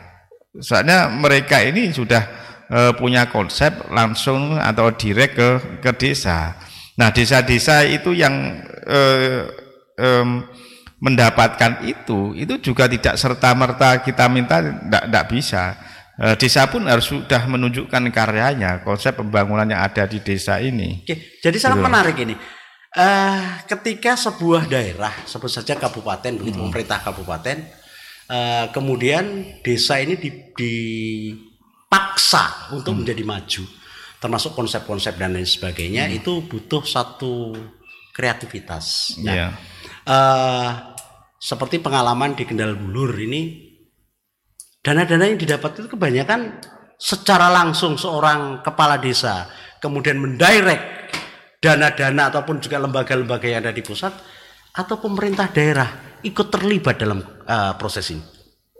Soalnya 0.61 1.11
mereka 1.11 1.59
ini 1.63 1.91
sudah 1.91 2.23
e, 2.69 2.79
punya 2.95 3.27
konsep 3.27 3.91
langsung 3.91 4.55
atau 4.55 4.93
direct 4.95 5.33
ke 5.35 5.49
ke 5.83 5.91
desa. 5.95 6.55
Nah, 6.95 7.11
desa-desa 7.11 7.83
itu 7.83 8.15
yang 8.15 8.63
e, 8.87 8.99
e, 9.99 10.09
mendapatkan 11.03 11.83
itu, 11.83 12.31
itu 12.39 12.55
juga 12.63 12.87
tidak 12.87 13.19
serta 13.19 13.51
merta 13.51 13.99
kita 13.99 14.31
minta 14.31 14.63
tidak 14.63 15.25
bisa. 15.27 15.75
E, 16.15 16.39
desa 16.39 16.71
pun 16.71 16.87
harus 16.87 17.11
sudah 17.11 17.43
menunjukkan 17.51 18.03
karyanya, 18.15 18.79
konsep 18.87 19.19
pembangunan 19.19 19.67
yang 19.67 19.83
ada 19.83 20.07
di 20.07 20.23
desa 20.23 20.63
ini. 20.63 21.03
Oke, 21.03 21.43
jadi 21.43 21.57
sangat 21.59 21.83
gitu. 21.83 21.87
menarik 21.87 22.17
ini. 22.23 22.35
Uh, 22.95 23.59
ketika 23.67 24.15
sebuah 24.15 24.71
daerah, 24.71 25.11
sebut 25.27 25.51
saja 25.51 25.75
kabupaten, 25.75 26.31
begitu 26.39 26.55
hmm. 26.55 26.71
pemerintah 26.71 27.03
kabupaten, 27.03 27.67
Uh, 28.25 28.73
kemudian 28.73 29.53
desa 29.61 30.01
ini 30.01 30.17
dipaksa 30.57 32.33
untuk 32.73 32.97
hmm. 32.97 33.05
menjadi 33.05 33.21
maju, 33.21 33.63
termasuk 34.17 34.57
konsep-konsep 34.57 35.13
dan 35.13 35.37
lain 35.37 35.45
sebagainya 35.45 36.09
hmm. 36.09 36.17
itu 36.17 36.41
butuh 36.49 36.81
satu 36.81 37.53
kreativitas. 38.09 39.13
Nah, 39.21 39.35
yeah. 39.37 39.53
uh, 40.09 40.97
seperti 41.37 41.77
pengalaman 41.77 42.33
di 42.33 42.49
Kendal 42.49 42.73
Bulur 42.73 43.13
ini, 43.13 43.61
dana-dana 44.81 45.29
yang 45.29 45.37
didapat 45.37 45.85
itu 45.85 45.93
kebanyakan 45.93 46.57
secara 46.97 47.53
langsung 47.53 47.93
seorang 47.93 48.65
kepala 48.65 48.97
desa, 48.97 49.45
kemudian 49.77 50.17
mendirect 50.17 51.13
dana-dana 51.61 52.33
ataupun 52.33 52.57
juga 52.57 52.81
lembaga-lembaga 52.81 53.45
yang 53.45 53.61
ada 53.61 53.75
di 53.75 53.85
pusat 53.85 54.17
atau 54.73 54.97
pemerintah 54.97 55.45
daerah 55.53 56.17
ikut 56.25 56.47
terlibat 56.49 56.97
dalam 56.97 57.34
uh, 57.45 57.73
proses 57.79 58.09
ini? 58.11 58.23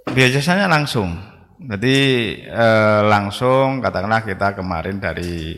Biasanya 0.05 0.69
langsung. 0.69 1.13
Jadi 1.55 1.97
uh, 2.51 3.07
langsung 3.07 3.79
katakanlah 3.79 4.21
kita 4.27 4.53
kemarin 4.59 4.99
dari 4.99 5.55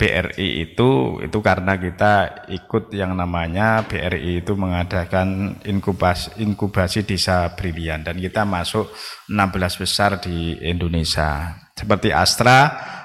BRI 0.00 0.64
itu 0.64 1.20
itu 1.20 1.38
karena 1.44 1.76
kita 1.76 2.44
ikut 2.48 2.88
yang 2.96 3.12
namanya 3.12 3.84
BRI 3.84 4.40
itu 4.40 4.56
mengadakan 4.56 5.60
inkubasi 5.60 6.40
inkubasi 6.40 7.04
desa 7.04 7.52
brilian 7.52 8.00
dan 8.00 8.16
kita 8.16 8.48
masuk 8.48 8.88
16 9.28 9.82
besar 9.84 10.16
di 10.16 10.56
Indonesia. 10.64 11.52
Seperti 11.76 12.16
Astra 12.16 12.60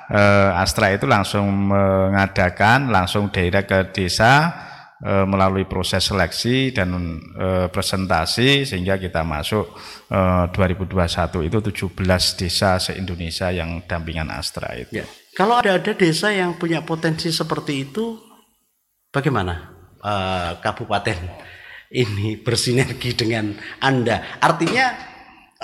eh, 0.08 0.52
Astra 0.56 0.96
itu 0.96 1.04
langsung 1.04 1.52
mengadakan 1.68 2.88
langsung 2.88 3.28
daerah 3.28 3.68
ke 3.68 3.92
desa 3.92 4.56
e, 5.02 5.12
melalui 5.28 5.68
proses 5.68 6.06
seleksi 6.06 6.72
dan 6.72 6.96
e, 7.36 7.68
presentasi 7.68 8.64
sehingga 8.64 8.96
kita 8.96 9.26
masuk 9.26 9.76
e, 10.08 10.20
2021 10.54 11.48
itu 11.50 11.58
17 11.92 12.40
desa 12.40 12.78
se-Indonesia 12.80 13.52
yang 13.52 13.84
dampingan 13.84 14.32
Astra 14.32 14.72
itu. 14.78 15.02
Ya. 15.02 15.06
Kalau 15.36 15.60
ada 15.60 15.76
ada 15.76 15.92
desa 15.92 16.32
yang 16.32 16.56
punya 16.56 16.86
potensi 16.86 17.28
seperti 17.34 17.90
itu 17.90 18.20
bagaimana 19.12 19.74
e, 20.00 20.14
kabupaten 20.62 21.20
ini 21.92 22.40
bersinergi 22.40 23.16
dengan 23.16 23.56
Anda? 23.80 24.40
Artinya 24.40 25.15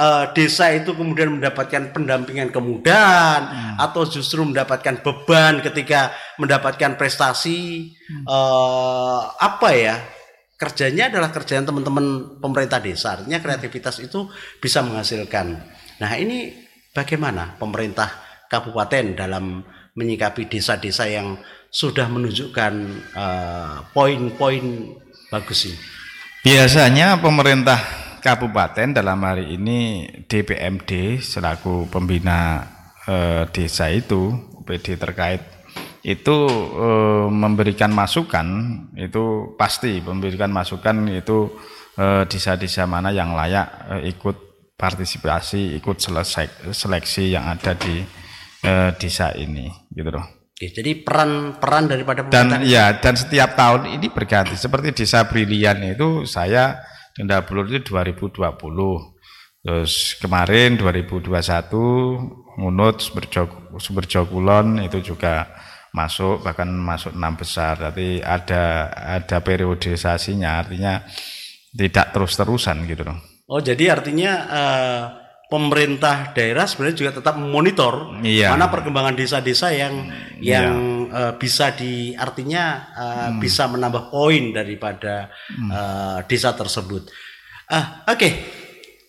uh, 0.01 0.25
desa 0.33 0.73
itu 0.73 0.97
kemudian 0.97 1.37
mendapatkan 1.37 1.93
pendampingan 1.93 2.49
kemudahan 2.49 3.41
hmm. 3.45 3.75
atau 3.77 4.01
justru 4.09 4.41
mendapatkan 4.41 5.05
beban 5.05 5.61
ketika 5.61 6.09
mendapatkan 6.41 6.97
prestasi 6.97 7.93
hmm. 7.93 8.25
uh, 8.25 9.37
apa 9.37 9.69
ya 9.77 9.95
kerjanya 10.57 11.13
adalah 11.13 11.29
kerjaan 11.29 11.65
teman-teman 11.65 12.37
pemerintah 12.41 12.81
desa 12.81 13.21
artinya 13.21 13.37
kreativitas 13.37 14.01
itu 14.01 14.25
bisa 14.57 14.81
menghasilkan 14.81 15.61
nah 16.01 16.11
ini 16.17 16.49
bagaimana 16.91 17.61
pemerintah 17.61 18.09
kabupaten 18.49 19.15
dalam 19.15 19.61
menyikapi 19.93 20.47
desa-desa 20.47 21.07
yang 21.07 21.37
sudah 21.71 22.07
menunjukkan 22.09 22.73
uh, 23.15 23.75
poin-poin 23.95 24.97
bagus 25.31 25.71
ini 25.71 25.79
biasanya 26.43 27.21
pemerintah 27.21 27.79
kabupaten 28.21 28.93
dalam 28.93 29.17
hari 29.25 29.57
ini 29.57 30.05
DPMD 30.29 31.17
selaku 31.19 31.89
pembina 31.89 32.61
e, 33.09 33.49
desa 33.49 33.89
itu 33.89 34.37
PD 34.61 34.95
terkait 34.95 35.41
itu 36.05 36.37
e, 36.77 36.87
memberikan 37.33 37.89
masukan 37.89 38.45
itu 38.93 39.57
pasti 39.57 40.01
memberikan 40.01 40.53
masukan 40.53 41.09
itu 41.09 41.49
eh, 41.97 42.23
desa-desa 42.25 42.89
mana 42.89 43.13
yang 43.13 43.33
layak 43.33 43.67
e, 44.01 44.13
ikut 44.13 44.37
partisipasi 44.77 45.77
ikut 45.77 45.97
selesai 46.01 46.73
seleksi 46.73 47.33
yang 47.33 47.49
ada 47.49 47.77
di 47.77 48.01
e, 48.65 48.71
desa 48.97 49.33
ini 49.37 49.69
gitu 49.93 50.09
loh. 50.09 50.25
jadi 50.61 50.93
peran-peran 51.01 51.89
daripada 51.89 52.21
dan 52.29 52.61
ya 52.61 52.97
dan 53.01 53.17
setiap 53.17 53.57
tahun 53.57 53.97
ini 53.97 54.13
berganti 54.13 54.53
seperti 54.53 54.93
desa 54.93 55.25
Brilian 55.25 55.81
itu 55.81 56.25
saya 56.29 56.90
Denda 57.15 57.43
Bulur 57.43 57.67
itu 57.69 57.91
2020. 57.91 58.41
Terus 59.61 60.17
kemarin 60.17 60.73
2021 60.73 61.29
Ngunut 62.57 62.97
Sumber 63.77 64.05
Jokulon 64.09 64.81
itu 64.81 65.13
juga 65.13 65.47
masuk 65.93 66.41
bahkan 66.41 66.67
masuk 66.67 67.13
enam 67.13 67.37
besar. 67.37 67.77
Tapi 67.77 68.19
ada 68.23 68.89
ada 68.95 69.37
periodisasinya 69.39 70.65
artinya 70.65 71.03
tidak 71.71 72.11
terus-terusan 72.11 72.83
gitu 72.89 73.07
loh. 73.07 73.17
Oh, 73.51 73.59
jadi 73.59 73.91
artinya 73.91 74.31
uh, 74.47 75.03
pemerintah 75.51 76.31
daerah 76.31 76.63
sebenarnya 76.63 76.95
juga 76.95 77.11
tetap 77.19 77.35
memonitor 77.35 78.15
iya. 78.23 78.55
mana 78.55 78.71
perkembangan 78.71 79.19
desa-desa 79.19 79.75
yang 79.75 80.07
iya. 80.39 80.71
Uh, 81.11 81.33
bisa 81.35 81.75
di 81.75 82.15
artinya 82.15 82.89
uh, 82.95 83.29
hmm. 83.29 83.39
bisa 83.43 83.67
menambah 83.67 84.09
poin 84.09 84.55
daripada 84.55 85.27
hmm. 85.51 85.69
uh, 85.69 86.19
desa 86.25 86.55
tersebut. 86.55 87.11
Uh, 87.67 88.03
Oke, 88.07 88.15
okay. 88.15 88.31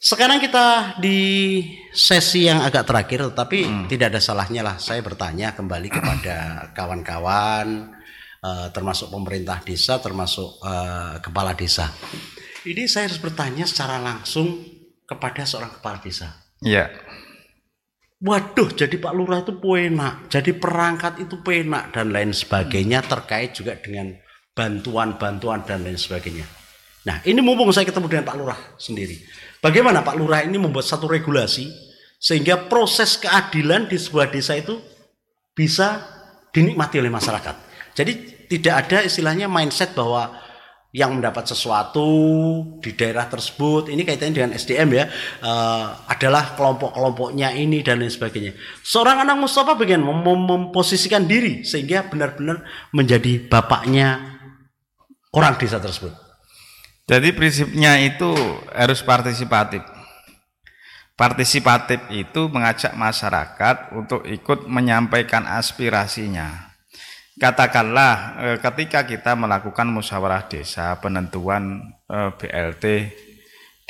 sekarang 0.02 0.42
kita 0.42 0.98
di 0.98 1.62
sesi 1.94 2.50
yang 2.50 2.62
agak 2.62 2.86
terakhir, 2.86 3.30
tapi 3.32 3.62
hmm. 3.64 3.86
tidak 3.86 4.12
ada 4.12 4.20
salahnya 4.20 4.62
lah 4.66 4.76
saya 4.82 5.00
bertanya 5.00 5.54
kembali 5.54 5.88
kepada 5.88 6.36
kawan-kawan, 6.74 7.94
uh, 8.42 8.68
termasuk 8.74 9.08
pemerintah 9.08 9.62
desa, 9.62 10.02
termasuk 10.02 10.58
uh, 10.62 11.22
kepala 11.22 11.54
desa. 11.54 11.90
Ini 12.62 12.86
saya 12.86 13.10
harus 13.10 13.18
bertanya 13.18 13.66
secara 13.66 13.98
langsung 13.98 14.62
kepada 15.06 15.42
seorang 15.42 15.74
kepala 15.78 15.98
desa. 15.98 16.42
Iya. 16.62 16.90
Waduh, 18.22 18.70
jadi 18.70 19.02
Pak 19.02 19.14
Lurah 19.18 19.42
itu 19.42 19.58
penak, 19.58 20.30
jadi 20.30 20.54
perangkat 20.54 21.18
itu 21.26 21.42
penak 21.42 21.90
dan 21.90 22.14
lain 22.14 22.30
sebagainya 22.30 23.02
terkait 23.02 23.50
juga 23.50 23.74
dengan 23.74 24.14
bantuan-bantuan 24.54 25.66
dan 25.66 25.82
lain 25.82 25.98
sebagainya. 25.98 26.46
Nah, 27.02 27.18
ini 27.26 27.42
mumpung 27.42 27.74
saya 27.74 27.82
ketemu 27.82 28.06
dengan 28.06 28.26
Pak 28.30 28.36
Lurah 28.38 28.60
sendiri. 28.78 29.18
Bagaimana 29.58 30.06
Pak 30.06 30.14
Lurah 30.14 30.46
ini 30.46 30.54
membuat 30.54 30.86
satu 30.86 31.10
regulasi 31.10 31.66
sehingga 32.22 32.70
proses 32.70 33.18
keadilan 33.18 33.90
di 33.90 33.98
sebuah 33.98 34.30
desa 34.30 34.54
itu 34.54 34.78
bisa 35.50 36.06
dinikmati 36.54 37.02
oleh 37.02 37.10
masyarakat. 37.10 37.56
Jadi 37.98 38.12
tidak 38.46 38.86
ada 38.86 38.98
istilahnya 39.02 39.50
mindset 39.50 39.98
bahwa 39.98 40.30
yang 40.92 41.16
mendapat 41.16 41.48
sesuatu 41.48 42.04
di 42.84 42.92
daerah 42.92 43.24
tersebut 43.24 43.88
ini 43.88 44.04
kaitannya 44.04 44.36
dengan 44.36 44.52
SDM 44.52 44.88
ya 44.92 45.04
uh, 45.40 46.04
adalah 46.04 46.52
kelompok-kelompoknya 46.52 47.56
ini 47.56 47.80
dan 47.80 48.04
lain 48.04 48.12
sebagainya. 48.12 48.52
Seorang 48.84 49.24
anak 49.24 49.40
Mustafa 49.40 49.72
bagian 49.72 50.04
mem 50.04 50.20
memposisikan 50.20 51.24
diri 51.24 51.64
sehingga 51.64 52.12
benar-benar 52.12 52.60
menjadi 52.92 53.40
bapaknya 53.48 54.36
orang 55.32 55.56
desa 55.56 55.80
tersebut. 55.80 56.12
Jadi 57.08 57.32
prinsipnya 57.32 57.96
itu 57.96 58.28
harus 58.68 59.00
partisipatif. 59.00 59.80
Partisipatif 61.16 62.04
itu 62.12 62.52
mengajak 62.52 62.92
masyarakat 62.92 63.96
untuk 63.96 64.28
ikut 64.28 64.68
menyampaikan 64.68 65.48
aspirasinya 65.48 66.71
katakanlah 67.42 68.14
eh, 68.38 68.58
ketika 68.62 69.02
kita 69.02 69.34
melakukan 69.34 69.90
musyawarah 69.90 70.46
desa 70.46 70.94
penentuan 71.02 71.90
eh, 72.06 72.30
BLT 72.38 72.84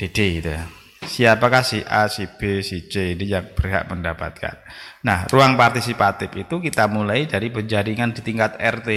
DD 0.01 0.19
ya. 0.41 0.65
Siapakah 1.03 1.67
si 1.67 1.83
A, 1.83 2.07
si 2.07 2.25
B, 2.25 2.63
si 2.63 2.87
C 2.87 3.11
ini 3.11 3.27
yang 3.27 3.51
berhak 3.51 3.91
mendapatkan. 3.91 4.55
Nah, 5.03 5.27
ruang 5.27 5.59
partisipatif 5.59 6.31
itu 6.31 6.63
kita 6.63 6.87
mulai 6.87 7.27
dari 7.27 7.51
penjaringan 7.51 8.15
di 8.15 8.23
tingkat 8.23 8.55
RT. 8.55 8.89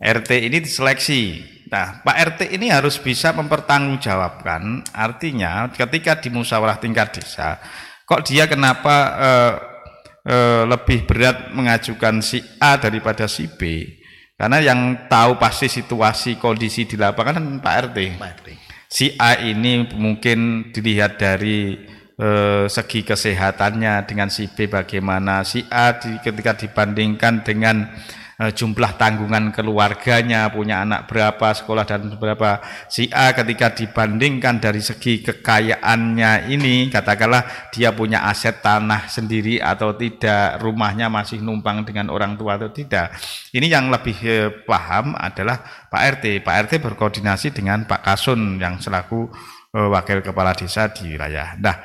RT 0.00 0.30
ini 0.32 0.58
diseleksi. 0.64 1.22
Nah, 1.68 2.00
Pak 2.00 2.16
RT 2.32 2.40
ini 2.56 2.72
harus 2.72 2.96
bisa 2.96 3.36
mempertanggungjawabkan. 3.36 4.88
Artinya, 4.96 5.68
ketika 5.68 6.16
di 6.16 6.32
musyawarah 6.32 6.80
tingkat 6.80 7.20
desa, 7.20 7.60
kok 8.08 8.24
dia 8.24 8.48
kenapa 8.48 8.96
eh, 9.20 9.54
e, 10.22 10.36
lebih 10.66 11.06
berat 11.06 11.50
mengajukan 11.54 12.22
si 12.22 12.42
A 12.62 12.78
daripada 12.78 13.26
si 13.26 13.46
B 13.46 13.86
karena 14.42 14.58
yang 14.58 15.06
tahu 15.06 15.38
pasti 15.38 15.70
situasi 15.70 16.34
kondisi 16.34 16.82
di 16.82 16.98
lapangan 16.98 17.38
kan 17.38 17.46
Pak 17.62 17.74
RT. 17.86 17.98
Pak 18.18 18.30
RT. 18.42 18.48
Si 18.90 19.14
A 19.14 19.38
ini 19.38 19.86
mungkin 19.94 20.68
dilihat 20.74 21.14
dari 21.14 21.78
e, 22.18 22.28
segi 22.66 23.06
kesehatannya 23.06 24.02
dengan 24.02 24.28
si 24.34 24.50
B 24.50 24.66
bagaimana 24.66 25.46
si 25.46 25.62
A 25.70 25.94
di, 25.94 26.18
ketika 26.18 26.58
dibandingkan 26.58 27.46
dengan 27.46 27.86
jumlah 28.50 28.98
tanggungan 28.98 29.54
keluarganya, 29.54 30.50
punya 30.50 30.82
anak 30.82 31.06
berapa, 31.06 31.54
sekolah 31.54 31.86
dan 31.86 32.10
berapa. 32.18 32.58
Si 32.90 33.06
A 33.14 33.30
ketika 33.30 33.70
dibandingkan 33.70 34.58
dari 34.58 34.82
segi 34.82 35.22
kekayaannya 35.22 36.50
ini, 36.50 36.90
katakanlah 36.90 37.70
dia 37.70 37.94
punya 37.94 38.26
aset 38.26 38.58
tanah 38.58 39.06
sendiri 39.06 39.62
atau 39.62 39.94
tidak, 39.94 40.58
rumahnya 40.58 41.06
masih 41.06 41.38
numpang 41.38 41.86
dengan 41.86 42.10
orang 42.10 42.34
tua 42.34 42.58
atau 42.58 42.74
tidak. 42.74 43.14
Ini 43.54 43.70
yang 43.70 43.92
lebih 43.94 44.16
eh, 44.26 44.50
paham 44.66 45.14
adalah 45.14 45.62
Pak 45.86 46.02
RT. 46.18 46.42
Pak 46.42 46.54
RT 46.66 46.72
berkoordinasi 46.82 47.54
dengan 47.54 47.86
Pak 47.86 48.02
Kasun 48.02 48.58
yang 48.58 48.82
selaku 48.82 49.30
eh, 49.76 49.88
wakil 49.92 50.18
kepala 50.24 50.56
desa 50.56 50.90
di 50.90 51.14
wilayah. 51.14 51.54
Nah, 51.62 51.76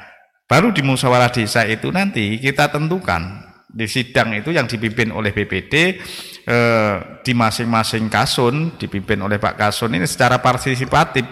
baru 0.47 0.73
di 0.73 0.81
musyawarah 0.81 1.29
desa 1.29 1.67
itu 1.67 1.91
nanti 1.93 2.39
kita 2.39 2.71
tentukan 2.71 3.46
di 3.67 3.83
sidang 3.83 4.31
itu 4.31 4.55
yang 4.55 4.63
dipimpin 4.63 5.11
oleh 5.11 5.35
BPD 5.35 5.99
eh, 6.47 6.95
di 7.19 7.33
masing-masing 7.35 8.07
kasun 8.07 8.79
dipimpin 8.79 9.19
oleh 9.19 9.35
Pak 9.35 9.59
Kasun 9.59 9.91
ini 9.91 10.07
secara 10.07 10.39
partisipatif. 10.39 11.27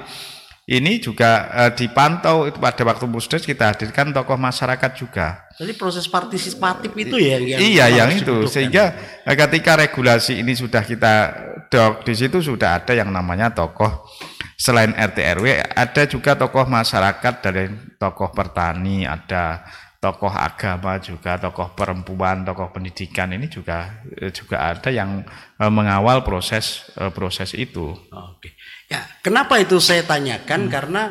Ini 0.65 0.97
juga 0.97 1.47
eh, 1.53 1.71
dipantau 1.77 2.49
itu 2.49 2.59
pada 2.59 2.83
waktu 2.83 3.05
musdes 3.07 3.47
kita 3.47 3.71
hadirkan 3.71 4.11
tokoh 4.11 4.35
masyarakat 4.35 4.91
juga. 4.97 5.47
Jadi 5.55 5.73
proses 5.79 6.09
partisipatif 6.11 6.91
itu 6.91 7.15
ya 7.15 7.39
yang 7.39 7.59
Iya 7.61 7.85
yang 8.03 8.09
itu. 8.11 8.43
sehingga 8.51 8.91
eh, 9.23 9.35
ketika 9.39 9.79
regulasi 9.79 10.43
ini 10.43 10.57
sudah 10.57 10.83
kita 10.83 11.13
dok 11.71 12.03
di 12.03 12.13
situ 12.13 12.43
sudah 12.43 12.83
ada 12.83 12.93
yang 12.93 13.09
namanya 13.09 13.49
tokoh 13.53 14.05
selain 14.55 14.95
RT 14.95 15.17
RW 15.39 15.45
ada 15.75 16.03
juga 16.07 16.31
tokoh 16.39 16.63
masyarakat 16.63 17.33
dari 17.43 17.67
tokoh 17.99 18.31
petani 18.31 19.03
ada 19.03 19.65
tokoh 20.05 20.29
agama 20.29 21.01
juga, 21.01 21.41
tokoh 21.41 21.73
perempuan, 21.73 22.45
tokoh 22.45 22.69
pendidikan 22.69 23.33
ini 23.33 23.49
juga 23.49 24.05
eh, 24.13 24.29
juga 24.29 24.69
ada 24.69 24.93
yang 24.93 25.25
eh, 25.57 25.71
mengawal 25.73 26.21
proses 26.21 26.85
eh, 26.93 27.09
proses 27.09 27.57
itu. 27.57 27.89
Oke. 28.13 28.53
Ya, 28.85 29.01
kenapa 29.25 29.57
itu 29.57 29.81
saya 29.81 30.05
tanyakan 30.05 30.69
hmm. 30.69 30.71
karena 30.71 31.03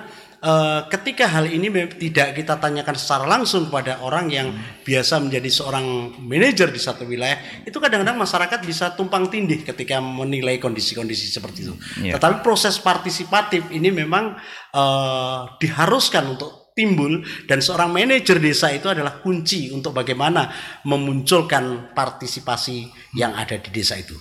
uh, 0.45 0.80
ketika 0.86 1.26
hal 1.26 1.51
ini 1.51 1.72
tidak 1.99 2.38
kita 2.38 2.55
tanyakan 2.62 2.95
secara 2.95 3.26
langsung 3.26 3.66
pada 3.66 3.99
orang 3.99 4.30
yang 4.30 4.55
hmm. 4.55 4.86
biasa 4.86 5.18
menjadi 5.18 5.51
seorang 5.51 6.14
manajer 6.22 6.70
di 6.70 6.78
satu 6.78 7.03
wilayah, 7.03 7.40
itu 7.66 7.74
kadang-kadang 7.82 8.14
masyarakat 8.14 8.62
bisa 8.62 8.95
tumpang 8.95 9.26
tindih 9.26 9.66
ketika 9.66 9.99
menilai 9.99 10.62
kondisi-kondisi 10.62 11.34
seperti 11.34 11.66
itu. 11.66 11.74
Yeah. 11.99 12.14
Tetapi 12.14 12.47
proses 12.47 12.78
partisipatif 12.78 13.66
ini 13.74 13.90
memang 13.90 14.38
uh, 14.70 15.59
diharuskan 15.59 16.38
untuk 16.38 16.63
timbul 16.75 17.22
dan 17.47 17.62
seorang 17.62 17.95
manajer 17.95 18.43
desa 18.43 18.75
itu 18.75 18.91
adalah 18.91 19.22
kunci 19.22 19.70
untuk 19.70 19.95
bagaimana 19.95 20.51
memunculkan 20.83 21.95
partisipasi 21.95 22.91
yang 23.14 23.33
ada 23.39 23.57
di 23.62 23.70
desa 23.70 23.95
itu. 23.95 24.18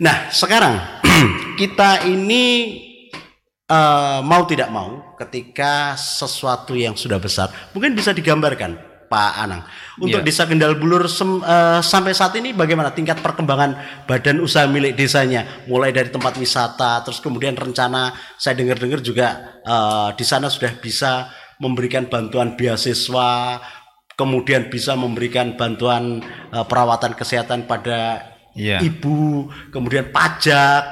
Nah, 0.00 0.30
sekarang 0.30 1.02
kita 1.60 2.06
ini 2.06 2.78
uh, 3.66 4.22
mau 4.22 4.46
tidak 4.46 4.70
mau 4.70 5.18
ketika 5.18 5.98
sesuatu 5.98 6.78
yang 6.78 6.94
sudah 6.94 7.18
besar 7.18 7.50
mungkin 7.74 7.92
bisa 7.98 8.14
digambarkan 8.14 8.90
Pak 9.10 9.32
Anang. 9.42 9.66
Untuk 9.98 10.22
yeah. 10.22 10.26
Desa 10.30 10.46
Kendal 10.46 10.78
Bulur 10.78 11.10
sem, 11.10 11.42
uh, 11.42 11.82
sampai 11.82 12.14
saat 12.14 12.30
ini 12.38 12.54
bagaimana 12.54 12.94
tingkat 12.94 13.18
perkembangan 13.18 14.06
badan 14.06 14.38
usaha 14.38 14.70
milik 14.70 14.94
desanya? 14.94 15.66
Mulai 15.66 15.90
dari 15.90 16.14
tempat 16.14 16.38
wisata, 16.38 17.02
terus 17.02 17.18
kemudian 17.18 17.58
rencana 17.58 18.14
saya 18.38 18.54
dengar-dengar 18.54 19.02
juga 19.02 19.58
uh, 19.66 20.14
di 20.14 20.22
sana 20.22 20.46
sudah 20.46 20.78
bisa 20.78 21.26
memberikan 21.60 22.08
bantuan 22.08 22.56
beasiswa, 22.56 23.60
kemudian 24.16 24.72
bisa 24.72 24.96
memberikan 24.96 25.54
bantuan 25.54 26.24
uh, 26.50 26.64
perawatan 26.64 27.12
kesehatan 27.14 27.68
pada 27.68 28.32
yeah. 28.56 28.80
ibu, 28.80 29.48
kemudian 29.70 30.08
pajak 30.08 30.82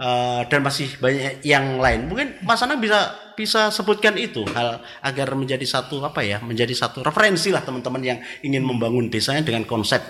uh, 0.00 0.44
dan 0.48 0.60
masih 0.64 0.88
banyak 0.98 1.44
yang 1.44 1.76
lain. 1.76 2.08
Mungkin 2.08 2.40
Mas 2.42 2.64
Anang 2.64 2.80
bisa 2.80 3.14
bisa 3.38 3.70
sebutkan 3.70 4.18
itu 4.18 4.42
hal 4.50 4.82
agar 4.98 5.32
menjadi 5.38 5.62
satu 5.62 6.02
apa 6.02 6.26
ya, 6.26 6.42
menjadi 6.42 6.74
satu 6.74 7.06
referensi 7.06 7.54
lah 7.54 7.62
teman-teman 7.62 8.02
yang 8.02 8.18
ingin 8.42 8.66
membangun 8.66 9.06
desanya 9.12 9.46
dengan 9.46 9.62
konsep 9.68 10.02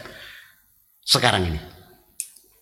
sekarang 1.04 1.44
ini. 1.52 1.77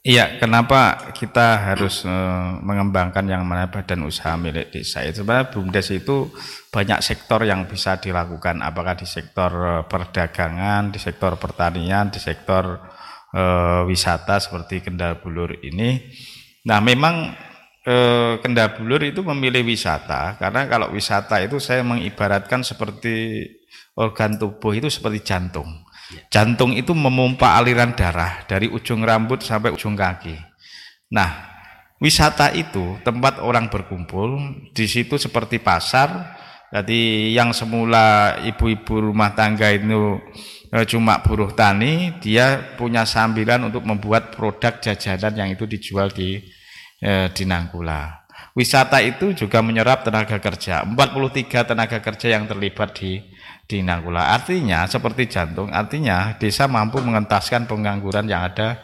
Iya, 0.07 0.38
kenapa 0.38 1.11
kita 1.11 1.66
harus 1.66 2.07
uh, 2.07 2.62
mengembangkan 2.62 3.26
yang 3.26 3.42
mana 3.42 3.66
badan 3.66 4.07
usaha 4.07 4.38
milik 4.38 4.70
desa? 4.70 5.02
Itu 5.02 5.26
sebenarnya 5.26 5.50
BUMDes 5.50 5.88
itu 5.98 6.30
banyak 6.70 7.02
sektor 7.02 7.42
yang 7.42 7.66
bisa 7.66 7.98
dilakukan, 7.98 8.62
apakah 8.62 8.94
di 8.94 9.02
sektor 9.02 9.50
uh, 9.50 9.82
perdagangan, 9.90 10.94
di 10.94 11.02
sektor 11.02 11.34
pertanian, 11.42 12.14
di 12.14 12.22
sektor 12.22 12.86
uh, 13.34 13.82
wisata 13.82 14.38
seperti 14.38 14.86
Kendal 14.86 15.18
Bulur 15.18 15.59
ini. 15.66 15.98
Nah, 16.70 16.78
memang 16.78 17.34
Kendal 18.42 18.74
Bulur 18.74 18.98
itu 19.07 19.22
memilih 19.22 19.62
wisata 19.62 20.34
karena 20.42 20.66
kalau 20.66 20.90
wisata 20.90 21.38
itu 21.38 21.62
saya 21.62 21.86
mengibaratkan 21.86 22.66
seperti 22.66 23.46
organ 23.94 24.34
tubuh 24.42 24.74
itu 24.74 24.90
seperti 24.90 25.22
jantung. 25.22 25.86
Jantung 26.30 26.70
itu 26.74 26.94
memompa 26.94 27.59
aliran 27.59 27.94
darah 27.98 28.46
dari 28.46 28.70
ujung 28.70 29.02
rambut 29.02 29.42
sampai 29.42 29.74
ujung 29.74 29.98
kaki. 29.98 30.38
Nah, 31.11 31.30
wisata 31.98 32.54
itu 32.54 32.98
tempat 33.02 33.42
orang 33.42 33.66
berkumpul, 33.66 34.38
di 34.70 34.86
situ 34.86 35.18
seperti 35.18 35.59
pasar. 35.59 36.38
Jadi 36.66 37.30
yang 37.30 37.54
semula 37.54 38.38
ibu-ibu 38.42 39.11
rumah 39.11 39.30
tangga 39.38 39.70
itu 39.70 40.18
eh, 40.74 40.86
cuma 40.86 41.22
buruh 41.22 41.54
tani, 41.54 42.18
dia 42.18 42.74
punya 42.74 43.07
sambilan 43.07 43.70
untuk 43.70 43.86
membuat 43.86 44.34
produk 44.34 44.82
jajanan 44.82 45.34
yang 45.34 45.48
itu 45.54 45.62
dijual 45.66 46.11
di 46.11 46.42
eh, 47.02 47.30
di 47.30 47.44
Nangkula. 47.46 48.26
Wisata 48.57 49.04
itu 49.04 49.36
juga 49.36 49.61
menyerap 49.61 50.02
tenaga 50.02 50.40
kerja. 50.40 50.80
43 50.80 51.70
tenaga 51.70 51.98
kerja 52.00 52.26
yang 52.34 52.48
terlibat 52.48 52.96
di 52.96 53.20
di 53.67 53.83
Nangkula. 53.83 54.31
Artinya 54.33 54.87
seperti 54.87 55.27
jantung, 55.27 55.75
artinya 55.75 56.39
desa 56.39 56.71
mampu 56.71 57.03
mengentaskan 57.03 57.67
pengangguran 57.67 58.31
yang 58.31 58.47
ada 58.47 58.79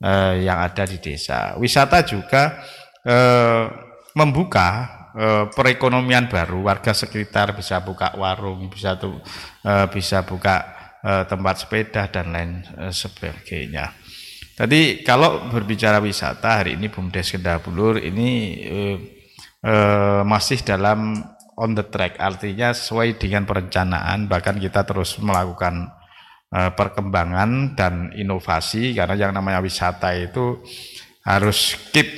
eh, 0.00 0.48
yang 0.48 0.58
ada 0.58 0.88
di 0.88 0.98
desa. 0.98 1.54
Wisata 1.60 2.00
juga 2.02 2.64
eh, 3.04 3.68
membuka 4.16 4.68
eh, 5.12 5.44
perekonomian 5.52 6.32
baru, 6.32 6.64
warga 6.64 6.96
sekitar 6.96 7.52
bisa 7.52 7.78
buka 7.84 8.16
warung, 8.16 8.72
bisa 8.72 8.96
tuh 8.96 9.20
eh, 9.62 9.86
bisa 9.92 10.24
buka 10.24 10.64
eh, 11.04 11.24
tempat 11.28 11.54
sepeda 11.68 12.08
dan 12.08 12.32
lain 12.32 12.64
eh, 12.80 12.92
sebagainya. 12.92 13.92
Tadi 14.52 15.00
kalau 15.00 15.48
berbicara 15.48 15.96
wisata 15.96 16.60
hari 16.60 16.76
ini 16.76 16.92
Bumdes 16.92 17.32
Kendabulur 17.32 17.96
ini 18.00 18.60
eh, 18.60 18.96
eh, 19.64 20.22
masih 20.24 20.60
dalam 20.60 21.16
on 21.58 21.76
the 21.76 21.84
track, 21.86 22.16
artinya 22.18 22.72
sesuai 22.72 23.20
dengan 23.20 23.44
perencanaan, 23.44 24.26
bahkan 24.26 24.56
kita 24.56 24.84
terus 24.88 25.16
melakukan 25.20 25.92
uh, 26.52 26.72
perkembangan 26.72 27.76
dan 27.76 28.10
inovasi, 28.16 28.96
karena 28.96 29.28
yang 29.28 29.32
namanya 29.36 29.60
wisata 29.60 30.16
itu 30.16 30.64
harus 31.22 31.76
keep 31.92 32.08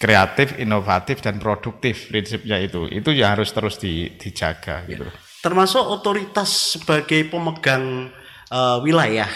kreatif, 0.00 0.56
inovatif 0.56 1.20
dan 1.20 1.36
produktif 1.36 2.08
prinsipnya 2.08 2.56
itu. 2.56 2.88
Itu 2.88 3.12
ya 3.12 3.36
harus 3.36 3.52
terus 3.52 3.76
di, 3.76 4.16
dijaga 4.16 4.88
gitu. 4.88 5.04
Termasuk 5.44 5.80
otoritas 5.80 6.76
sebagai 6.76 7.28
pemegang 7.28 8.08
uh, 8.52 8.80
wilayah 8.80 9.28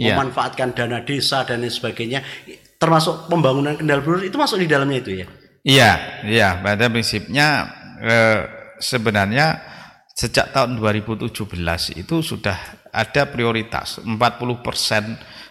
Ya. 0.00 0.16
memanfaatkan 0.16 0.72
dana 0.72 1.04
desa 1.04 1.44
dan 1.44 1.60
lain 1.60 1.68
sebagainya 1.68 2.24
termasuk 2.80 3.28
pembangunan 3.28 3.76
kendal 3.76 4.00
blur 4.00 4.24
itu 4.24 4.32
masuk 4.40 4.56
di 4.56 4.64
dalamnya 4.64 5.04
itu 5.04 5.12
ya. 5.20 5.26
Iya, 5.60 5.92
iya. 6.24 6.48
Pada 6.56 6.88
prinsipnya 6.88 7.68
eh, 8.00 8.40
sebenarnya 8.80 9.60
sejak 10.16 10.52
tahun 10.52 10.80
2017 10.80 11.30
itu 11.96 12.16
sudah 12.20 12.58
ada 12.90 13.22
prioritas 13.30 14.02
40% 14.02 14.18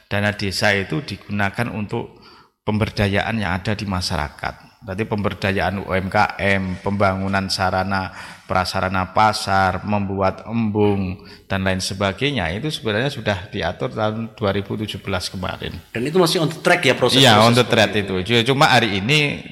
dana 0.09 0.31
desa 0.35 0.73
itu 0.75 1.05
digunakan 1.05 1.69
untuk 1.71 2.19
pemberdayaan 2.65 3.41
yang 3.41 3.57
ada 3.57 3.73
di 3.73 3.85
masyarakat. 3.89 4.69
Tadi 4.79 5.03
pemberdayaan 5.03 5.83
UMKM, 5.83 6.79
pembangunan 6.79 7.51
sarana 7.51 8.15
prasarana 8.47 9.11
pasar, 9.11 9.83
membuat 9.83 10.47
embung 10.47 11.19
dan 11.51 11.67
lain 11.67 11.83
sebagainya 11.83 12.47
itu 12.55 12.71
sebenarnya 12.71 13.11
sudah 13.11 13.37
diatur 13.51 13.91
tahun 13.91 14.39
2017 14.39 14.97
kemarin. 15.35 15.75
Dan 15.91 16.01
itu 16.07 16.15
masih 16.15 16.41
on 16.41 16.49
the 16.49 16.63
track 16.63 16.81
ya 16.87 16.95
proses. 16.95 17.19
Iya, 17.19 17.43
on 17.43 17.53
the 17.53 17.67
track 17.67 17.91
seperti 17.91 18.23
itu. 18.23 18.55
Cuma 18.55 18.71
hari 18.71 19.03
ini 19.03 19.43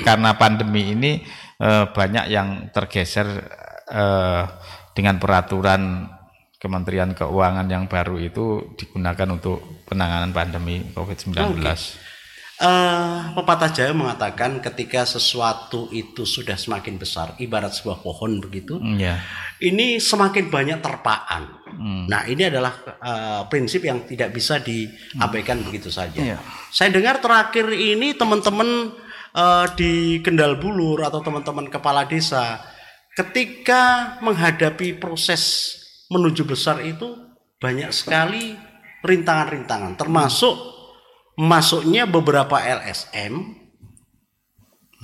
karena 0.00 0.32
pandemi 0.34 0.96
ini 0.96 1.22
eh, 1.60 1.84
banyak 1.92 2.26
yang 2.32 2.48
tergeser 2.72 3.28
eh, 3.86 4.44
dengan 4.96 5.20
peraturan 5.20 6.08
Kementerian 6.60 7.16
Keuangan 7.16 7.64
yang 7.72 7.88
baru 7.88 8.20
itu 8.20 8.76
digunakan 8.76 9.28
untuk 9.32 9.84
penanganan 9.88 10.28
pandemi 10.28 10.92
COVID-19. 10.92 11.56
Eh, 12.60 13.18
pepatah 13.32 13.72
Jawa 13.72 13.96
mengatakan 13.96 14.60
ketika 14.60 15.08
sesuatu 15.08 15.88
itu 15.96 16.28
sudah 16.28 16.60
semakin 16.60 17.00
besar, 17.00 17.32
ibarat 17.40 17.72
sebuah 17.72 18.04
pohon 18.04 18.36
begitu, 18.36 18.76
Iya. 18.76 19.16
ini 19.64 19.96
semakin 19.96 20.52
banyak 20.52 20.84
terpaan. 20.84 21.56
Nah, 22.04 22.28
ini 22.28 22.52
adalah 22.52 22.76
eh, 23.00 23.42
prinsip 23.48 23.80
yang 23.88 24.04
tidak 24.04 24.36
bisa 24.36 24.60
diabaikan 24.60 25.64
begitu 25.64 25.88
saja. 25.88 26.20
Iya. 26.20 26.36
Saya 26.68 26.92
dengar 26.92 27.24
terakhir 27.24 27.72
ini 27.72 28.12
teman-teman 28.12 28.92
eh, 29.34 29.66
di 29.74 29.92
Kendal 30.24 30.58
Bulur 30.58 31.02
atau 31.04 31.20
teman-teman 31.22 31.68
kepala 31.68 32.06
desa 32.06 32.60
ketika 33.14 34.16
menghadapi 34.22 34.96
proses 34.96 35.74
menuju 36.10 36.46
besar 36.46 36.82
itu 36.82 37.14
banyak 37.60 37.90
sekali 37.92 38.56
rintangan-rintangan 39.04 39.98
termasuk 39.98 40.56
masuknya 41.36 42.04
beberapa 42.04 42.56
LSM 42.60 43.32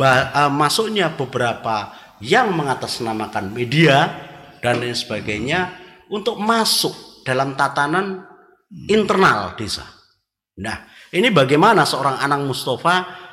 eh, 0.00 0.50
masuknya 0.52 1.12
beberapa 1.14 1.92
yang 2.20 2.56
mengatasnamakan 2.56 3.52
media 3.52 4.08
dan 4.64 4.80
lain 4.80 4.96
sebagainya 4.96 5.76
untuk 6.08 6.40
masuk 6.40 7.22
dalam 7.26 7.58
tatanan 7.58 8.22
internal 8.86 9.54
desa. 9.58 9.84
Nah, 10.56 10.88
ini 11.12 11.28
bagaimana 11.28 11.84
seorang 11.84 12.22
Anang 12.22 12.48
Mustafa 12.48 13.25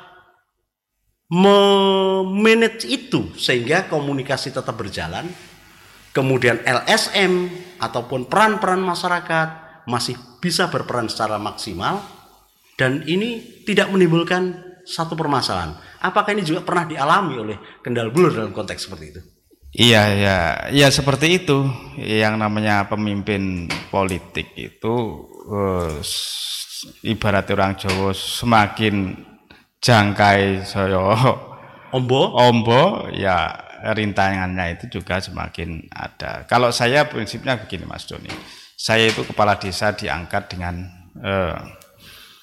memanage 1.32 2.84
itu 2.84 3.32
sehingga 3.36 3.88
komunikasi 3.88 4.52
tetap 4.52 4.76
berjalan. 4.76 5.28
Kemudian 6.14 6.62
LSM 6.62 7.50
ataupun 7.82 8.30
peran-peran 8.30 8.78
masyarakat 8.78 9.48
masih 9.90 10.14
bisa 10.38 10.70
berperan 10.70 11.10
secara 11.10 11.42
maksimal 11.42 12.06
dan 12.78 13.02
ini 13.10 13.42
tidak 13.66 13.90
menimbulkan 13.90 14.62
satu 14.86 15.18
permasalahan. 15.18 15.74
Apakah 15.98 16.36
ini 16.36 16.46
juga 16.46 16.62
pernah 16.62 16.86
dialami 16.86 17.34
oleh 17.40 17.56
Kendal 17.82 18.14
Bulur 18.14 18.30
dalam 18.30 18.54
konteks 18.54 18.86
seperti 18.86 19.04
itu? 19.10 19.20
Iya, 19.74 20.02
ya, 20.14 20.38
ya 20.70 20.86
seperti 20.86 21.42
itu. 21.42 21.66
Yang 21.98 22.34
namanya 22.38 22.86
pemimpin 22.86 23.66
politik 23.90 24.54
itu 24.54 24.94
s- 25.98 26.86
ibarat 27.02 27.50
orang 27.50 27.74
Jawa 27.74 28.14
semakin 28.14 29.18
jangkai 29.84 30.64
saya 30.64 30.96
Ombo, 31.94 32.34
ombo, 32.34 33.06
ya 33.14 33.54
rintangannya 33.94 34.74
itu 34.74 34.98
juga 34.98 35.22
semakin 35.22 35.86
ada. 35.94 36.42
Kalau 36.50 36.74
saya 36.74 37.06
prinsipnya 37.06 37.54
begini 37.54 37.86
Mas 37.86 38.02
Doni, 38.02 38.34
saya 38.74 39.06
itu 39.06 39.22
kepala 39.22 39.54
desa 39.62 39.94
diangkat 39.94 40.50
dengan 40.50 40.90
eh, 41.22 41.54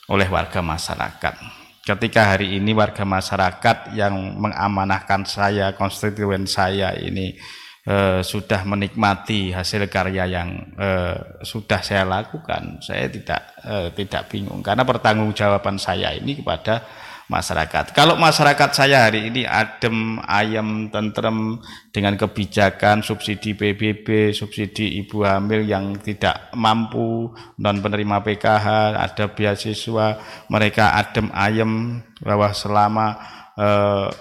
oleh 0.08 0.28
warga 0.32 0.64
masyarakat. 0.64 1.36
Ketika 1.84 2.32
hari 2.32 2.56
ini 2.64 2.72
warga 2.72 3.04
masyarakat 3.04 3.92
yang 3.92 4.16
mengamanahkan 4.40 5.28
saya, 5.28 5.76
konstituen 5.76 6.48
saya 6.48 6.96
ini 6.96 7.36
eh, 7.84 8.24
sudah 8.24 8.64
menikmati 8.64 9.52
hasil 9.52 9.92
karya 9.92 10.32
yang 10.32 10.80
eh, 10.80 11.44
sudah 11.44 11.84
saya 11.84 12.08
lakukan, 12.08 12.80
saya 12.80 13.12
tidak 13.12 13.42
eh, 13.68 13.92
tidak 14.00 14.32
bingung 14.32 14.64
karena 14.64 14.88
pertanggungjawaban 14.88 15.76
saya 15.76 16.16
ini 16.16 16.40
kepada 16.40 16.88
masyarakat. 17.32 17.96
Kalau 17.96 18.20
masyarakat 18.20 18.70
saya 18.76 19.08
hari 19.08 19.32
ini 19.32 19.48
adem, 19.48 20.20
ayem, 20.28 20.92
tentrem 20.92 21.64
dengan 21.96 22.20
kebijakan 22.20 23.00
subsidi 23.00 23.56
PBB, 23.56 24.36
subsidi 24.36 25.00
ibu 25.00 25.24
hamil 25.24 25.64
yang 25.64 25.96
tidak 26.04 26.52
mampu, 26.52 27.32
non 27.64 27.80
penerima 27.80 28.20
PKH, 28.20 28.68
ada 29.00 29.26
beasiswa, 29.32 30.20
mereka 30.52 31.00
adem, 31.00 31.32
ayem 31.32 32.04
bahwa 32.20 32.52
selama 32.52 33.08
eh, 33.56 34.12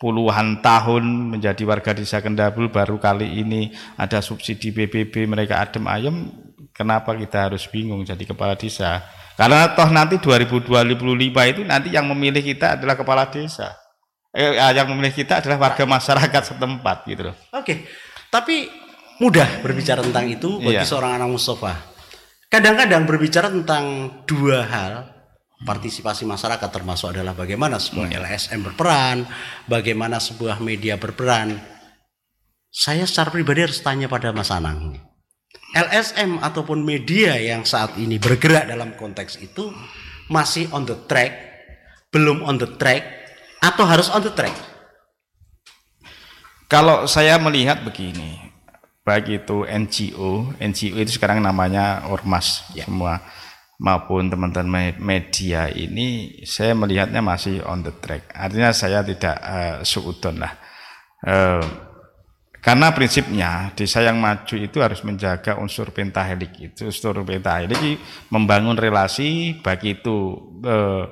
puluhan 0.00 0.64
tahun 0.64 1.36
menjadi 1.36 1.62
warga 1.68 1.92
desa 1.92 2.24
Kendabul 2.24 2.72
baru 2.72 2.96
kali 2.96 3.44
ini 3.44 3.68
ada 4.00 4.24
subsidi 4.24 4.72
PBB 4.72 5.28
mereka 5.28 5.60
adem 5.60 5.84
ayem 5.84 6.16
kenapa 6.72 7.12
kita 7.12 7.52
harus 7.52 7.68
bingung 7.68 8.00
jadi 8.00 8.24
kepala 8.24 8.56
desa 8.56 9.04
karena 9.40 9.72
toh 9.72 9.88
nanti 9.88 10.20
2025 10.20 10.68
itu 11.56 11.60
nanti 11.64 11.88
yang 11.88 12.04
memilih 12.12 12.44
kita 12.44 12.76
adalah 12.76 12.92
kepala 12.92 13.24
desa 13.32 13.72
eh, 14.36 14.60
yang 14.76 14.84
memilih 14.92 15.16
kita 15.16 15.40
adalah 15.40 15.56
warga 15.56 15.88
masyarakat 15.88 16.42
setempat 16.52 17.08
gitu 17.08 17.32
loh 17.32 17.36
Oke, 17.56 17.88
tapi 18.28 18.68
mudah 19.20 19.64
berbicara 19.64 20.00
tentang 20.04 20.28
itu 20.28 20.60
bagi 20.60 20.80
Iya. 20.80 20.88
seorang 20.88 21.20
anak 21.20 21.28
Mustafa. 21.28 21.76
Kadang-kadang 22.50 23.04
berbicara 23.06 23.46
tentang 23.52 23.84
dua 24.26 24.64
hal, 24.66 24.92
partisipasi 25.62 26.24
masyarakat 26.26 26.68
termasuk 26.72 27.14
adalah 27.14 27.36
bagaimana 27.36 27.76
sebuah 27.78 28.10
LSM 28.10 28.64
berperan, 28.72 29.28
bagaimana 29.68 30.18
sebuah 30.18 30.58
media 30.58 30.96
berperan. 30.98 31.60
Saya 32.72 33.04
secara 33.06 33.30
pribadi 33.30 33.66
harus 33.66 33.78
tanya 33.84 34.08
pada 34.10 34.32
Mas 34.34 34.50
Anang. 34.50 34.98
LSM 35.70 36.42
ataupun 36.42 36.82
media 36.82 37.38
yang 37.38 37.62
saat 37.62 37.94
ini 37.94 38.18
bergerak 38.18 38.66
dalam 38.66 38.98
konteks 38.98 39.38
itu 39.38 39.70
masih 40.26 40.70
on 40.74 40.86
the 40.86 40.98
track, 41.06 41.30
belum 42.10 42.42
on 42.42 42.58
the 42.58 42.66
track, 42.78 43.02
atau 43.62 43.86
harus 43.86 44.10
on 44.10 44.22
the 44.22 44.32
track? 44.34 44.54
Kalau 46.70 47.06
saya 47.10 47.38
melihat 47.38 47.82
begini, 47.82 48.38
baik 49.02 49.42
itu 49.42 49.66
NGO, 49.66 50.54
NGO 50.62 50.96
itu 51.02 51.18
sekarang 51.18 51.42
namanya 51.42 52.06
ormas 52.06 52.62
Ya. 52.78 52.86
semua 52.86 53.18
maupun 53.80 54.30
teman-teman 54.30 54.94
me- 54.94 54.98
media 55.02 55.66
ini, 55.66 56.38
saya 56.46 56.78
melihatnya 56.78 57.18
masih 57.18 57.64
on 57.66 57.82
the 57.82 57.90
track. 57.98 58.30
Artinya 58.34 58.70
saya 58.70 59.02
tidak 59.02 59.34
eh, 59.42 59.76
suudon 59.82 60.38
lah. 60.38 60.52
Eh, 61.26 61.89
karena 62.60 62.92
prinsipnya 62.92 63.72
desa 63.72 64.04
yang 64.04 64.20
maju 64.20 64.56
itu 64.56 64.78
harus 64.84 65.00
menjaga 65.00 65.56
unsur 65.56 65.88
pentahelik 65.96 66.52
itu, 66.60 66.92
unsur 66.92 67.24
pentahelik 67.24 67.96
membangun 68.28 68.76
relasi 68.76 69.56
baik 69.64 70.00
itu 70.00 70.16
eh, 70.64 71.04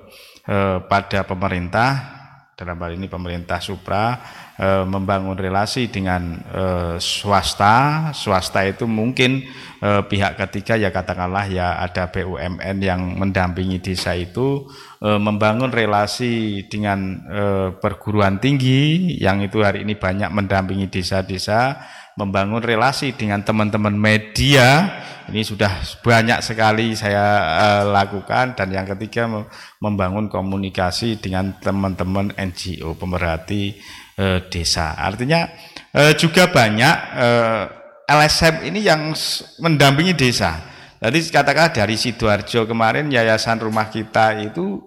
eh, 0.44 0.78
pada 0.84 1.24
pemerintah 1.24 2.18
dalam 2.59 2.74
hal 2.82 2.98
ini 2.98 3.06
pemerintah 3.06 3.62
supra 3.62 4.18
eh, 4.59 4.82
membangun 4.82 5.38
relasi 5.38 5.86
dengan 5.86 6.42
eh, 6.50 6.96
swasta. 6.98 8.11
Swasta 8.11 8.66
itu 8.66 8.82
mungkin 8.90 9.46
eh, 9.78 10.02
pihak 10.02 10.34
ketiga 10.34 10.74
ya 10.74 10.90
katakanlah 10.90 11.46
ya 11.46 11.78
ada 11.78 12.11
BUMN 12.11 12.82
yang 12.82 13.14
mendampingi 13.14 13.78
desa 13.78 14.18
itu 14.18 14.66
eh, 14.98 15.20
membangun 15.22 15.70
relasi 15.70 16.66
dengan 16.66 16.98
eh, 17.30 17.68
perguruan 17.78 18.42
tinggi 18.42 19.14
yang 19.22 19.38
itu 19.38 19.62
hari 19.62 19.86
ini 19.86 19.94
banyak 19.94 20.34
mendampingi 20.34 20.90
desa-desa 20.90 21.78
membangun 22.19 22.59
relasi 22.59 23.14
dengan 23.14 23.47
teman-teman 23.47 23.95
media. 23.95 24.91
Ini 25.31 25.45
sudah 25.47 25.71
banyak 26.03 26.43
sekali 26.43 26.99
saya 26.99 27.25
eh, 27.62 27.85
lakukan. 27.87 28.59
Dan 28.59 28.75
yang 28.75 28.91
ketiga 28.91 29.31
mem- 29.31 29.47
membangun 29.79 30.27
komunikasi 30.27 31.23
dengan 31.23 31.55
teman-teman 31.62 32.35
NGO 32.35 32.99
pemerhati 32.99 33.79
eh, 34.19 34.43
desa. 34.51 34.99
Artinya 34.99 35.47
eh, 35.95 36.19
juga 36.19 36.51
banyak 36.51 36.97
eh, 37.14 37.62
LSM 38.09 38.66
ini 38.66 38.83
yang 38.83 39.14
mendampingi 39.62 40.19
desa. 40.19 40.59
Jadi 40.99 41.31
katakanlah 41.31 41.71
dari 41.71 41.95
sidoarjo 41.95 42.66
kemarin 42.66 43.07
yayasan 43.07 43.62
rumah 43.62 43.87
kita 43.87 44.35
itu 44.43 44.83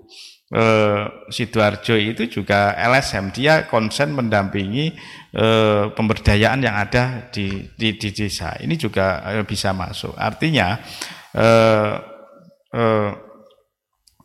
eh, 0.51 1.03
Sidoarjo 1.31 1.95
itu 1.95 2.27
juga 2.27 2.75
LSM 2.75 3.31
dia 3.31 3.65
konsen 3.71 4.11
mendampingi 4.11 4.93
eh, 5.31 5.85
pemberdayaan 5.95 6.59
yang 6.61 6.75
ada 6.75 7.31
di, 7.31 7.71
di, 7.73 7.95
di 7.95 8.09
desa 8.11 8.59
ini 8.59 8.75
juga 8.75 9.23
eh, 9.31 9.47
bisa 9.47 9.71
masuk 9.71 10.13
artinya 10.19 10.77
eh, 11.33 11.93
eh, 12.75 13.11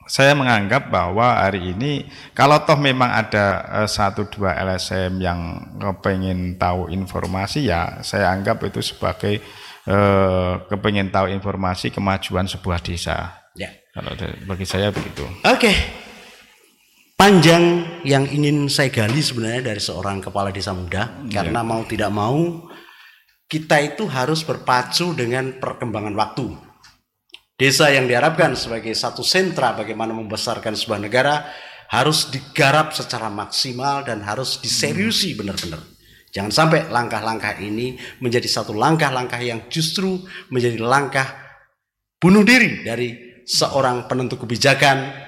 saya 0.07 0.39
menganggap 0.39 0.87
bahwa 0.87 1.35
hari 1.35 1.74
ini 1.74 2.07
kalau 2.31 2.62
toh 2.62 2.79
memang 2.79 3.11
ada 3.11 3.47
eh, 3.83 3.89
satu 3.91 4.27
dua 4.27 4.55
LSM 4.66 5.22
yang 5.22 5.41
kepengen 5.79 6.59
tahu 6.59 6.91
informasi 6.91 7.70
ya 7.70 8.03
saya 8.03 8.35
anggap 8.35 8.62
itu 8.66 8.83
sebagai 8.83 9.43
eh, 9.87 10.53
kepengen 10.66 11.11
tahu 11.14 11.31
informasi 11.31 11.95
kemajuan 11.95 12.51
sebuah 12.51 12.83
desa. 12.83 13.47
Ya. 13.57 13.72
Kalau 13.97 14.12
bagi 14.45 14.68
saya 14.68 14.93
begitu. 14.93 15.24
Oke. 15.41 16.06
Panjang 17.17 17.97
yang 18.05 18.29
ingin 18.29 18.69
saya 18.69 18.93
gali 18.93 19.25
sebenarnya 19.25 19.73
dari 19.73 19.81
seorang 19.81 20.21
kepala 20.21 20.53
desa 20.53 20.77
muda 20.77 21.25
karena 21.33 21.64
mau 21.64 21.81
tidak 21.89 22.12
mau 22.12 22.69
kita 23.49 23.81
itu 23.81 24.05
harus 24.05 24.45
berpacu 24.45 25.17
dengan 25.17 25.57
perkembangan 25.57 26.12
waktu. 26.12 26.53
Desa 27.57 27.89
yang 27.89 28.05
diharapkan 28.05 28.53
sebagai 28.53 28.93
satu 28.93 29.25
sentra 29.25 29.73
bagaimana 29.73 30.12
membesarkan 30.12 30.77
sebuah 30.77 31.01
negara 31.01 31.49
harus 31.89 32.29
digarap 32.29 32.93
secara 32.93 33.33
maksimal 33.33 34.05
dan 34.05 34.21
harus 34.21 34.61
diseriusi 34.61 35.33
benar-benar. 35.41 35.81
Jangan 36.37 36.53
sampai 36.53 36.93
langkah-langkah 36.93 37.57
ini 37.64 37.97
menjadi 38.21 38.45
satu 38.45 38.77
langkah-langkah 38.77 39.41
yang 39.41 39.73
justru 39.73 40.21
menjadi 40.53 40.85
langkah 40.85 41.33
bunuh 42.21 42.45
diri 42.45 42.85
dari 42.85 43.41
seorang 43.49 44.05
penentu 44.05 44.37
kebijakan 44.37 45.26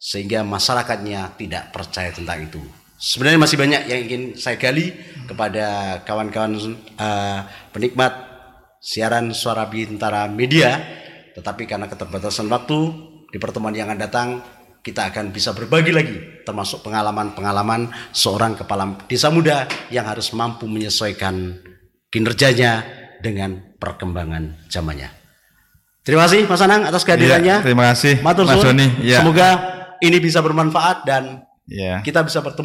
sehingga 0.00 0.40
masyarakatnya 0.40 1.36
tidak 1.36 1.76
percaya 1.76 2.08
tentang 2.08 2.48
itu. 2.48 2.60
Sebenarnya 2.96 3.40
masih 3.40 3.56
banyak 3.60 3.82
yang 3.84 4.00
ingin 4.08 4.22
saya 4.40 4.56
gali 4.56 4.92
kepada 5.28 6.00
kawan-kawan 6.08 6.56
eh, 6.96 7.40
penikmat 7.72 8.12
siaran 8.80 9.36
suara 9.36 9.68
bintara 9.68 10.24
media, 10.32 10.80
tetapi 11.36 11.68
karena 11.68 11.84
keterbatasan 11.84 12.48
waktu 12.48 12.78
di 13.28 13.36
pertemuan 13.36 13.76
yang 13.76 13.92
akan 13.92 14.00
datang 14.00 14.28
kita 14.80 15.12
akan 15.12 15.28
bisa 15.28 15.52
berbagi 15.52 15.92
lagi 15.92 16.16
termasuk 16.48 16.80
pengalaman-pengalaman 16.80 17.92
seorang 18.16 18.56
kepala 18.56 18.96
desa 19.04 19.28
muda 19.28 19.68
yang 19.92 20.08
harus 20.08 20.32
mampu 20.32 20.64
menyesuaikan 20.64 21.60
kinerjanya 22.08 22.80
dengan 23.20 23.76
perkembangan 23.76 24.66
zamannya. 24.72 25.12
Terima 26.00 26.24
kasih 26.24 26.48
Mas 26.48 26.64
Anang 26.64 26.88
atas 26.88 27.04
kehadirannya. 27.04 27.60
Iya, 27.60 27.64
terima 27.64 27.92
kasih, 27.92 28.24
Matur 28.24 28.48
Mas. 28.48 28.64
Doni. 28.64 28.88
Iya. 29.04 29.20
Semoga 29.20 29.79
ini 30.00 30.18
bisa 30.20 30.40
bermanfaat 30.40 31.04
dan 31.06 31.44
Ya. 31.70 32.02
kita 32.02 32.26
bisa 32.26 32.42
bertemu 32.42 32.58